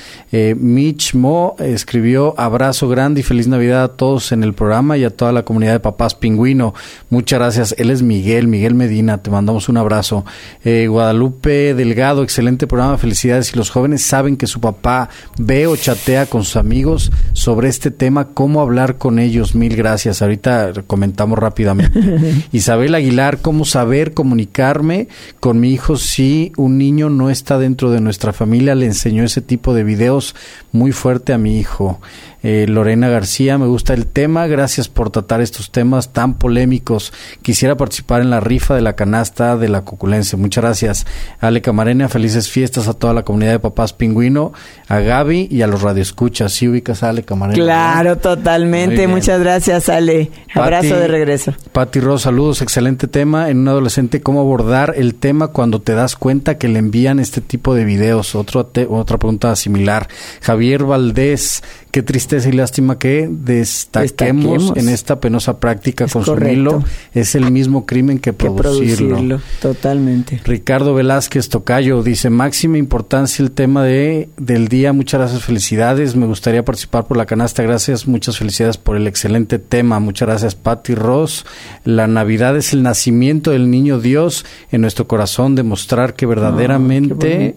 Mitch 0.58 1.14
Mo 1.14 1.56
escribió 1.60 2.38
abrazo 2.38 2.90
grande 2.90 3.22
y 3.22 3.24
feliz 3.24 3.48
Navidad 3.48 3.84
a 3.86 3.96
todos 3.96 4.34
en 4.34 4.44
el 4.44 4.54
programa 4.54 4.98
y 4.98 5.06
a 5.06 5.10
toda 5.10 5.32
la 5.32 5.46
comunidad 5.46 5.72
de 5.72 5.80
Papás 5.80 6.16
Pingüino. 6.16 6.74
Muchas 7.10 7.40
gracias 7.40 7.45
gracias. 7.46 7.76
Él 7.78 7.92
es 7.92 8.02
Miguel, 8.02 8.48
Miguel 8.48 8.74
Medina, 8.74 9.20
te 9.20 9.30
mandamos 9.30 9.70
un 9.70 9.78
abrazo. 9.78 10.26
Eh, 10.64 10.88
Guadalupe 10.90 11.76
Delgado, 11.76 12.24
excelente 12.24 12.66
programa, 12.66 12.98
felicidades. 12.98 13.54
Y 13.54 13.56
los 13.56 13.70
jóvenes 13.70 14.02
saben 14.02 14.36
que 14.36 14.48
su 14.48 14.60
papá 14.60 15.10
ve 15.38 15.68
o 15.68 15.76
chatea 15.76 16.26
con 16.26 16.44
sus 16.44 16.56
amigos 16.56 17.12
sobre 17.34 17.70
este 17.70 17.92
tema, 17.92 18.30
cómo 18.30 18.62
hablar 18.62 18.98
con 18.98 19.20
ellos, 19.20 19.54
mil 19.54 19.76
gracias. 19.76 20.24
Ahorita 20.24 20.74
comentamos 20.88 21.38
rápidamente. 21.38 22.00
Isabel 22.52 22.96
Aguilar, 22.96 23.40
cómo 23.42 23.64
saber 23.64 24.14
comunicarme 24.14 25.08
con 25.40 25.60
mi 25.60 25.72
hijo 25.72 25.98
si 25.98 26.52
un 26.58 26.80
niño 26.80 27.12
no 27.12 27.30
está 27.30 27.60
dentro 27.60 27.92
de 27.92 28.02
nuestra 28.02 28.34
familia. 28.34 28.74
Le 28.74 28.88
enseñó 28.88 29.24
ese 29.24 29.42
tipo 29.42 29.76
de 29.76 29.84
videos 29.84 30.36
muy 30.72 30.92
fuerte 30.92 31.32
a 31.32 31.38
mi 31.38 31.60
hijo. 31.60 32.02
Eh, 32.48 32.68
Lorena 32.68 33.10
García, 33.10 33.58
me 33.58 33.66
gusta 33.66 33.96
el 33.96 34.06
tema, 34.06 34.46
gracias 34.46 34.88
por 34.88 35.10
tratar 35.10 35.42
estos 35.42 35.72
temas 35.72 36.14
tan 36.14 36.36
polémicos. 36.36 37.12
Quisiera 37.42 37.76
participar 37.76 38.22
en 38.22 38.30
la 38.30 38.40
rifa 38.40 38.76
de 38.76 38.82
la 38.82 38.96
canasta 38.96 39.58
de 39.58 39.68
la 39.68 39.82
Cuculense. 39.82 40.38
Muchas 40.38 40.64
gracias. 40.64 41.08
Ale 41.40 41.64
Camarena, 41.64 42.08
felices 42.08 42.48
fiestas 42.48 42.88
a 42.88 42.94
toda 42.94 43.16
la 43.16 43.24
comunidad 43.24 43.54
de 43.54 43.60
papás 43.60 43.94
pingüino, 43.94 44.54
a 44.88 45.00
Gaby 45.00 45.48
y 45.50 45.64
a 45.64 45.68
los 45.68 45.82
radioescuchas. 45.82 46.54
¿Sí 46.54 46.68
ubicas 46.68 47.02
a 47.02 47.10
Ale 47.10 47.24
Camarena? 47.24 47.56
Claro, 47.56 48.20
totalmente. 48.20 49.08
Muchas 49.08 49.40
gracias, 49.40 49.90
Ale. 49.90 50.30
Abrazo 50.54 51.00
de 51.00 51.08
regreso. 51.08 51.56
Pati 51.72 52.00
Ross, 52.00 52.22
saludos. 52.22 52.62
Excelente 52.62 53.08
tema. 53.08 53.50
En 53.50 53.58
un 53.58 53.70
adolescente, 53.70 54.22
¿cómo 54.22 54.42
abordar 54.42 54.94
el 54.98 55.16
tema 55.16 55.48
cuando 55.48 55.82
te 55.82 55.96
das 55.96 56.16
cuenta 56.16 56.60
que 56.60 56.68
le 56.68 56.78
envían 56.78 57.20
este 57.20 57.42
tipo 57.42 57.74
de 57.74 57.86
videos? 57.86 58.36
Otro 58.36 58.70
otra 58.90 59.18
pregunta 59.18 59.56
similar. 59.56 60.08
Javier 60.42 60.84
Valdés, 60.84 61.64
qué 61.96 62.04
tristeza 62.04 62.50
y 62.50 62.52
lástima 62.52 63.00
que 63.00 63.30
destaquemos, 63.32 64.74
en 64.76 64.90
esta 64.90 65.22
penosa 65.22 65.62
práctica 65.62 66.08
consumirlo. 66.12 66.84
Es 67.14 67.36
el 67.36 67.50
mismo 67.52 67.86
crimen 67.86 68.20
que, 68.20 68.34
producirlo. 68.34 69.40
Totalmente. 69.62 70.42
Ricardo 70.44 70.94
Velázquez 70.94 71.48
Tocayo 71.48 72.04
dice, 72.04 72.30
máxima 72.30 72.78
importancia 72.78 73.42
el 73.42 73.52
tema 73.52 73.86
de 73.86 74.28
del 74.36 74.68
día. 74.68 74.92
Muchas 74.92 75.22
gracias, 75.22 75.44
felicidades. 75.44 76.18
Me 76.18 76.26
gustaría 76.26 76.66
participar 76.66 77.06
por 77.06 77.16
la 77.16 77.26
canasta. 77.26 77.64
Gracias, 77.64 78.10
muchas 78.10 78.38
felicidades 78.38 78.76
por 78.76 78.98
el 78.98 79.08
excelente 79.08 79.58
tema. 79.58 80.02
Muchas 80.02 80.28
gracias, 80.28 80.54
Patty 80.54 80.96
Ross. 80.96 81.46
La 81.86 82.08
Navidad 82.08 82.58
es 82.58 82.74
el 82.74 82.84
nacimiento 82.84 83.52
del 83.52 83.72
niño 83.72 84.02
Dios 84.02 84.46
en 84.70 84.82
nuestro 84.82 85.08
corazón, 85.08 85.56
demostrar 85.56 86.14
que 86.14 86.26
verdaderamente 86.26 87.56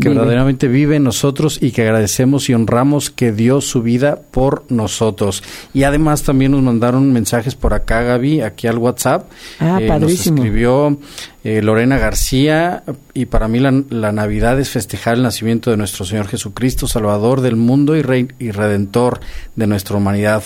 que 0.00 0.08
verdaderamente 0.08 0.68
vive 0.68 0.96
en 0.96 1.04
nosotros 1.04 1.58
y 1.60 1.70
que 1.72 1.82
agradecemos 1.82 2.48
y 2.48 2.54
honramos 2.54 3.10
que 3.10 3.32
dio 3.32 3.60
su 3.60 3.82
vida 3.82 4.20
por 4.30 4.64
nosotros. 4.68 5.42
Y 5.74 5.82
además 5.82 6.22
también 6.22 6.52
nos 6.52 6.62
mandaron 6.62 7.12
mensajes 7.12 7.54
por 7.54 7.74
acá, 7.74 8.02
Gaby, 8.02 8.40
aquí 8.40 8.66
al 8.66 8.78
WhatsApp. 8.78 9.30
Ah, 9.60 9.78
eh, 9.80 9.88
Nos 10.00 10.12
escribió 10.12 10.98
eh, 11.44 11.60
Lorena 11.62 11.98
García 11.98 12.84
y 13.14 13.26
para 13.26 13.48
mí 13.48 13.58
la, 13.58 13.82
la, 13.90 14.12
Navidad 14.12 14.58
es 14.60 14.70
festejar 14.70 15.14
el 15.14 15.22
nacimiento 15.22 15.70
de 15.70 15.76
nuestro 15.76 16.04
Señor 16.04 16.28
Jesucristo, 16.28 16.86
Salvador 16.86 17.40
del 17.40 17.56
mundo 17.56 17.96
y, 17.96 18.02
Rey, 18.02 18.28
y 18.38 18.50
Redentor 18.50 19.20
de 19.56 19.66
nuestra 19.66 19.96
humanidad 19.96 20.42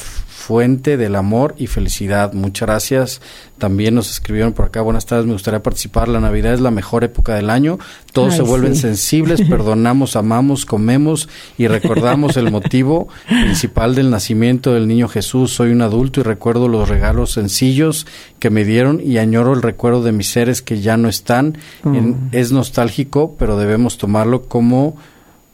fuente 0.47 0.97
del 0.97 1.17
amor 1.17 1.57
y 1.59 1.67
felicidad. 1.67 2.33
Muchas 2.33 2.69
gracias. 2.69 3.21
También 3.59 3.97
nos 3.97 4.13
escribieron 4.13 4.53
por 4.53 4.67
acá, 4.67 4.81
buenas 4.81 5.05
tardes, 5.05 5.27
me 5.27 5.33
gustaría 5.33 5.61
participar. 5.61 6.07
La 6.07 6.21
Navidad 6.21 6.55
es 6.55 6.61
la 6.61 6.71
mejor 6.71 7.03
época 7.03 7.35
del 7.35 7.51
año. 7.51 7.81
Todos 8.13 8.37
se 8.37 8.43
vuelven 8.43 8.77
sensibles, 8.77 9.43
perdonamos, 9.51 10.15
amamos, 10.15 10.65
comemos 10.65 11.29
y 11.59 11.67
recordamos 11.67 12.37
el 12.37 12.53
motivo 12.53 13.09
principal 13.27 13.97
del 13.97 14.09
nacimiento 14.09 14.73
del 14.73 14.87
niño 14.87 15.09
Jesús. 15.09 15.53
Soy 15.53 15.73
un 15.73 15.83
adulto 15.83 16.21
y 16.21 16.23
recuerdo 16.23 16.69
los 16.69 16.89
regalos 16.89 17.33
sencillos 17.33 18.07
que 18.39 18.51
me 18.51 18.65
dieron 18.65 19.01
y 19.05 19.19
añoro 19.19 19.53
el 19.53 19.63
recuerdo 19.63 20.05
de 20.05 20.13
mis 20.13 20.29
seres 20.29 20.63
que 20.63 20.81
ya 20.81 20.97
no 20.97 21.09
están. 21.09 21.59
Mm. 21.83 22.29
es 22.31 22.53
nostálgico, 22.53 23.35
pero 23.37 23.59
debemos 23.59 23.99
tomarlo 23.99 24.45
como 24.45 24.97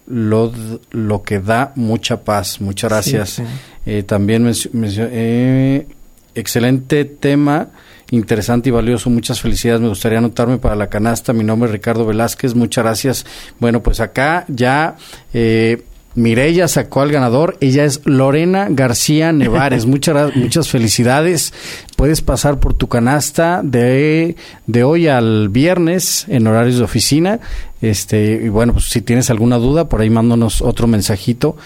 lo, 0.07 0.51
lo 0.91 1.23
que 1.23 1.39
da 1.39 1.71
mucha 1.75 2.23
paz. 2.23 2.61
Muchas 2.61 2.89
gracias. 2.89 3.41
Eh, 3.85 4.03
también 4.03 4.49
eh, 4.73 5.87
excelente 6.35 7.05
tema, 7.05 7.69
interesante 8.11 8.69
y 8.69 8.71
valioso. 8.71 9.09
Muchas 9.09 9.41
felicidades. 9.41 9.81
Me 9.81 9.89
gustaría 9.89 10.17
anotarme 10.17 10.57
para 10.57 10.75
la 10.75 10.87
canasta. 10.87 11.33
Mi 11.33 11.43
nombre 11.43 11.67
es 11.67 11.73
Ricardo 11.73 12.05
Velázquez. 12.05 12.55
Muchas 12.55 12.83
gracias. 12.83 13.25
Bueno, 13.59 13.81
pues 13.81 13.99
acá 13.99 14.45
ya 14.47 14.95
eh, 15.33 15.83
Mireya 16.15 16.67
sacó 16.67 17.01
al 17.01 17.11
ganador. 17.11 17.57
Ella 17.59 17.85
es 17.85 18.01
Lorena 18.05 18.67
García 18.69 19.31
Nevares. 19.31 19.85
muchas, 19.87 20.35
muchas 20.35 20.69
felicidades. 20.69 21.53
Puedes 21.95 22.21
pasar 22.21 22.59
por 22.59 22.73
tu 22.73 22.87
canasta 22.87 23.61
de, 23.63 24.35
de 24.67 24.83
hoy 24.83 25.07
al 25.07 25.49
viernes 25.49 26.25
en 26.27 26.47
horarios 26.47 26.77
de 26.77 26.83
oficina. 26.83 27.39
Este, 27.81 28.41
y 28.43 28.49
bueno, 28.49 28.73
pues 28.73 28.85
si 28.85 29.01
tienes 29.01 29.29
alguna 29.29 29.57
duda, 29.57 29.89
por 29.89 30.01
ahí 30.01 30.09
mándanos 30.09 30.61
otro 30.61 30.87
mensajito. 30.87 31.57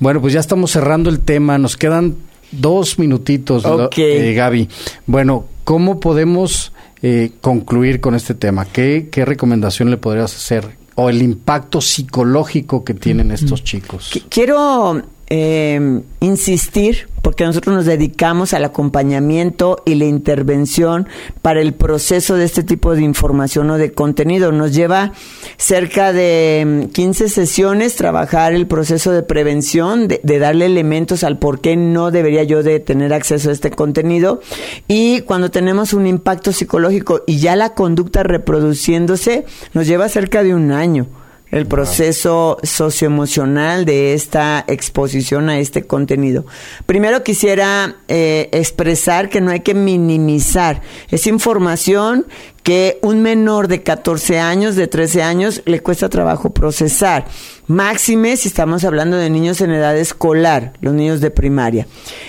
Bueno, 0.00 0.20
pues 0.20 0.32
ya 0.32 0.40
estamos 0.40 0.70
cerrando 0.70 1.08
el 1.08 1.20
tema. 1.20 1.58
Nos 1.58 1.76
quedan 1.76 2.16
dos 2.50 2.98
minutitos, 2.98 3.64
eh, 3.96 4.34
Gaby. 4.34 4.68
Bueno, 5.06 5.46
¿cómo 5.64 6.00
podemos 6.00 6.72
eh, 7.02 7.30
concluir 7.40 8.00
con 8.00 8.14
este 8.14 8.34
tema? 8.34 8.66
¿Qué, 8.66 9.08
¿Qué 9.10 9.24
recomendación 9.24 9.90
le 9.90 9.96
podrías 9.96 10.34
hacer? 10.34 10.81
O 10.94 11.08
el 11.08 11.22
impacto 11.22 11.80
psicológico 11.80 12.84
que 12.84 12.94
tienen 12.94 13.30
estos 13.30 13.64
chicos. 13.64 14.10
Quiero 14.28 15.02
eh, 15.28 16.02
insistir, 16.20 17.08
porque 17.22 17.44
nosotros 17.44 17.74
nos 17.74 17.86
dedicamos 17.86 18.52
al 18.52 18.64
acompañamiento 18.64 19.82
y 19.86 19.94
la 19.94 20.04
intervención 20.04 21.08
para 21.40 21.60
el 21.60 21.72
proceso 21.72 22.34
de 22.34 22.44
este 22.44 22.62
tipo 22.62 22.94
de 22.94 23.02
información 23.02 23.70
o 23.70 23.78
de 23.78 23.92
contenido. 23.92 24.52
Nos 24.52 24.74
lleva 24.74 25.12
cerca 25.56 26.12
de 26.12 26.88
15 26.92 27.24
mm, 27.24 27.28
sesiones 27.28 27.94
trabajar 27.96 28.52
el 28.52 28.66
proceso 28.66 29.12
de 29.12 29.22
prevención, 29.22 30.08
de, 30.08 30.20
de, 30.22 30.38
darle 30.38 30.66
elementos 30.66 31.22
al 31.22 31.38
por 31.38 31.60
qué 31.60 31.76
no 31.76 32.10
debería 32.10 32.42
yo 32.42 32.62
de 32.62 32.80
tener 32.80 33.14
acceso 33.14 33.50
a 33.50 33.52
este 33.52 33.70
contenido. 33.70 34.40
Y 34.88 35.20
cuando 35.20 35.50
tenemos 35.50 35.92
un 35.92 36.06
impacto 36.06 36.52
psicológico 36.52 37.22
y 37.26 37.38
ya 37.38 37.54
la 37.54 37.74
conducta 37.74 38.24
reproduciéndose, 38.24 39.46
nos 39.74 39.86
lleva 39.86 40.08
cerca 40.08 40.42
de 40.42 40.54
un 40.54 40.72
año 40.72 41.06
el 41.52 41.66
proceso 41.66 42.58
socioemocional 42.62 43.84
de 43.84 44.14
esta 44.14 44.64
exposición 44.66 45.50
a 45.50 45.58
este 45.58 45.86
contenido. 45.86 46.46
Primero 46.86 47.22
quisiera 47.22 47.98
eh, 48.08 48.48
expresar 48.52 49.28
que 49.28 49.42
no 49.42 49.50
hay 49.50 49.60
que 49.60 49.74
minimizar. 49.74 50.80
Es 51.10 51.26
información 51.26 52.26
que 52.62 52.98
un 53.02 53.22
menor 53.22 53.68
de 53.68 53.82
14 53.82 54.38
años, 54.38 54.76
de 54.76 54.86
13 54.86 55.22
años, 55.22 55.62
le 55.66 55.80
cuesta 55.80 56.08
trabajo 56.08 56.50
procesar. 56.50 57.26
Máxime 57.66 58.36
si 58.36 58.48
estamos 58.48 58.84
hablando 58.84 59.16
de 59.16 59.30
niños 59.30 59.60
en 59.60 59.72
edad 59.72 59.96
escolar, 59.96 60.72
los 60.80 60.94
niños 60.94 61.20
de 61.20 61.30
primaria. 61.30 61.86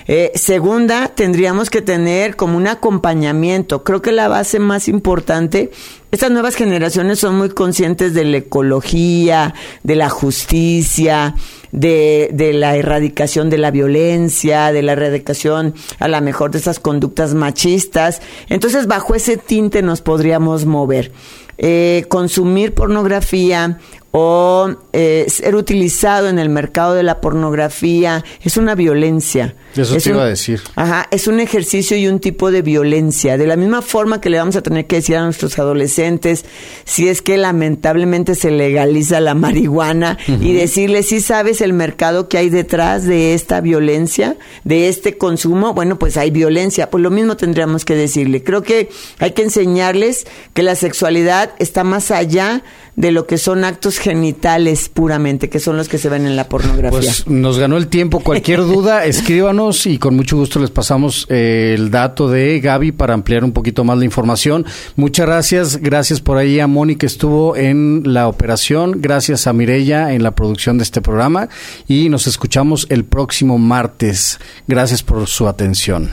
Eh, 0.08 0.32
segunda, 0.36 1.10
tendríamos 1.10 1.70
que 1.70 1.82
tener 1.82 2.36
como 2.36 2.58
un 2.58 2.68
acompañamiento. 2.68 3.84
Creo 3.84 4.02
que 4.02 4.12
la 4.12 4.28
base 4.28 4.60
más 4.60 4.88
importante, 4.88 5.72
estas 6.12 6.32
nuevas 6.32 6.56
generaciones 6.56 7.20
son 7.20 7.36
muy 7.36 7.50
conscientes 7.50 8.14
de 8.14 8.26
la 8.26 8.38
ecología, 8.38 9.54
de 9.84 9.96
la 9.96 10.10
justicia, 10.10 11.36
de, 11.74 12.30
de 12.32 12.54
la 12.54 12.78
erradicación 12.78 13.50
de 13.50 13.58
la 13.58 13.72
violencia, 13.72 14.72
de 14.72 14.84
la 14.84 14.94
erradicación 14.94 15.74
a 16.00 16.08
lo 16.08 16.22
mejor 16.22 16.52
de 16.52 16.60
esas 16.60 16.80
conductas 16.80 17.34
machistas. 17.34 18.22
Entonces, 18.48 18.88
bajo 18.88 19.16
ese 19.16 19.36
tinte 19.36 19.82
nos 19.82 20.02
podríamos 20.02 20.66
mover. 20.66 21.12
Eh, 21.58 22.06
consumir 22.08 22.74
pornografía 22.74 23.80
o 24.12 24.70
eh, 24.92 25.26
ser 25.28 25.56
utilizado 25.56 26.30
en 26.30 26.40
el 26.40 26.50
mercado 26.50 26.94
de 26.94 27.04
la 27.04 27.22
pornografía 27.22 28.24
es 28.42 28.58
una 28.58 28.76
violencia. 28.76 29.56
Eso 29.76 29.96
es 29.96 30.04
te 30.04 30.10
iba 30.10 30.24
a 30.24 30.28
decir. 30.28 30.62
Ajá, 30.76 31.08
es 31.12 31.28
un 31.28 31.40
ejercicio 31.40 31.98
y 31.98 32.08
un 32.08 32.20
tipo 32.20 32.52
de 32.52 32.62
violencia. 32.62 33.38
De 33.38 33.48
la 33.48 33.56
misma 33.56 33.82
forma 33.82 34.22
que 34.22 34.30
le 34.30 34.38
vamos 34.38 34.56
a 34.56 34.62
tener 34.62 34.86
que 34.86 34.98
decir 34.98 35.16
a 35.16 35.24
nuestros 35.24 35.58
adolescentes, 35.60 36.46
si 36.86 37.08
es 37.08 37.22
que 37.22 37.38
lamentablemente 37.38 38.36
se 38.36 38.52
legaliza 38.52 39.20
la 39.20 39.34
marihuana, 39.34 40.18
y 40.28 40.54
decirles, 40.54 41.08
si 41.08 41.22
sabes 41.22 41.62
el 41.62 41.74
mercado 41.74 42.28
que 42.30 42.38
hay 42.38 42.50
detrás 42.50 43.06
de 43.06 43.34
esta 43.34 43.62
violencia, 43.62 44.38
de 44.64 44.88
este 44.90 45.18
consumo, 45.18 45.74
bueno, 45.74 45.98
pues 45.98 46.18
hay 46.18 46.32
violencia. 46.32 46.90
Pues 46.90 47.02
lo 47.02 47.10
mismo 47.10 47.38
tendríamos 47.38 47.86
que 47.86 47.96
decirle. 47.96 48.44
Creo 48.44 48.64
que 48.64 48.90
hay 49.20 49.32
que 49.32 49.44
enseñarles 49.44 50.26
que 50.54 50.64
la 50.64 50.76
sexualidad 50.76 51.52
está 51.60 51.84
más 51.84 52.12
allá 52.12 52.64
de 52.96 53.12
lo 53.12 53.26
que 53.26 53.38
son 53.38 53.64
actos 53.64 53.98
genitales 53.98 54.90
puramente, 54.90 55.50
que 55.50 55.60
son 55.60 55.78
los 55.78 55.90
que 55.90 55.98
se 55.98 56.10
ven 56.10 56.26
en 56.26 56.36
la 56.36 56.48
pornografía. 56.48 57.00
Pues 57.00 57.28
nos 57.28 57.58
ganó 57.58 57.78
el 57.78 57.88
tiempo. 57.88 58.20
Cualquier 58.20 58.60
duda, 58.60 59.06
escríbanos 59.06 59.63
y 59.86 59.98
con 59.98 60.16
mucho 60.16 60.36
gusto 60.36 60.60
les 60.60 60.70
pasamos 60.72 61.26
eh, 61.30 61.74
el 61.78 61.90
dato 61.90 62.30
de 62.30 62.60
Gaby 62.60 62.92
para 62.92 63.14
ampliar 63.14 63.44
un 63.46 63.54
poquito 63.54 63.84
más 63.86 63.98
la 63.98 64.04
información. 64.04 64.66
Muchas 64.98 65.26
gracias. 65.26 65.78
Gracias 65.78 66.20
por 66.20 66.38
ahí 66.38 66.60
a 66.60 66.68
Mónica 66.68 67.00
que 67.00 67.06
estuvo 67.06 67.56
en 67.56 68.04
la 68.06 68.28
operación. 68.28 69.02
Gracias 69.02 69.48
a 69.48 69.54
Mirella 69.54 70.14
en 70.14 70.22
la 70.22 70.32
producción 70.32 70.78
de 70.78 70.84
este 70.84 71.02
programa 71.02 71.48
y 71.88 72.10
nos 72.10 72.28
escuchamos 72.28 72.88
el 72.90 73.06
próximo 73.06 73.58
martes. 73.58 74.40
Gracias 74.68 75.02
por 75.02 75.28
su 75.28 75.48
atención. 75.48 76.10